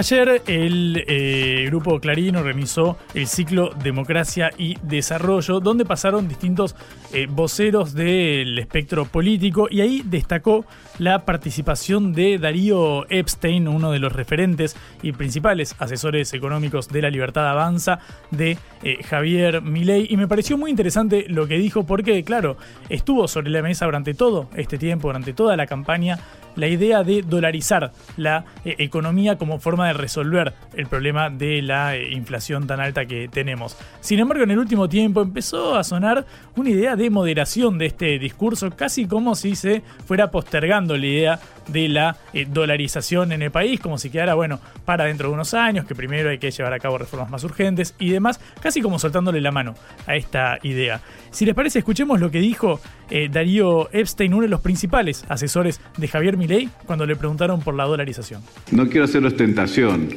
Ayer 0.00 0.40
el 0.46 1.04
eh, 1.06 1.64
grupo 1.66 2.00
Clarín 2.00 2.36
organizó 2.36 2.96
el 3.12 3.26
ciclo 3.26 3.74
Democracia 3.82 4.50
y 4.56 4.78
Desarrollo, 4.80 5.60
donde 5.60 5.84
pasaron 5.84 6.26
distintos 6.26 6.74
eh, 7.12 7.26
voceros 7.28 7.92
del 7.92 8.58
espectro 8.58 9.04
político 9.04 9.68
y 9.70 9.82
ahí 9.82 10.02
destacó 10.02 10.64
la 10.98 11.26
participación 11.26 12.14
de 12.14 12.38
Darío 12.38 13.04
Epstein, 13.10 13.68
uno 13.68 13.92
de 13.92 13.98
los 13.98 14.14
referentes 14.14 14.74
y 15.02 15.12
principales 15.12 15.76
asesores 15.78 16.32
económicos 16.32 16.88
de 16.88 17.02
la 17.02 17.10
Libertad 17.10 17.50
Avanza, 17.50 17.98
de 18.30 18.56
eh, 18.82 19.02
Javier 19.04 19.60
Milei. 19.60 20.06
Y 20.08 20.16
me 20.16 20.28
pareció 20.28 20.56
muy 20.56 20.70
interesante 20.70 21.26
lo 21.28 21.46
que 21.46 21.58
dijo 21.58 21.84
porque, 21.84 22.24
claro, 22.24 22.56
estuvo 22.88 23.28
sobre 23.28 23.50
la 23.50 23.60
mesa 23.60 23.84
durante 23.84 24.14
todo 24.14 24.48
este 24.56 24.78
tiempo, 24.78 25.08
durante 25.08 25.34
toda 25.34 25.58
la 25.58 25.66
campaña 25.66 26.18
la 26.56 26.66
idea 26.66 27.02
de 27.02 27.22
dolarizar 27.22 27.92
la 28.16 28.44
eh, 28.64 28.76
economía 28.78 29.36
como 29.38 29.58
forma 29.58 29.88
de 29.88 29.92
resolver 29.94 30.52
el 30.74 30.86
problema 30.86 31.30
de 31.30 31.62
la 31.62 31.96
eh, 31.96 32.12
inflación 32.12 32.66
tan 32.66 32.80
alta 32.80 33.06
que 33.06 33.28
tenemos. 33.28 33.76
Sin 34.00 34.18
embargo, 34.18 34.44
en 34.44 34.50
el 34.50 34.58
último 34.58 34.88
tiempo 34.88 35.22
empezó 35.22 35.76
a 35.76 35.84
sonar 35.84 36.26
una 36.56 36.70
idea 36.70 36.96
de 36.96 37.10
moderación 37.10 37.78
de 37.78 37.86
este 37.86 38.18
discurso, 38.18 38.70
casi 38.70 39.06
como 39.06 39.34
si 39.34 39.54
se 39.54 39.82
fuera 40.06 40.30
postergando 40.30 40.96
la 40.96 41.06
idea 41.06 41.40
de 41.68 41.88
la 41.88 42.16
eh, 42.32 42.46
dolarización 42.48 43.32
en 43.32 43.42
el 43.42 43.50
país, 43.50 43.80
como 43.80 43.98
si 43.98 44.10
quedara, 44.10 44.34
bueno, 44.34 44.60
para 44.84 45.04
dentro 45.04 45.28
de 45.28 45.34
unos 45.34 45.54
años, 45.54 45.86
que 45.86 45.94
primero 45.94 46.30
hay 46.30 46.38
que 46.38 46.50
llevar 46.50 46.72
a 46.72 46.78
cabo 46.78 46.98
reformas 46.98 47.30
más 47.30 47.44
urgentes 47.44 47.94
y 47.98 48.10
demás, 48.10 48.40
casi 48.60 48.80
como 48.80 48.98
soltándole 48.98 49.40
la 49.40 49.52
mano 49.52 49.74
a 50.06 50.16
esta 50.16 50.58
idea. 50.62 51.00
Si 51.30 51.44
les 51.44 51.54
parece, 51.54 51.78
escuchemos 51.78 52.20
lo 52.20 52.30
que 52.30 52.40
dijo 52.40 52.80
eh, 53.10 53.28
Darío 53.30 53.88
Epstein, 53.92 54.34
uno 54.34 54.42
de 54.42 54.48
los 54.48 54.60
principales 54.60 55.24
asesores 55.28 55.80
de 55.96 56.08
Javier 56.08 56.36
Milei, 56.36 56.68
cuando 56.86 57.06
le 57.06 57.16
preguntaron 57.16 57.60
por 57.60 57.74
la 57.74 57.84
dolarización. 57.84 58.42
No 58.70 58.88
quiero 58.88 59.04
hacer 59.04 59.24
ostentación, 59.24 60.08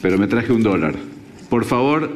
pero 0.00 0.18
me 0.18 0.26
traje 0.26 0.52
un 0.52 0.62
dólar. 0.62 0.94
Por 1.48 1.64
favor, 1.64 2.10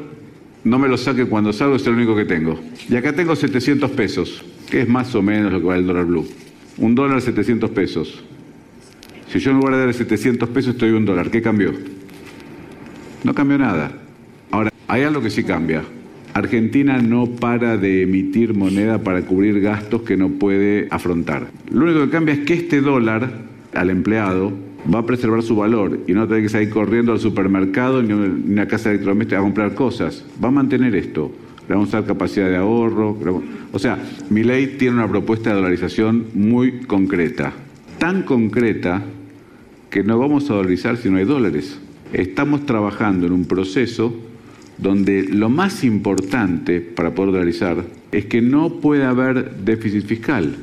no 0.64 0.78
me 0.78 0.89
lo 0.89 0.97
saque 0.97 1.26
cuando 1.26 1.53
salgo, 1.53 1.76
es 1.76 1.87
el 1.87 1.95
único 1.95 2.16
que 2.16 2.24
tengo. 2.24 2.61
Y 2.89 2.97
acá 2.97 3.12
tengo 3.12 3.37
700 3.37 3.91
pesos, 3.93 4.45
que 4.70 4.82
es 4.82 4.89
más 4.89 5.14
o 5.14 5.22
menos 5.22 5.53
lo 5.53 5.61
que 5.61 5.66
vale 5.66 5.80
el 5.80 5.87
dólar 5.87 6.05
blue. 6.05 6.26
Un 6.78 6.95
dólar 6.95 7.22
700 7.22 7.70
pesos. 7.70 8.22
Si 9.28 9.39
yo 9.39 9.51
en 9.51 9.59
lugar 9.59 9.74
de 9.74 9.87
dar 9.87 9.95
700 9.95 10.49
pesos 10.51 10.74
estoy 10.74 10.91
un 10.91 11.05
dólar, 11.05 11.30
¿qué 11.30 11.43
cambió? 11.43 11.72
No 13.24 13.34
cambió 13.34 13.59
nada. 13.59 13.93
Ahora, 14.51 14.70
hay 14.89 15.03
algo 15.03 15.20
que 15.20 15.30
sí 15.30 15.43
cambia. 15.43 15.82
Argentina 16.37 17.01
no 17.01 17.26
para 17.26 17.78
de 17.78 18.03
emitir 18.03 18.53
moneda 18.53 18.99
para 18.99 19.22
cubrir 19.22 19.59
gastos 19.62 20.03
que 20.03 20.18
no 20.18 20.28
puede 20.32 20.87
afrontar. 20.91 21.47
Lo 21.70 21.87
único 21.87 22.05
que 22.05 22.11
cambia 22.11 22.34
es 22.34 22.41
que 22.41 22.53
este 22.53 22.82
dólar 22.82 23.30
al 23.72 23.89
empleado 23.89 24.53
va 24.95 24.99
a 24.99 25.07
preservar 25.07 25.43
su 25.43 25.57
valor 25.57 26.01
y 26.07 26.12
no 26.12 26.26
tiene 26.26 26.43
que 26.43 26.51
salir 26.51 26.68
corriendo 26.68 27.12
al 27.12 27.20
supermercado 27.20 28.03
ni 28.03 28.12
a 28.12 28.16
una 28.16 28.68
casa 28.68 28.91
de 28.91 28.97
electrodomésticos 28.97 29.39
a 29.39 29.43
comprar 29.43 29.74
cosas. 29.74 30.26
Va 30.45 30.49
a 30.49 30.51
mantener 30.51 30.95
esto. 30.95 31.32
Le 31.70 31.74
vamos 31.74 31.95
a 31.95 32.01
dar 32.01 32.07
capacidad 32.07 32.51
de 32.51 32.57
ahorro. 32.57 33.16
O 33.72 33.78
sea, 33.78 33.99
mi 34.28 34.45
ley 34.45 34.76
tiene 34.78 34.97
una 34.97 35.09
propuesta 35.09 35.49
de 35.49 35.57
dolarización 35.57 36.26
muy 36.34 36.80
concreta. 36.80 37.55
Tan 37.97 38.24
concreta 38.24 39.03
que 39.89 40.05
no 40.05 40.18
vamos 40.18 40.51
a 40.51 40.55
dolarizar 40.55 40.99
si 40.99 41.09
no 41.09 41.16
hay 41.16 41.24
dólares. 41.24 41.78
Estamos 42.12 42.66
trabajando 42.66 43.26
en 43.26 43.32
un 43.32 43.47
proceso 43.47 44.14
donde 44.79 45.22
lo 45.22 45.49
más 45.49 45.85
importante 45.85 46.81
para 46.81 47.14
poder 47.14 47.33
dolarizar 47.33 47.85
es 48.12 48.27
que 48.27 48.41
no 48.41 48.81
puede 48.81 49.05
haber 49.05 49.57
déficit 49.64 50.07
fiscal 50.07 50.57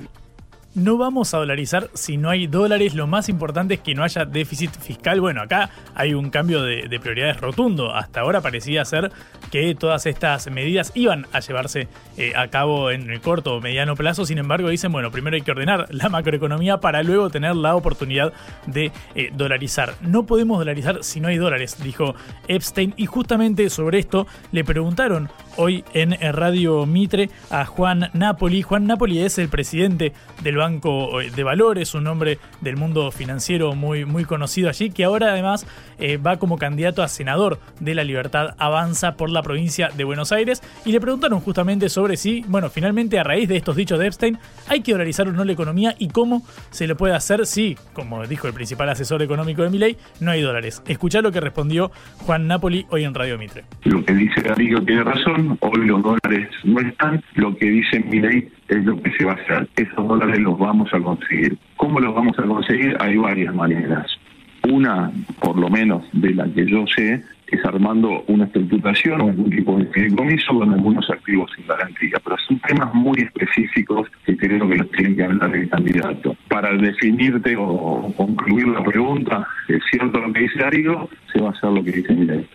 no 0.76 0.98
vamos 0.98 1.34
a 1.34 1.38
dolarizar 1.38 1.90
si 1.94 2.18
no 2.18 2.30
hay 2.30 2.48
dólares. 2.48 2.96
Lo 2.96 3.08
más 3.08 3.30
importante 3.30 3.76
es 3.76 3.80
que 3.82 3.94
no 3.94 4.04
haya 4.04 4.26
déficit 4.26 4.72
fiscal. 4.72 5.22
Bueno, 5.22 5.42
acá 5.42 5.70
hay 5.96 6.14
un 6.14 6.30
cambio 6.30 6.64
de, 6.64 7.00
prioridades 7.00 7.40
rotundo. 7.40 7.94
Hasta 7.94 8.22
ahora 8.22 8.42
parecía 8.42 8.86
ser 8.86 9.12
que 9.52 9.76
todas 9.76 10.06
estas 10.06 10.50
medidas 10.50 10.92
iban 10.96 11.28
a 11.32 11.40
llevarse 11.40 11.88
eh, 12.18 12.34
a 12.36 12.48
cabo 12.48 12.92
en 12.92 13.10
el 13.10 13.22
corto 13.22 13.56
o 13.56 13.62
mediano 13.62 13.96
plazo. 13.96 14.26
Sin 14.26 14.38
embargo, 14.38 14.70
dicen, 14.70 14.92
bueno, 14.92 15.12
primero 15.12 15.36
hay 15.36 15.42
que 15.42 15.52
ordenar 15.52 15.88
la 15.94 16.10
macroeconomía 16.10 16.78
para 16.78 17.04
luego 17.04 17.30
tener 17.30 17.56
la 17.56 17.76
oportunidad 17.76 18.34
de 18.66 18.92
eh, 19.16 19.32
dolarizar. 19.34 19.96
No 20.02 20.26
podemos 20.26 20.60
dolarizar 20.60 21.04
si 21.04 21.20
no 21.20 21.28
hay 21.28 21.38
dólares, 21.38 21.78
dijo 21.84 22.16
Epstein. 22.48 22.94
Y 22.98 23.06
justamente 23.06 23.70
sobre 23.70 24.00
esto 24.00 24.28
le 24.52 24.64
preguntaron 24.64 25.30
hoy 25.58 25.84
en 25.94 26.16
Radio 26.34 26.86
Mitre 26.86 27.30
a 27.50 27.66
Juan 27.66 28.10
Napoli. 28.14 28.62
Juan 28.62 28.88
Napoli 28.88 29.20
es 29.20 29.38
el 29.38 29.50
presidente 29.50 30.14
del 30.42 30.58
Banco 30.58 31.20
de 31.20 31.44
Valores, 31.44 31.94
un 31.94 32.08
hombre 32.08 32.40
del 32.62 32.78
mundo 32.78 33.12
financiero 33.12 33.76
muy, 33.76 34.06
muy 34.06 34.26
conocido 34.26 34.70
allí, 34.70 34.90
que 34.90 35.04
ahora 35.04 35.32
además 35.32 35.66
eh, 36.00 36.18
va 36.18 36.38
como 36.38 36.58
candidato 36.58 37.04
a 37.04 37.08
senador 37.08 37.60
de 37.80 37.96
la 37.96 38.04
Libertad 38.04 38.56
Avanza 38.58 39.16
por 39.16 39.30
la 39.30 39.44
provincia 39.44 39.90
de 39.96 40.04
Buenos 40.04 40.32
Aires. 40.32 40.62
Y 40.86 40.92
le 40.92 41.00
preguntaron 41.00 41.40
justamente 41.40 41.90
sobre 41.90 42.18
si, 42.18 42.44
bueno, 42.48 42.70
finalmente 42.70 43.20
a 43.20 43.24
raíz 43.24 43.48
de 43.50 43.58
estos 43.58 43.76
dichos 43.76 44.00
de 44.00 44.08
Epstein, 44.08 44.38
hay 44.68 44.82
que 44.82 44.92
dolarizar 44.92 45.28
o 45.28 45.32
no 45.32 45.44
la 45.44 45.54
economía 45.54 45.96
y 46.00 46.10
cómo 46.10 46.44
se 46.72 46.88
lo 46.88 46.98
puede 46.98 47.14
hacer 47.14 47.46
si, 47.46 47.78
como 47.94 48.26
dijo 48.28 48.48
el 48.48 48.54
principal 48.54 48.90
asesor 48.90 49.22
económico 49.22 49.64
de 49.64 49.70
Milei, 49.70 49.98
no 50.20 50.32
hay 50.32 50.42
dólares. 50.42 50.82
Escuchá 50.88 51.22
lo 51.22 51.32
que 51.32 51.40
respondió 51.40 51.92
Juan 52.20 52.48
Napoli 52.48 52.86
hoy 52.90 53.04
en 53.04 53.14
Radio 53.14 53.38
Mitre. 53.38 53.64
Lo 53.84 54.04
que 54.04 54.14
dice 54.14 54.42
Darío 54.42 54.84
tiene 54.84 55.04
razón 55.04 55.43
hoy 55.60 55.86
los 55.86 56.02
dólares 56.02 56.50
no 56.64 56.80
están, 56.80 57.22
lo 57.36 57.56
que 57.56 57.66
dice 57.66 58.00
mi 58.00 58.20
ley 58.20 58.48
es 58.68 58.84
lo 58.84 59.02
que 59.02 59.12
se 59.12 59.26
va 59.26 59.34
a 59.34 59.36
hacer. 59.36 59.68
Esos 59.76 60.08
dólares 60.08 60.40
los 60.40 60.58
vamos 60.58 60.94
a 60.94 61.00
conseguir. 61.00 61.58
¿Cómo 61.78 62.00
los 62.00 62.14
vamos 62.14 62.38
a 62.40 62.44
conseguir? 62.44 62.96
Hay 63.00 63.18
varias 63.18 63.54
maneras. 63.54 64.08
Una, 64.70 65.12
por 65.40 65.58
lo 65.58 65.70
menos 65.70 66.06
de 66.14 66.34
la 66.34 66.46
que 66.46 66.66
yo 66.66 66.86
sé, 66.96 67.22
es 67.48 67.66
armando 67.66 68.24
una 68.28 68.46
estructuración 68.46 69.22
o 69.22 69.30
algún 69.30 69.50
tipo 69.50 69.78
de 69.78 69.86
fideicomiso 69.88 70.54
con 70.54 70.74
algunos 70.74 71.10
activos 71.10 71.52
sin 71.56 71.68
garantía. 71.68 72.18
Pero 72.24 72.38
son 72.48 72.60
temas 72.60 72.94
muy 72.94 73.20
específicos 73.20 74.08
que 74.26 74.36
creo 74.38 74.68
que 74.68 74.78
los 74.78 74.90
tienen 74.92 75.16
que 75.16 75.24
hablar 75.24 75.56
el 75.56 75.70
candidato. 75.70 76.36
Para 76.48 76.74
definirte 76.74 77.56
o 77.58 78.14
concluir 78.16 78.68
la 78.68 78.84
pregunta, 78.84 79.48
es 79.68 79.82
cierto 79.92 80.20
lo 80.20 80.34
que 80.34 80.40
dice 80.40 80.60
Darío, 80.60 81.10
se 81.32 81.42
va 81.42 81.50
a 81.50 81.52
hacer 81.52 81.70
lo 81.70 81.84
que 81.84 81.92
dice 81.92 82.14
mi 82.14 82.26
ley. 82.26 82.48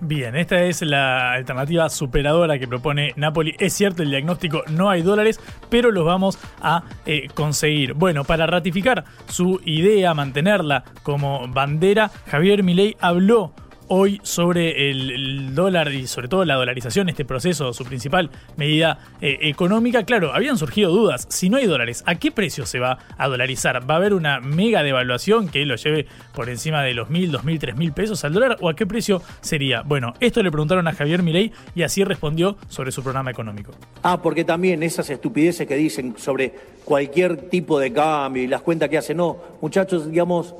Bien, 0.00 0.36
esta 0.36 0.62
es 0.62 0.82
la 0.82 1.32
alternativa 1.32 1.88
superadora 1.88 2.56
que 2.58 2.68
propone 2.68 3.12
Napoli. 3.16 3.56
Es 3.58 3.72
cierto, 3.72 4.04
el 4.04 4.10
diagnóstico 4.10 4.62
no 4.68 4.90
hay 4.90 5.02
dólares, 5.02 5.40
pero 5.68 5.90
los 5.90 6.04
vamos 6.04 6.38
a 6.60 6.84
eh, 7.04 7.26
conseguir. 7.34 7.94
Bueno, 7.94 8.22
para 8.22 8.46
ratificar 8.46 9.04
su 9.26 9.60
idea, 9.64 10.14
mantenerla 10.14 10.84
como 11.02 11.48
bandera, 11.48 12.12
Javier 12.28 12.62
Milei 12.62 12.96
habló 13.00 13.52
hoy 13.88 14.20
sobre 14.22 14.90
el, 14.90 15.54
dólar 15.54 15.92
y 15.92 16.06
sobre 16.06 16.28
todo 16.28 16.44
la 16.44 16.54
dolarización, 16.54 17.08
este 17.08 17.24
proceso, 17.24 17.72
su 17.72 17.84
principal 17.84 18.30
medida 18.56 18.98
eh, 19.20 19.38
económica. 19.42 20.04
Claro, 20.04 20.32
habían 20.34 20.58
surgido 20.58 20.90
dudas. 20.90 21.26
Si 21.30 21.50
no 21.50 21.56
hay 21.56 21.66
dólares, 21.66 22.02
¿a 22.06 22.14
qué 22.14 22.30
precio 22.30 22.66
se 22.66 22.78
va 22.78 22.98
a 23.16 23.28
dolarizar? 23.28 23.88
¿Va 23.88 23.94
a 23.94 23.96
haber 23.96 24.14
una 24.14 24.40
mega 24.40 24.82
devaluación 24.82 25.48
que 25.48 25.64
lo 25.64 25.76
lleve 25.76 26.06
por 26.34 26.48
encima 26.48 26.82
de 26.82 26.94
los 26.94 27.10
mil, 27.10 27.32
dos 27.32 27.44
mil, 27.44 27.58
tres 27.58 27.76
mil 27.76 27.92
pesos 27.92 28.24
al 28.24 28.32
dólar? 28.32 28.56
¿O 28.60 28.68
a 28.68 28.76
qué 28.76 28.86
precio 28.86 29.22
sería? 29.40 29.82
Bueno, 29.82 30.14
esto 30.20 30.42
le 30.42 30.50
preguntaron 30.50 30.86
a 30.86 30.92
Javier 30.92 31.22
Milei 31.22 31.52
y 31.74 31.82
así 31.82 32.04
respondió 32.04 32.56
sobre 32.68 32.92
su 32.92 33.02
programa 33.02 33.30
económico. 33.30 33.72
Ah, 34.02 34.20
porque 34.22 34.44
también 34.44 34.82
esas 34.82 35.10
estupideces 35.10 35.66
que 35.66 35.76
dicen 35.76 36.14
sobre 36.18 36.54
cualquier 36.84 37.48
tipo 37.48 37.78
de 37.78 37.92
cambio 37.92 38.42
y 38.42 38.46
las 38.46 38.62
cuentas 38.62 38.88
que 38.88 38.98
hacen. 38.98 39.16
No, 39.16 39.36
muchachos, 39.60 40.10
digamos, 40.10 40.54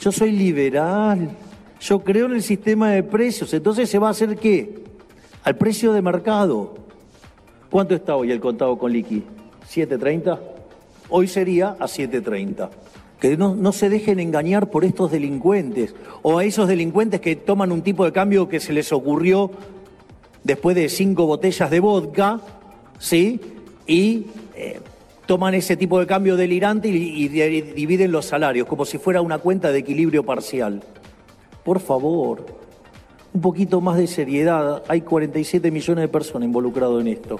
yo 0.00 0.12
soy 0.12 0.32
liberal. 0.32 1.30
Yo 1.80 2.00
creo 2.00 2.26
en 2.26 2.32
el 2.32 2.42
sistema 2.42 2.90
de 2.90 3.02
precios. 3.02 3.52
Entonces 3.54 3.88
se 3.88 3.98
va 3.98 4.08
a 4.08 4.10
hacer 4.10 4.36
qué? 4.36 4.82
Al 5.44 5.56
precio 5.56 5.92
de 5.92 6.02
mercado. 6.02 6.74
¿Cuánto 7.70 7.94
está 7.94 8.16
hoy 8.16 8.32
el 8.32 8.40
contado 8.40 8.78
con 8.78 8.92
liqui? 8.92 9.22
¿7.30? 9.70 10.38
Hoy 11.10 11.28
sería 11.28 11.76
a 11.78 11.86
7.30. 11.86 12.70
Que 13.20 13.36
no, 13.36 13.54
no, 13.54 13.72
se 13.72 13.88
dejen 13.88 14.20
engañar 14.20 14.70
por 14.70 14.84
estos 14.84 15.10
delincuentes 15.10 15.94
o 16.22 16.38
a 16.38 16.44
esos 16.44 16.68
delincuentes 16.68 17.20
que 17.20 17.36
toman 17.36 17.72
un 17.72 17.82
tipo 17.82 18.04
de 18.04 18.12
cambio 18.12 18.48
que 18.48 18.60
se 18.60 18.72
les 18.72 18.92
ocurrió 18.92 19.50
después 20.44 20.76
de 20.76 20.88
cinco 20.88 21.26
botellas 21.26 21.70
de 21.70 21.80
vodka, 21.80 22.40
¿sí? 22.98 23.40
Y 23.86 24.26
eh, 24.54 24.80
toman 25.26 25.54
ese 25.54 25.76
tipo 25.76 25.98
de 25.98 26.06
cambio 26.06 26.36
delirante 26.36 26.88
y 26.88 27.28
dividen 27.28 28.12
los 28.12 28.26
salarios 28.26 28.68
como 28.68 28.84
si 28.84 28.98
fuera 28.98 29.20
una 29.20 29.38
cuenta 29.38 29.72
de 29.72 29.80
equilibrio 29.80 30.24
parcial. 30.24 30.82
Por 31.68 31.80
favor, 31.80 32.46
un 33.34 33.42
poquito 33.42 33.82
más 33.82 33.98
de 33.98 34.06
seriedad. 34.06 34.82
Hay 34.88 35.02
47 35.02 35.70
millones 35.70 36.00
de 36.00 36.08
personas 36.08 36.46
involucradas 36.46 37.02
en 37.02 37.08
esto. 37.08 37.38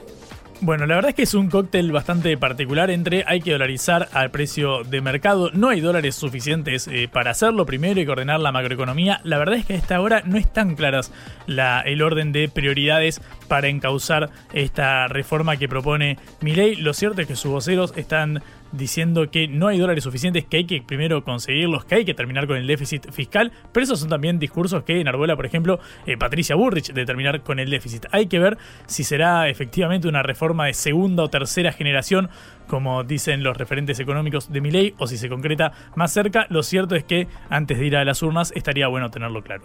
Bueno, 0.60 0.86
la 0.86 0.96
verdad 0.96 1.10
es 1.10 1.14
que 1.14 1.22
es 1.22 1.34
un 1.34 1.48
cóctel 1.48 1.92
bastante 1.92 2.36
particular 2.36 2.90
entre 2.90 3.24
hay 3.28 3.40
que 3.40 3.52
dolarizar 3.52 4.08
al 4.12 4.32
precio 4.32 4.82
de 4.82 5.00
mercado, 5.00 5.50
no 5.52 5.68
hay 5.68 5.80
dólares 5.80 6.16
suficientes 6.16 6.88
eh, 6.88 7.08
para 7.10 7.30
hacerlo, 7.30 7.64
primero 7.64 8.00
hay 8.00 8.04
que 8.04 8.10
ordenar 8.10 8.40
la 8.40 8.50
macroeconomía. 8.50 9.20
La 9.22 9.38
verdad 9.38 9.54
es 9.54 9.64
que 9.64 9.74
a 9.74 9.76
esta 9.76 10.00
hora 10.00 10.22
no 10.26 10.36
están 10.36 10.74
claras 10.74 11.12
la, 11.46 11.80
el 11.82 12.02
orden 12.02 12.32
de 12.32 12.48
prioridades 12.48 13.20
para 13.46 13.68
encauzar 13.68 14.30
esta 14.52 15.06
reforma 15.06 15.56
que 15.56 15.68
propone 15.68 16.18
Milei. 16.40 16.74
Lo 16.74 16.92
cierto 16.92 17.22
es 17.22 17.28
que 17.28 17.36
sus 17.36 17.52
voceros 17.52 17.94
están 17.96 18.42
diciendo 18.72 19.30
que 19.30 19.48
no 19.48 19.68
hay 19.68 19.78
dólares 19.78 20.04
suficientes, 20.04 20.44
que 20.44 20.58
hay 20.58 20.64
que 20.64 20.82
primero 20.82 21.24
conseguirlos, 21.24 21.84
que 21.84 21.96
hay 21.96 22.04
que 22.04 22.14
terminar 22.14 22.46
con 22.46 22.56
el 22.56 22.66
déficit 22.66 23.10
fiscal, 23.10 23.52
pero 23.72 23.84
esos 23.84 24.00
son 24.00 24.08
también 24.08 24.38
discursos 24.38 24.82
que 24.84 25.00
enarbola, 25.00 25.36
por 25.36 25.46
ejemplo, 25.46 25.80
eh, 26.06 26.16
Patricia 26.16 26.54
Burrich 26.56 26.92
de 26.92 27.04
terminar 27.06 27.42
con 27.42 27.58
el 27.58 27.70
déficit. 27.70 28.06
Hay 28.12 28.26
que 28.26 28.38
ver 28.38 28.58
si 28.86 29.04
será 29.04 29.48
efectivamente 29.48 30.08
una 30.08 30.22
reforma 30.22 30.66
de 30.66 30.74
segunda 30.74 31.22
o 31.22 31.28
tercera 31.28 31.72
generación, 31.72 32.28
como 32.66 33.04
dicen 33.04 33.42
los 33.42 33.56
referentes 33.56 33.98
económicos 34.00 34.52
de 34.52 34.60
mi 34.60 34.70
ley, 34.70 34.94
o 34.98 35.06
si 35.06 35.16
se 35.16 35.28
concreta 35.28 35.72
más 35.94 36.12
cerca. 36.12 36.46
Lo 36.50 36.62
cierto 36.62 36.94
es 36.94 37.04
que 37.04 37.28
antes 37.50 37.78
de 37.78 37.86
ir 37.86 37.96
a 37.96 38.04
las 38.04 38.22
urnas 38.22 38.52
estaría 38.54 38.88
bueno 38.88 39.10
tenerlo 39.10 39.42
claro. 39.42 39.64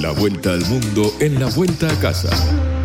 La 0.00 0.10
vuelta 0.12 0.52
al 0.52 0.62
mundo 0.62 1.12
en 1.20 1.38
la 1.38 1.46
vuelta 1.46 1.86
a 1.88 2.00
casa. 2.00 2.81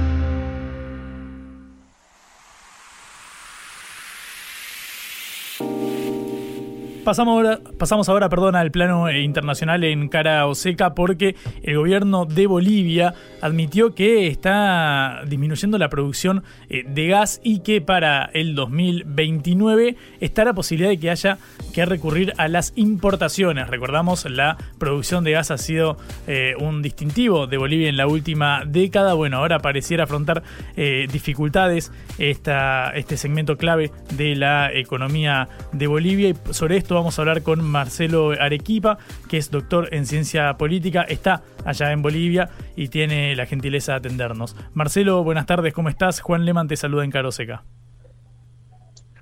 Pasamos 7.08 7.36
ahora, 7.36 7.60
pasamos 7.78 8.10
ahora 8.10 8.28
perdón, 8.28 8.58
al 8.58 8.70
plano 8.70 9.08
eh, 9.08 9.22
internacional 9.22 9.86
en 9.86 10.10
cara 10.10 10.46
o 10.46 10.56
seca 10.56 10.94
porque 10.94 11.38
el 11.64 11.78
gobierno 11.78 12.26
de 12.26 12.48
Bolivia 12.48 13.14
admitió 13.40 13.96
que 13.96 14.28
está 14.28 15.22
disminuyendo 15.26 15.78
la 15.78 15.88
producción 15.88 16.44
eh, 16.68 16.84
de 16.86 17.08
gas 17.08 17.40
y 17.46 17.60
que 17.60 17.80
para 17.80 18.26
el 18.34 18.56
2029 18.56 19.96
está 20.20 20.44
la 20.44 20.54
posibilidad 20.54 20.90
de 20.90 21.00
que 21.00 21.10
haya 21.10 21.38
que 21.74 21.86
recurrir 21.86 22.34
a 22.36 22.50
las 22.50 22.74
importaciones. 22.76 23.70
Recordamos, 23.70 24.30
la 24.30 24.58
producción 24.78 25.24
de 25.24 25.32
gas 25.32 25.50
ha 25.50 25.58
sido 25.58 25.96
eh, 26.28 26.56
un 26.60 26.82
distintivo 26.82 27.48
de 27.48 27.56
Bolivia 27.56 27.88
en 27.88 27.96
la 27.96 28.08
última 28.08 28.64
década. 28.66 29.14
Bueno, 29.14 29.38
ahora 29.38 29.60
pareciera 29.60 30.04
afrontar 30.04 30.44
dificultades 30.76 31.94
esta, 32.18 32.90
este 32.92 33.16
segmento 33.16 33.56
clave 33.56 33.92
de 34.12 34.36
la 34.36 34.74
economía 34.74 35.48
de 35.72 35.88
Bolivia 35.88 36.30
y 36.30 36.36
sobre 36.52 36.76
esto 36.76 36.97
vamos 36.98 37.18
a 37.18 37.22
hablar 37.22 37.44
con 37.44 37.64
Marcelo 37.64 38.32
Arequipa, 38.32 38.98
que 39.30 39.38
es 39.38 39.52
doctor 39.52 39.90
en 39.94 40.06
ciencia 40.06 40.58
política, 40.58 41.04
está 41.04 41.44
allá 41.66 41.92
en 41.92 42.02
Bolivia 42.02 42.50
y 42.76 42.90
tiene 42.90 43.36
la 43.36 43.46
gentileza 43.46 43.94
de 43.94 43.98
atendernos. 44.00 44.56
Marcelo, 44.74 45.24
buenas 45.24 45.46
tardes, 45.46 45.74
¿cómo 45.74 45.90
estás? 45.90 46.22
Juan 46.22 46.46
Leman 46.46 46.68
te 46.68 46.76
saluda 46.76 47.04
en 47.04 47.12
Caroseca. 47.12 47.64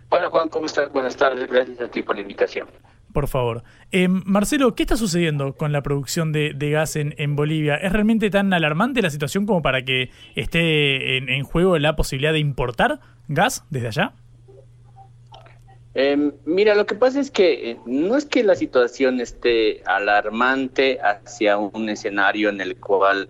Hola 0.10 0.30
Juan, 0.30 0.50
¿cómo 0.50 0.66
estás? 0.66 0.92
Buenas 0.92 1.18
tardes, 1.18 1.50
gracias 1.50 1.82
a 1.82 1.88
ti 1.90 2.02
por 2.02 2.16
la 2.16 2.22
invitación. 2.22 2.68
Por 3.14 3.28
favor. 3.28 3.64
Eh, 3.92 4.08
Marcelo, 4.10 4.76
¿qué 4.76 4.84
está 4.84 4.98
sucediendo 4.98 5.54
con 5.54 5.72
la 5.72 5.82
producción 5.82 6.32
de, 6.32 6.54
gas 6.54 6.96
en, 6.98 7.36
Bolivia? 7.36 7.76
¿Es 7.76 7.92
realmente 7.92 8.30
tan 8.30 8.54
alarmante 8.54 9.02
la 9.02 9.10
situación 9.10 9.46
como 9.46 9.62
para 9.62 9.84
que 9.84 10.12
esté 10.36 11.18
en 11.18 11.44
juego 11.44 11.78
la 11.78 11.96
posibilidad 11.96 12.34
de 12.34 12.40
importar 12.40 13.00
gas 13.28 13.66
desde 13.70 13.88
allá? 13.88 14.14
Em, 15.98 16.34
mira, 16.43 16.76
lo 16.76 16.86
que 16.86 16.93
pasa 16.93 17.22
es 17.22 17.32
que 17.32 17.72
eh, 17.72 17.80
no 17.86 18.18
es 18.18 18.26
que 18.26 18.43
la 18.43 18.56
situación 18.56 19.22
esté 19.22 19.82
alarmante 19.86 21.00
hacia 21.02 21.58
un 21.58 21.88
escenario 21.88 22.50
en 22.50 22.60
el 22.60 22.78
cual 22.78 23.30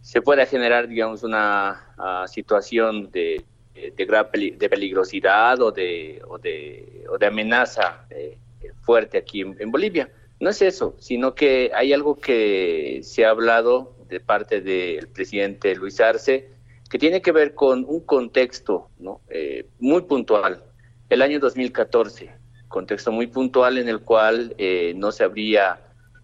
se 0.00 0.20
pueda 0.20 0.44
generar, 0.44 0.88
digamos, 0.88 1.22
una 1.22 1.94
ah, 1.96 2.26
situación 2.26 3.08
de, 3.12 3.44
de, 3.74 4.54
de 4.58 4.68
peligrosidad 4.68 5.62
o 5.62 5.70
de, 5.70 6.20
o 6.26 6.38
de, 6.38 7.04
o 7.08 7.18
de 7.18 7.26
amenaza 7.26 8.04
eh, 8.10 8.36
fuerte 8.80 9.16
aquí 9.16 9.42
en, 9.42 9.70
Bolivia. 9.70 10.10
No 10.40 10.50
es 10.50 10.60
eso, 10.60 10.96
sino 10.98 11.36
que 11.36 11.70
hay 11.72 11.92
algo 11.92 12.18
que 12.18 12.98
se 13.04 13.24
ha 13.24 13.30
hablado 13.30 13.94
de 14.08 14.18
parte 14.18 14.60
del 14.60 15.06
presidente 15.06 15.76
Luis 15.76 16.00
Arce 16.00 16.48
que 16.90 16.98
tiene 16.98 17.22
que 17.22 17.30
ver 17.30 17.54
con 17.54 17.84
un 17.86 18.00
contexto 18.00 18.88
¿no? 18.98 19.20
Eh, 19.28 19.66
muy 19.78 20.02
puntual 20.02 20.64
el 21.12 21.20
año 21.20 21.38
2014, 21.40 22.30
contexto 22.68 23.12
muy 23.12 23.26
puntual 23.26 23.76
en 23.76 23.86
el 23.86 24.00
cual 24.00 24.54
eh, 24.56 24.94
no 24.96 25.12
se 25.12 25.24
habría 25.24 25.78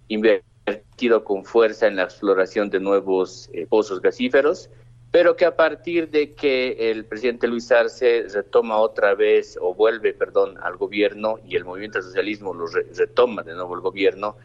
invertido 0.09 1.25
con 1.25 1.45
fuerza 1.45 1.87
en 1.87 1.97
la 1.97 2.05
exploración 2.05 2.71
de 2.71 2.81
nuevos 2.81 3.51
eh, 3.53 3.67
pozos 3.67 4.01
gasíferos, 4.01 4.71
pero 5.11 5.37
que 5.37 5.45
a 5.45 5.55
partir 5.55 6.09
de 6.09 6.33
que 6.33 6.91
el 6.91 7.05
presidente 7.05 7.49
Luis 7.49 7.71
Arce 7.71 8.29
retoma 8.33 8.79
otra 8.79 9.15
vez, 9.15 9.59
o 9.61 9.75
vuelve, 9.75 10.15
perdón, 10.15 10.57
al 10.63 10.79
gobierno 10.79 11.39
y 11.47 11.57
el 11.57 11.67
movimiento 11.67 12.01
socialismo 12.01 12.55
lo 12.55 12.67
retoma 12.67 13.43
de 13.43 13.53
nuevo 13.53 13.75
el 13.75 13.83
gobierno, 13.83 14.39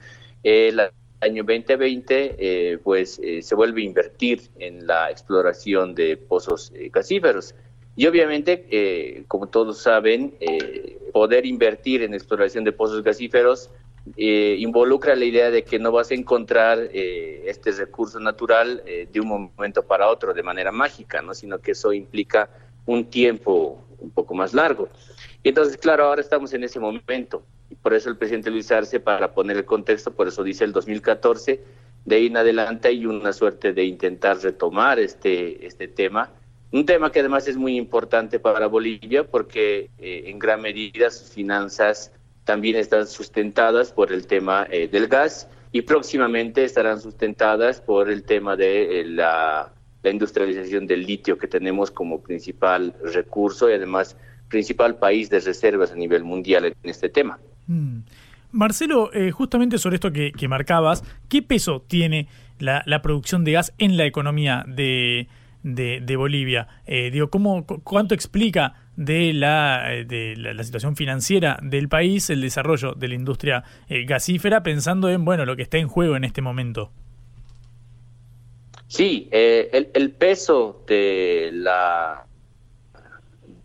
el 0.43 0.77
año 1.21 1.43
2020 1.45 2.81
pues 2.83 3.21
se 3.41 3.55
vuelve 3.55 3.81
a 3.81 3.85
invertir 3.85 4.41
en 4.59 4.85
la 4.87 5.09
exploración 5.09 5.95
de 5.95 6.17
pozos 6.17 6.73
gasíferos. 6.91 7.55
Y 7.95 8.07
obviamente, 8.07 8.65
eh, 8.71 9.23
como 9.27 9.47
todos 9.47 9.81
saben, 9.81 10.35
eh, 10.39 10.99
poder 11.13 11.45
invertir 11.45 12.01
en 12.01 12.13
exploración 12.13 12.63
de 12.63 12.71
pozos 12.71 13.03
gasíferos 13.03 13.69
eh, 14.17 14.57
involucra 14.59 15.15
la 15.15 15.23
idea 15.23 15.49
de 15.49 15.63
que 15.63 15.79
no 15.79 15.91
vas 15.91 16.11
a 16.11 16.15
encontrar 16.15 16.89
este 16.91 17.71
recurso 17.71 18.19
natural 18.19 18.83
de 18.85 19.19
un 19.21 19.27
momento 19.55 19.83
para 19.83 20.09
otro 20.09 20.33
de 20.33 20.43
manera 20.43 20.73
mágica, 20.73 21.21
¿no? 21.21 21.33
sino 21.33 21.59
que 21.59 21.71
eso 21.71 21.93
implica 21.93 22.49
un 22.85 23.05
tiempo 23.05 23.81
un 23.99 24.09
poco 24.11 24.33
más 24.33 24.53
largo. 24.53 24.89
Y 25.41 25.49
entonces, 25.49 25.77
claro, 25.77 26.05
ahora 26.05 26.19
estamos 26.19 26.53
en 26.53 26.65
ese 26.65 26.81
momento. 26.81 27.43
Y 27.69 27.75
por 27.75 27.93
eso 27.93 28.09
el 28.09 28.17
presidente 28.17 28.51
Luis 28.51 28.71
Arce, 28.73 28.99
para 28.99 29.33
poner 29.33 29.55
el 29.55 29.65
contexto, 29.65 30.11
por 30.11 30.27
eso 30.27 30.43
dice 30.43 30.65
el 30.65 30.73
2014, 30.73 31.63
de 32.03 32.15
ahí 32.15 32.25
en 32.27 32.35
adelante 32.35 32.89
hay 32.89 33.05
una 33.05 33.31
suerte 33.31 33.71
de 33.71 33.85
intentar 33.85 34.37
retomar 34.39 34.99
este, 34.99 35.65
este 35.65 35.87
tema 35.87 36.29
un 36.73 36.87
tema 36.87 37.11
que 37.11 37.19
además 37.19 37.47
es 37.47 37.55
muy 37.55 37.77
importante 37.77 38.39
para 38.39 38.65
Bolivia 38.65 39.23
porque 39.23 39.91
eh, 39.99 40.23
en 40.25 40.39
gran 40.39 40.59
medida 40.59 41.11
sus 41.11 41.29
finanzas 41.29 42.11
también 42.45 42.75
están 42.75 43.05
sustentadas 43.05 43.91
por 43.91 44.11
el 44.11 44.25
tema 44.25 44.67
eh, 44.71 44.87
del 44.87 45.07
gas 45.07 45.47
y 45.71 45.83
próximamente 45.83 46.63
estarán 46.63 46.99
sustentadas 46.99 47.79
por 47.79 48.09
el 48.09 48.23
tema 48.23 48.55
de 48.55 49.01
eh, 49.01 49.05
la, 49.05 49.71
industrialización 50.03 50.85
del 50.85 51.05
litio 51.05 51.37
que 51.37 51.47
tenemos 51.47 51.89
como 51.89 52.21
principal 52.21 52.93
recurso 53.05 53.69
y 53.69 53.73
además 53.73 54.17
principal 54.49 54.97
país 54.97 55.29
de 55.29 55.39
reservas 55.39 55.93
a 55.93 55.95
nivel 55.95 56.25
mundial 56.25 56.65
en 56.65 56.75
este 56.83 57.07
tema. 57.07 57.39
Mm. 57.67 57.99
Marcelo, 58.51 59.09
justamente 59.31 59.77
sobre 59.77 59.95
esto 59.95 60.11
que, 60.11 60.47
marcabas, 60.49 61.05
¿qué 61.29 61.41
peso 61.41 61.85
tiene 61.87 62.27
la, 62.59 62.83
la 62.85 63.01
producción 63.01 63.45
de 63.45 63.53
gas 63.53 63.73
en 63.77 63.95
la 63.95 64.05
economía 64.05 64.65
de, 64.67 65.29
de, 65.63 66.15
Bolivia. 66.15 66.67
Eh, 66.85 67.09
digo, 67.11 67.29
¿cómo, 67.29 67.65
¿Cuánto 67.65 68.13
explica 68.13 68.75
de 68.95 69.33
la, 69.33 69.93
eh, 69.93 70.05
de 70.05 70.35
la, 70.35 70.63
situación 70.63 70.95
financiera 70.95 71.57
del 71.63 71.89
país 71.89 72.29
el 72.29 72.41
desarrollo 72.41 72.93
de 72.93 73.07
la 73.07 73.15
industria 73.15 73.63
eh, 73.89 74.05
gasífera, 74.05 74.61
pensando 74.61 75.09
en 75.09 75.25
bueno 75.25 75.45
lo 75.45 75.55
que 75.55 75.63
está 75.63 75.77
en 75.77 75.87
juego 75.87 76.15
en 76.15 76.23
este 76.23 76.41
momento? 76.41 76.91
Sí, 78.87 79.27
el, 79.31 79.89
el, 79.93 80.11
peso 80.11 80.83
de 80.85 81.49
la 81.51 82.27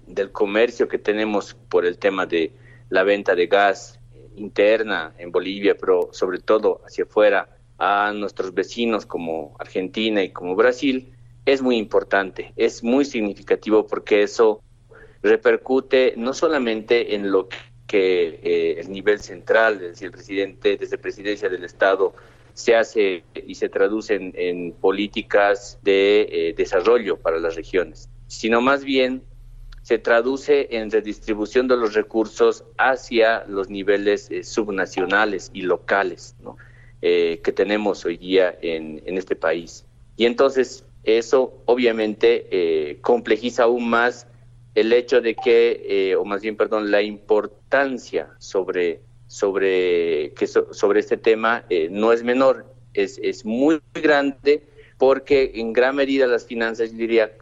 del 0.07 0.33
comercio 0.33 0.89
que 0.89 0.97
tenemos 0.97 1.55
por 1.69 1.85
el 1.85 1.99
tema 1.99 2.25
de 2.25 2.53
la 2.89 3.03
venta 3.03 3.35
de 3.35 3.47
gas 3.47 4.01
interna 4.37 5.13
en 5.19 5.31
Bolivia, 5.31 5.77
pero 5.79 6.09
sobre 6.13 6.39
todo 6.39 6.81
hacia 6.87 7.05
afuera 7.05 7.59
a 7.79 8.13
nuestros 8.15 8.55
vecinos 8.55 9.05
como 9.05 9.55
Argentina 9.59 10.23
y 10.23 10.31
como 10.31 10.57
Brasil, 10.57 11.13
es 11.53 11.63
muy 11.63 11.77
importante, 11.77 12.53
es 12.57 12.85
muy 12.85 13.07
significativo 13.07 13.87
porque 13.87 14.23
eso 14.23 14.61
repercute 15.23 16.13
no 16.19 16.35
solamente 16.35 17.15
en 17.15 17.31
lo 17.31 17.49
que 17.87 18.39
eh, 18.43 18.81
el 18.81 18.93
nivel 18.93 19.19
central, 19.21 19.77
es 19.77 19.93
decir, 19.93 20.07
el 20.07 20.13
presidente, 20.13 20.77
desde 20.77 20.99
presidencia 20.99 21.49
del 21.49 21.65
Estado, 21.65 22.13
se 22.53 22.77
hace 22.77 23.25
y 23.47 23.55
se 23.55 23.71
traduce 23.71 24.15
en, 24.15 24.73
políticas 24.73 25.79
de 25.83 26.29
eh, 26.31 26.55
desarrollo 26.55 27.17
para 27.17 27.39
las 27.39 27.55
regiones, 27.55 28.11
sino 28.27 28.61
más 28.61 28.85
bien 28.85 29.23
se 29.81 29.99
traduce 29.99 30.69
en 30.77 30.91
redistribución 30.91 31.67
de 31.67 31.79
los 31.79 31.95
recursos 31.95 32.65
hacia 32.77 33.47
los 33.47 33.71
niveles 33.71 34.31
eh, 34.31 34.45
subnacionales 34.45 35.51
y 35.55 35.63
locales 35.63 36.37
que 37.01 37.53
tenemos 37.55 38.05
hoy 38.05 38.17
día 38.17 38.59
en, 38.61 39.01
en 39.07 39.19
este 39.19 39.37
país. 39.37 39.87
Y 40.17 40.27
entonces 40.27 40.85
eso 41.17 41.63
obviamente 41.65 42.47
eh, 42.51 42.99
complejiza 43.01 43.63
aún 43.65 43.89
más 43.89 44.27
el 44.75 44.93
hecho 44.93 45.21
de 45.21 45.35
que, 45.35 45.85
eh, 45.89 46.17
o 46.17 46.25
más 46.25 46.43
bien, 46.43 46.57
perdón, 46.57 46.91
la 46.91 47.03
importancia 47.03 48.29
sobre, 48.39 49.01
sobre, 49.27 50.33
que 50.35 50.47
sobre 50.47 51.01
este 51.01 51.17
tema 51.17 51.65
eh, 51.71 51.89
no 51.91 52.13
es 52.13 52.23
menor, 52.23 52.67
es, 52.93 53.19
es 53.23 53.45
muy 53.45 53.81
grande 53.95 54.69
porque 54.99 55.53
en 55.55 55.73
gran 55.73 55.97
medida 55.97 56.27
las 56.27 56.45
finanzas, 56.45 56.97
diría, 56.97 57.33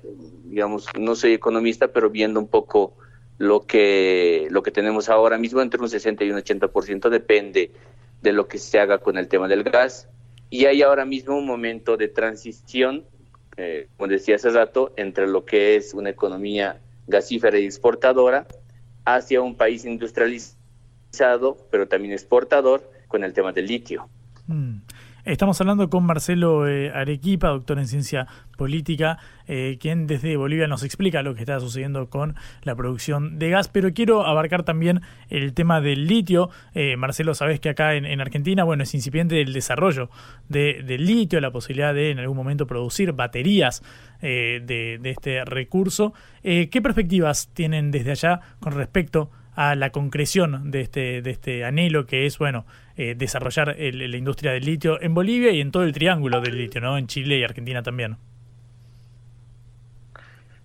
digamos, 0.45 0.87
no 0.99 1.17
soy 1.17 1.33
economista, 1.33 1.89
pero 1.89 2.11
viendo 2.11 2.39
un 2.39 2.49
poco 2.49 2.97
lo 3.39 3.67
que, 3.67 4.47
lo 4.51 4.63
que 4.63 4.71
tenemos 4.71 5.09
ahora 5.09 5.39
mismo, 5.39 5.61
entre 5.61 5.81
un 5.81 5.89
60 5.89 6.25
y 6.25 6.31
un 6.31 6.39
80% 6.39 7.09
depende 7.09 7.71
de 8.23 8.33
lo 8.33 8.47
que 8.47 8.59
se 8.59 8.79
haga 8.79 8.99
con 8.99 9.19
el 9.19 9.29
tema 9.29 9.49
del 9.49 9.63
gas. 9.63 10.09
Y 10.49 10.67
hay 10.67 10.83
ahora 10.83 11.05
mismo 11.05 11.37
un 11.37 11.47
momento 11.47 11.97
de 11.97 12.09
transición 12.09 13.05
eh, 13.57 13.89
como 13.97 14.09
decía 14.09 14.37
hace 14.37 14.51
rato, 14.51 14.93
entre 14.97 15.27
lo 15.27 15.45
que 15.45 15.77
es 15.77 15.95
una 15.95 16.11
economía 16.11 16.81
gasífera 17.07 17.59
y 17.59 17.65
exportadora 17.65 18.47
hacia 19.05 19.41
un 19.41 19.55
país 19.55 19.85
industrializado, 19.85 21.57
pero 21.71 21.89
también 21.89 22.13
exportador, 22.13 22.91
con 23.09 23.25
el 23.25 23.33
tema 23.33 23.53
del 23.53 23.67
litio. 23.67 24.09
Mm. 24.47 24.79
Estamos 25.27 25.61
hablando 25.61 25.91
con 25.91 26.07
Marcelo 26.07 26.69
eh, 26.69 26.93
Arequipa, 26.95 27.49
doctor 27.49 27.81
en 27.81 27.89
ciencia 27.89 28.29
política, 28.57 29.19
eh, 29.49 29.77
quien 29.81 30.07
desde 30.07 30.37
Bolivia 30.37 30.69
nos 30.69 30.85
explica 30.85 31.25
lo 31.25 31.35
que 31.35 31.41
está 31.41 31.59
sucediendo 31.59 32.09
con 32.09 32.37
la 32.63 32.77
producción 32.77 33.37
de 33.37 33.51
gas, 33.51 33.67
pero 33.67 33.93
quiero 33.93 34.25
abarcar 34.25 34.63
también 34.63 35.01
el 35.29 35.53
tema 35.53 35.81
del 35.81 36.07
litio. 36.07 36.51
Eh, 36.75 36.97
Marcelo, 36.97 37.35
sabes 37.35 37.59
que 37.59 37.71
acá 37.71 37.95
en, 37.95 38.21
Argentina, 38.21 38.63
bueno, 38.63 38.85
es 38.85 38.95
incipiente 38.95 39.41
el 39.41 39.53
desarrollo 39.53 40.11
de, 40.49 40.85
del 40.85 41.05
litio, 41.05 41.41
la 41.41 41.51
posibilidad 41.51 41.93
de 41.93 42.13
en 42.13 42.21
algún 42.21 42.37
momento 42.37 42.69
producir 42.69 43.11
baterías 43.11 43.83
de, 44.21 44.61
de, 45.01 45.11
este 45.11 45.45
recurso. 45.45 46.15
¿Qué 46.43 46.81
perspectivas 46.81 47.51
tienen 47.53 47.91
desde 47.91 48.13
allá 48.13 48.41
con 48.61 48.75
respecto 48.75 49.33
a 49.57 49.75
la 49.75 49.91
concreción 49.91 50.71
de 50.71 50.83
este, 50.83 51.23
de 51.23 51.31
este 51.31 51.65
anhelo 51.65 52.07
que 52.07 52.27
es, 52.27 52.39
bueno, 52.39 52.67
eh, 52.97 53.15
desarrollar 53.15 53.77
la 53.79 54.17
industria 54.17 54.53
del 54.53 54.65
litio 54.65 55.01
en 55.01 55.15
Bolivia 55.15 55.51
y 55.51 55.61
en 55.61 55.71
todo 55.71 55.83
el 55.83 55.93
triángulo 55.93 56.41
del 56.41 56.57
litio, 56.57 56.81
¿no? 56.81 56.97
En 56.97 57.07
Chile 57.07 57.39
y 57.39 57.45
Argentina 57.45 57.83
también. 57.83 58.17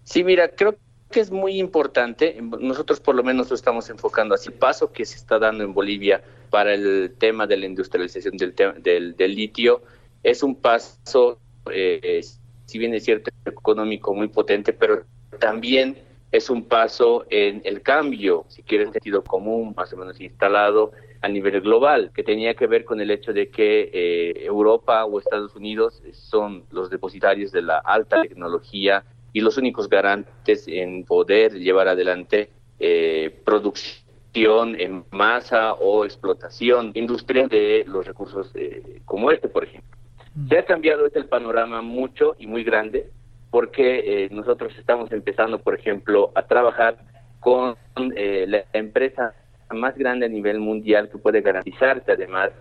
Sí, 0.03 0.23
mira, 0.23 0.49
creo 0.49 0.77
que 1.11 1.19
es 1.19 1.31
muy 1.31 1.59
importante. 1.59 2.41
Nosotros 2.41 2.99
por 2.99 3.15
lo 3.15 3.23
menos 3.23 3.49
lo 3.49 3.55
estamos 3.55 3.89
enfocando 3.89 4.33
así. 4.33 4.49
El 4.49 4.55
paso 4.55 4.91
que 4.91 5.05
se 5.05 5.17
está 5.17 5.37
dando 5.39 5.63
en 5.63 5.73
Bolivia 5.73 6.23
para 6.49 6.73
el 6.73 7.13
tema 7.17 7.45
de 7.47 7.57
la 7.57 7.65
industrialización 7.65 8.37
del, 8.37 9.13
del, 9.15 9.35
litio 9.35 9.83
es 10.23 10.43
un 10.43 10.55
paso, 10.55 11.39
eh, 11.71 12.21
si 12.65 12.77
bien 12.77 12.93
es 12.93 13.03
cierto, 13.05 13.29
económico 13.45 14.13
muy 14.13 14.27
potente, 14.27 14.73
pero 14.73 15.03
también 15.39 15.97
es 16.31 16.49
un 16.49 16.63
paso 16.63 17.25
en 17.29 17.61
el 17.65 17.81
cambio, 17.81 18.45
si 18.47 18.63
quieres, 18.63 18.91
sentido 18.91 19.23
común, 19.23 19.73
más 19.75 19.91
o 19.93 19.97
menos 19.97 20.19
instalado 20.19 20.91
a 21.21 21.27
nivel 21.29 21.61
global, 21.61 22.11
que 22.13 22.23
tenía 22.23 22.55
que 22.55 22.67
ver 22.67 22.83
con 22.83 22.99
el 22.99 23.11
hecho 23.11 23.31
de 23.31 23.49
que 23.49 23.91
eh, 23.93 24.45
Europa 24.45 25.05
o 25.05 25.19
Estados 25.19 25.55
Unidos 25.55 26.01
son 26.13 26.63
los 26.71 26.89
depositarios 26.89 27.51
de 27.51 27.61
la 27.61 27.77
alta 27.77 28.21
tecnología 28.21 29.03
y 29.33 29.41
los 29.41 29.57
únicos 29.57 29.87
garantes 29.87 30.67
en 30.67 31.05
poder 31.05 31.53
llevar 31.53 31.87
adelante 31.87 32.49
eh, 32.79 33.39
producción 33.45 34.79
en 34.79 35.05
masa 35.11 35.73
o 35.73 36.05
explotación 36.05 36.91
industrial 36.95 37.47
de 37.47 37.85
los 37.87 38.05
recursos 38.07 38.51
eh, 38.55 39.01
como 39.05 39.29
este, 39.29 39.47
por 39.47 39.65
ejemplo. 39.65 39.97
Mm. 40.33 40.47
Se 40.47 40.57
ha 40.57 40.65
cambiado 40.65 41.05
este 41.05 41.19
el 41.19 41.25
panorama 41.25 41.81
mucho 41.81 42.35
y 42.39 42.47
muy 42.47 42.63
grande 42.63 43.09
porque 43.51 44.25
eh, 44.25 44.29
nosotros 44.31 44.73
estamos 44.77 45.11
empezando, 45.11 45.59
por 45.59 45.77
ejemplo, 45.77 46.31
a 46.35 46.47
trabajar 46.47 46.97
con 47.39 47.75
la 47.95 48.65
empresa 48.71 49.33
más 49.73 49.97
grande 49.97 50.25
a 50.25 50.29
nivel 50.29 50.59
mundial 50.59 51.09
que 51.09 51.17
puede 51.17 51.41
garantizarte 51.41 52.11
además 52.11 52.51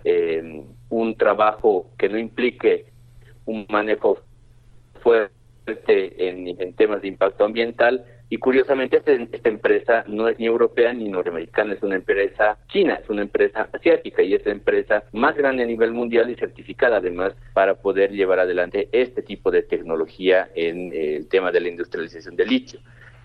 un 0.88 1.16
trabajo 1.16 1.90
que 1.98 2.08
no 2.08 2.18
implique 2.18 2.86
un 3.44 3.66
manejo 3.68 4.18
fuerte 5.02 5.30
en, 6.18 6.74
temas 6.74 7.02
de 7.02 7.08
impacto 7.08 7.44
ambiental 7.44 8.04
y 8.28 8.36
curiosamente 8.38 8.98
este, 8.98 9.28
esta, 9.32 9.48
empresa 9.48 10.04
no 10.06 10.28
es 10.28 10.38
ni 10.38 10.46
europea 10.46 10.92
ni 10.92 11.08
norteamericana, 11.08 11.74
es 11.74 11.82
una 11.82 11.96
empresa 11.96 12.58
china, 12.68 13.00
es 13.02 13.10
una 13.10 13.22
empresa 13.22 13.68
asiática 13.72 14.22
y 14.22 14.34
es 14.34 14.46
la 14.46 14.52
empresa 14.52 15.02
más 15.12 15.36
grande 15.36 15.64
a 15.64 15.66
nivel 15.66 15.92
mundial 15.92 16.30
y 16.30 16.36
certificada 16.36 16.98
además 16.98 17.34
para 17.54 17.74
poder 17.74 18.12
llevar 18.12 18.38
adelante 18.38 18.88
este 18.92 19.22
tipo 19.22 19.50
de 19.50 19.62
tecnología 19.62 20.48
en 20.54 20.92
eh, 20.92 21.16
el 21.16 21.28
tema 21.28 21.50
de 21.50 21.60
la 21.60 21.68
industrialización 21.68 22.36
del 22.36 22.48
litio. 22.48 22.78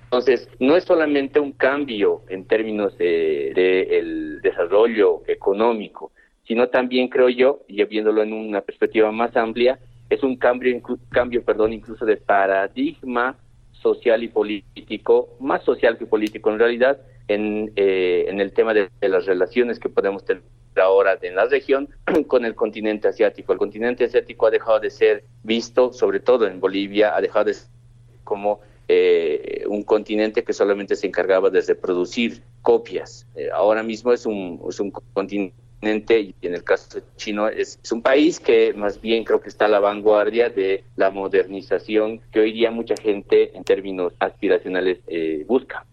Entonces, 0.06 0.47
no 0.60 0.78
es 0.78 0.84
solamente 0.84 1.39
un 1.39 1.51
cambio 1.51 2.22
en 2.30 2.45
términos 2.45 2.97
del 2.97 3.53
de, 3.53 4.39
desarrollo 4.41 5.24
económico, 5.28 6.12
sino 6.47 6.70
también 6.70 7.10
creo 7.10 7.30
yo, 7.30 7.62
y 7.68 7.84
viéndolo 7.86 8.24
en 8.24 8.32
una 8.32 8.62
perspectiva 8.62 9.12
más 9.12 9.36
amplia, 9.36 9.80
es 10.10 10.24
un 10.24 10.38
cambio, 10.38 10.80
cambio 11.10 11.43
perdón, 11.43 11.74
incluso 11.74 12.06
de 12.06 12.18
paradigma 12.18 13.36
social 13.72 14.24
y 14.24 14.28
político, 14.28 15.30
más 15.39 15.64
social 15.64 15.97
que 15.97 16.06
político 16.06 16.51
en 16.51 16.60
realidad, 16.60 16.99
en, 17.28 17.72
eh, 17.76 18.26
en 18.28 18.39
el 18.39 18.53
tema 18.53 18.74
de, 18.74 18.89
las 19.01 19.26
relaciones 19.26 19.80
que 19.80 19.89
podemos 19.89 20.24
tener 20.24 20.43
ahora 20.76 21.18
en 21.22 21.36
la 21.36 21.45
región 21.45 21.89
con 22.28 22.45
el 22.45 22.56
continente 22.56 23.08
asiático. 23.08 23.53
El 23.53 23.60
continente 23.60 24.06
asiático 24.06 24.47
ha 24.47 24.51
dejado 24.51 24.80
de 24.80 24.89
ser 24.89 25.24
visto, 25.43 25.93
sobre 25.93 26.20
todo 26.20 26.47
en 26.47 26.60
Bolivia, 26.60 27.16
ha 27.16 27.22
dejado 27.22 27.45
de 27.45 27.53
ser 27.56 27.70
como 28.24 28.60
eh, 28.88 29.63
un 29.67 29.83
continente 29.83 30.43
que 30.43 30.53
solamente 30.53 30.95
se 30.95 31.07
encargaba 31.07 31.49
de 31.49 31.61
reproducir 31.61 32.41
copias. 32.61 33.27
Eh, 33.36 33.49
ahora 33.53 33.83
mismo 33.83 34.13
es 34.13 34.25
un, 34.25 34.61
es 34.69 34.79
un 34.79 34.91
continente 34.91 35.53
y 36.19 36.36
en 36.41 36.55
el 36.55 36.63
caso 36.63 36.99
chino 37.15 37.47
es, 37.47 37.79
un 37.91 38.01
país 38.01 38.39
que 38.39 38.73
más 38.73 38.99
bien 38.99 39.23
creo 39.23 39.39
que 39.39 39.49
está 39.49 39.65
a 39.65 39.67
la 39.67 39.79
vanguardia 39.79 40.49
de 40.49 40.83
la 40.95 41.11
modernización 41.11 42.21
que 42.31 42.39
hoy 42.39 42.53
día 42.53 42.71
mucha 42.71 42.95
gente 42.95 43.55
en 43.55 43.63
términos 43.63 44.13
aspiracionales 44.19 44.99
eh, 45.07 45.45
busca. 45.47 45.86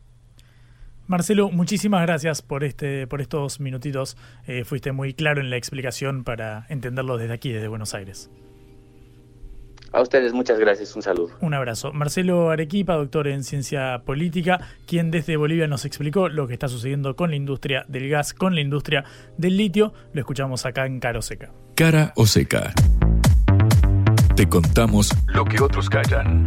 Marcelo, 1.07 1.51
muchísimas 1.51 2.07
gracias 2.07 2.41
por 2.41 2.65
este, 2.65 3.07
por 3.07 3.21
estos 3.21 3.61
minutitos. 3.61 4.17
Eh, 4.47 4.65
fuiste 4.65 4.93
muy 4.93 5.13
claro 5.13 5.41
en 5.41 5.51
la 5.51 5.57
explicación 5.57 6.25
para 6.25 6.65
entenderlo 6.71 7.19
desde 7.19 7.35
aquí, 7.35 7.53
desde 7.53 7.69
Buenos 7.69 7.93
Aires. 7.93 8.31
A 9.93 10.01
ustedes 10.01 10.33
muchas 10.33 10.59
gracias, 10.59 10.97
un 10.97 11.03
saludo. 11.03 11.37
Un 11.41 11.55
abrazo. 11.55 11.93
Marcelo 11.93 12.51
Arequipa, 12.51 12.95
doctor 12.95 13.29
en 13.29 13.45
ciencia 13.45 14.03
política, 14.05 14.61
quien 14.87 15.11
desde 15.11 15.37
Bolivia 15.37 15.67
nos 15.67 15.85
explicó 15.85 16.29
lo 16.29 16.47
que 16.49 16.55
está 16.55 16.69
sucediendo 16.69 17.15
con 17.15 17.31
la 17.31 17.37
industria 17.37 17.85
del 17.89 18.09
gas, 18.09 18.33
con 18.33 18.55
la 18.55 18.61
industria 18.63 19.05
del 19.37 19.57
litio. 19.57 19.93
Lo 20.13 20.21
escuchamos 20.21 20.65
acá 20.65 20.87
en 20.87 20.99
Cara 20.99 21.19
o 21.19 21.23
Seca. 21.23 21.51
Cara 21.75 22.13
o 22.17 22.27
Seca. 22.27 22.73
Te 24.35 24.49
contamos 24.49 25.11
lo 25.27 25.45
que 25.45 25.63
otros 25.63 25.91
callan. 25.91 26.47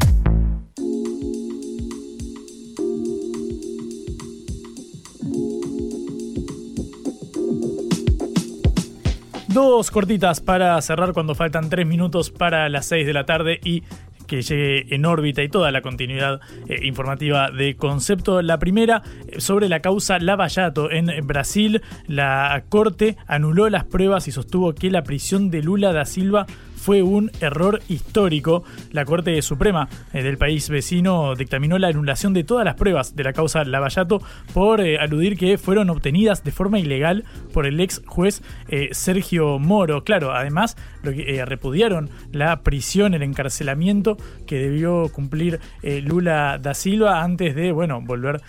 Dos 9.56 9.90
cortitas 9.90 10.42
para 10.42 10.82
cerrar 10.82 11.14
cuando 11.14 11.34
faltan 11.34 11.70
tres 11.70 11.88
minutos 11.88 12.30
para 12.30 12.68
las 12.68 12.88
seis 12.88 13.08
de 13.08 13.14
la 13.14 13.26
tarde 13.26 13.62
y 13.64 13.84
que 14.28 14.42
llegue 14.42 14.94
en 14.94 15.06
órbita 15.06 15.44
y 15.44 15.48
toda 15.48 15.72
la 15.72 15.82
continuidad 15.82 16.42
eh, 16.68 16.86
informativa 16.86 17.50
de 17.52 17.78
concepto. 17.78 18.42
La 18.42 18.60
primera 18.60 19.02
eh, 19.30 19.40
sobre 19.40 19.70
la 19.70 19.80
causa 19.80 20.20
Lavallato 20.20 20.92
en 20.92 21.26
Brasil. 21.26 21.82
La 22.06 22.66
Corte 22.68 23.16
anuló 23.28 23.70
las 23.70 23.86
pruebas 23.86 24.28
y 24.28 24.34
sostuvo 24.34 24.76
que 24.76 24.92
la 24.92 25.04
prisión 25.04 25.50
de 25.50 25.64
Lula 25.64 25.94
da 25.94 26.04
Silva 26.04 26.48
fue 26.86 27.02
un 27.02 27.32
error 27.42 27.82
histórico. 27.90 28.64
La 28.92 29.06
Corte 29.06 29.42
Suprema 29.42 29.90
eh, 30.14 30.22
del 30.22 30.38
país 30.38 30.70
vecino 30.70 31.34
dictaminó 31.34 31.80
la 31.80 31.88
anulación 31.88 32.32
de 32.32 32.44
todas 32.44 32.64
las 32.64 32.76
pruebas 32.76 33.16
de 33.16 33.24
la 33.24 33.34
causa 33.34 33.66
Lavallato 33.66 34.22
por 34.54 34.82
eh, 34.82 35.00
aludir 35.00 35.36
que 35.36 35.58
fueron 35.58 35.90
obtenidas 35.90 36.44
de 36.44 36.52
forma 36.52 36.78
ilegal 36.78 37.24
por 37.54 37.66
el 37.66 37.80
ex 37.80 38.04
juez 38.06 38.44
eh, 38.68 38.90
Sergio 38.92 39.58
Moro. 39.58 40.04
Claro, 40.04 40.32
además 40.32 40.78
lo 41.02 41.12
que, 41.12 41.44
repudiaron 41.44 42.12
la 42.32 42.62
prisión, 42.62 43.16
el 43.16 43.24
encarcelamiento 43.24 44.18
que 44.46 44.60
debió 44.60 45.10
cumplir 45.12 45.60
Lula 45.82 46.60
da 46.62 46.76
Silva 46.76 47.24
antes 47.24 47.56
de, 47.56 47.72
bueno, 47.72 48.02
volver 48.02 48.42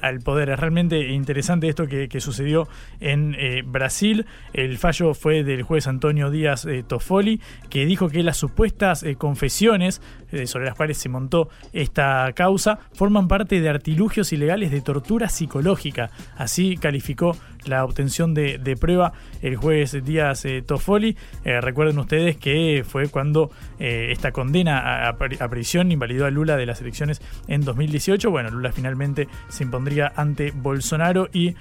al 0.00 0.20
poder. 0.20 0.50
Es 0.50 0.60
realmente 0.60 1.08
interesante 1.08 1.68
esto 1.68 1.86
que, 1.86 2.20
sucedió 2.20 2.68
en 3.00 3.36
Brasil. 3.66 4.26
El 4.52 4.78
fallo 4.78 5.14
fue 5.14 5.44
del 5.44 5.62
juez 5.62 5.86
Antonio 5.86 6.30
Díaz 6.30 6.66
Toffoli 6.86 7.40
que 7.68 7.86
dijo 7.86 8.08
que 8.08 8.22
las 8.22 8.36
supuestas 8.36 9.02
eh, 9.02 9.16
confesiones 9.16 10.00
eh, 10.32 10.46
sobre 10.46 10.66
las 10.66 10.74
cuales 10.74 10.98
se 10.98 11.08
montó 11.08 11.48
esta 11.72 12.30
causa 12.34 12.78
forman 12.92 13.28
parte 13.28 13.60
de 13.60 13.68
artilugios 13.68 14.32
ilegales 14.32 14.70
de 14.70 14.80
tortura 14.80 15.28
psicológica. 15.28 16.10
Así 16.36 16.76
calificó 16.76 17.36
la 17.66 17.84
obtención 17.84 18.32
de, 18.32 18.76
prueba 18.80 19.12
el 19.42 19.56
juez 19.56 20.04
Díaz 20.04 20.44
eh, 20.44 20.62
Toffoli. 20.62 21.16
recuerden 21.44 21.98
ustedes 21.98 22.36
que 22.36 22.84
fue 22.86 23.08
cuando 23.08 23.50
esta 23.78 24.32
condena 24.32 25.08
a, 25.08 25.48
prisión 25.48 25.90
invalidó 25.92 26.26
a 26.26 26.30
Lula 26.30 26.56
de 26.56 26.66
las 26.66 26.80
elecciones 26.80 27.20
en 27.48 27.62
2018. 27.62 28.30
Bueno, 28.30 28.50
Lula 28.50 28.72
finalmente 28.72 29.28
se 29.50 29.64
impondría 29.64 30.12
ante 30.16 30.52
Bolsonaro 30.52 31.28
y 31.32 31.54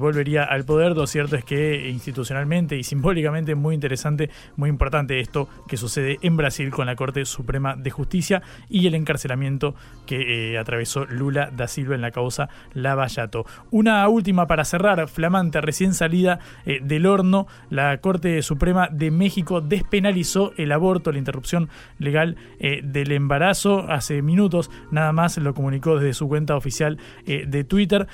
volvería 0.00 0.44
al 0.44 0.64
poder. 0.64 0.96
Lo 0.96 1.06
cierto 1.06 1.36
es 1.36 1.44
que 1.44 1.90
institucionalmente 1.90 2.76
y 2.76 2.84
simbólicamente 2.84 3.54
muy 3.54 3.74
interesante, 3.74 4.30
muy 4.56 4.70
importante 4.70 5.20
esto 5.20 5.48
que 5.68 5.76
sucede 5.76 6.18
en 6.22 6.36
Brasil 6.36 6.70
con 6.70 6.86
la 6.86 6.96
Corte 6.96 7.24
Suprema 7.24 7.76
de 7.76 7.90
Justicia 7.90 8.42
y 8.68 8.86
el 8.86 8.94
encarcelamiento 8.94 9.74
que 10.06 10.52
eh, 10.52 10.58
atravesó 10.58 11.04
Lula 11.06 11.50
da 11.54 11.68
Silva 11.68 11.94
en 11.94 12.00
la 12.00 12.10
causa 12.10 12.48
Lavallato. 12.72 13.44
Una 13.70 14.06
última 14.08 14.46
para 14.46 14.64
cerrar, 14.64 15.08
flamante, 15.08 15.60
recién 15.60 15.94
salida 15.94 16.40
eh, 16.66 16.80
del 16.82 17.06
horno, 17.06 17.46
la 17.70 17.98
Corte 17.98 18.42
Suprema 18.42 18.88
de 18.90 19.10
México 19.10 19.60
despenalizó 19.60 20.52
el 20.56 20.72
aborto, 20.72 21.12
la 21.12 21.18
interrupción 21.18 21.68
legal 21.98 22.36
eh, 22.58 22.80
del 22.82 23.12
embarazo. 23.12 23.86
Hace 23.90 24.22
minutos 24.22 24.70
nada 24.90 25.12
más 25.12 25.36
lo 25.38 25.54
comunicó 25.54 25.98
desde 25.98 26.14
su 26.14 26.28
cuenta 26.28 26.56
oficial 26.56 26.98
de 27.46 27.64
Twitter. 27.64 28.06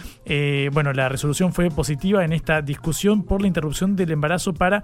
bueno, 0.73 0.93
la 0.93 1.09
resolución 1.09 1.53
fue 1.53 1.71
positiva 1.71 2.25
en 2.25 2.33
esta 2.33 2.63
discusión 2.63 3.25
por 3.25 3.41
la 3.41 3.49
interrupción 3.49 3.97
del 3.97 4.11
embarazo 4.11 4.55
para 4.55 4.83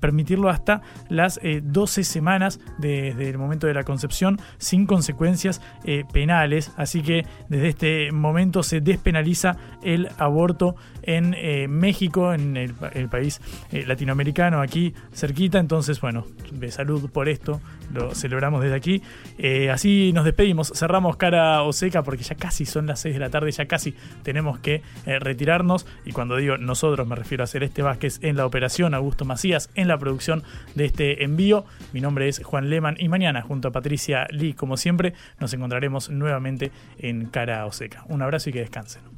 permitirlo 0.00 0.48
hasta 0.48 0.82
las 1.08 1.40
12 1.62 2.04
semanas 2.04 2.60
desde 2.78 3.28
el 3.28 3.38
momento 3.38 3.66
de 3.66 3.74
la 3.74 3.84
concepción 3.84 4.38
sin 4.58 4.86
consecuencias 4.86 5.60
eh, 5.84 6.04
penales. 6.12 6.72
Así 6.76 7.02
que 7.02 7.26
desde 7.48 7.68
este 7.68 8.12
momento 8.12 8.62
se 8.62 8.80
despenaliza 8.80 9.56
el 9.82 10.08
aborto 10.18 10.76
en 11.02 11.34
eh, 11.36 11.68
México, 11.68 12.32
en 12.32 12.56
el, 12.56 12.74
país 13.08 13.40
eh, 13.70 13.84
latinoamericano, 13.86 14.60
aquí 14.60 14.94
cerquita. 15.12 15.58
Entonces, 15.58 16.00
bueno, 16.00 16.26
de 16.52 16.70
salud 16.70 17.10
por 17.10 17.28
esto 17.28 17.60
lo 17.92 18.14
celebramos 18.14 18.62
desde 18.62 18.76
aquí. 18.76 19.02
Eh, 19.38 19.70
así 19.70 20.12
nos 20.12 20.24
despedimos, 20.24 20.72
cerramos 20.74 21.16
cara 21.16 21.62
o 21.62 21.72
seca 21.72 22.02
porque 22.02 22.22
ya 22.22 22.34
casi 22.34 22.66
son 22.66 22.86
las 22.86 23.00
6 23.00 23.14
de 23.14 23.20
la 23.20 23.30
tarde, 23.30 23.50
ya 23.50 23.66
casi 23.66 23.94
tenemos 24.22 24.58
que 24.58 24.82
eh, 25.06 25.18
retirarnos. 25.18 25.86
Y 26.04 26.12
cuando 26.12 26.36
digo 26.36 26.56
nosotros 26.58 27.06
me 27.06 27.16
refiero 27.16 27.44
a 27.44 27.46
Celeste 27.46 27.82
Vázquez 27.82 28.18
en 28.22 28.36
la 28.36 28.46
operación, 28.46 28.94
Augusto 28.94 29.24
Macías 29.24 29.70
en 29.74 29.88
la 29.88 29.98
producción 29.98 30.42
de 30.74 30.84
este 30.86 31.24
envío. 31.24 31.64
Mi 31.92 32.00
nombre 32.00 32.28
es 32.28 32.42
Juan 32.44 32.70
Leman 32.70 32.96
y 32.98 33.08
mañana 33.08 33.42
junto 33.42 33.68
a 33.68 33.70
Patricia 33.72 34.26
Lee, 34.30 34.54
como 34.54 34.76
siempre, 34.76 35.14
nos 35.40 35.52
encontraremos 35.54 36.10
nuevamente 36.10 36.70
en 36.98 37.26
cara 37.26 37.66
o 37.66 37.72
seca. 37.72 38.04
Un 38.08 38.22
abrazo 38.22 38.50
y 38.50 38.52
que 38.52 38.60
descansen. 38.60 39.17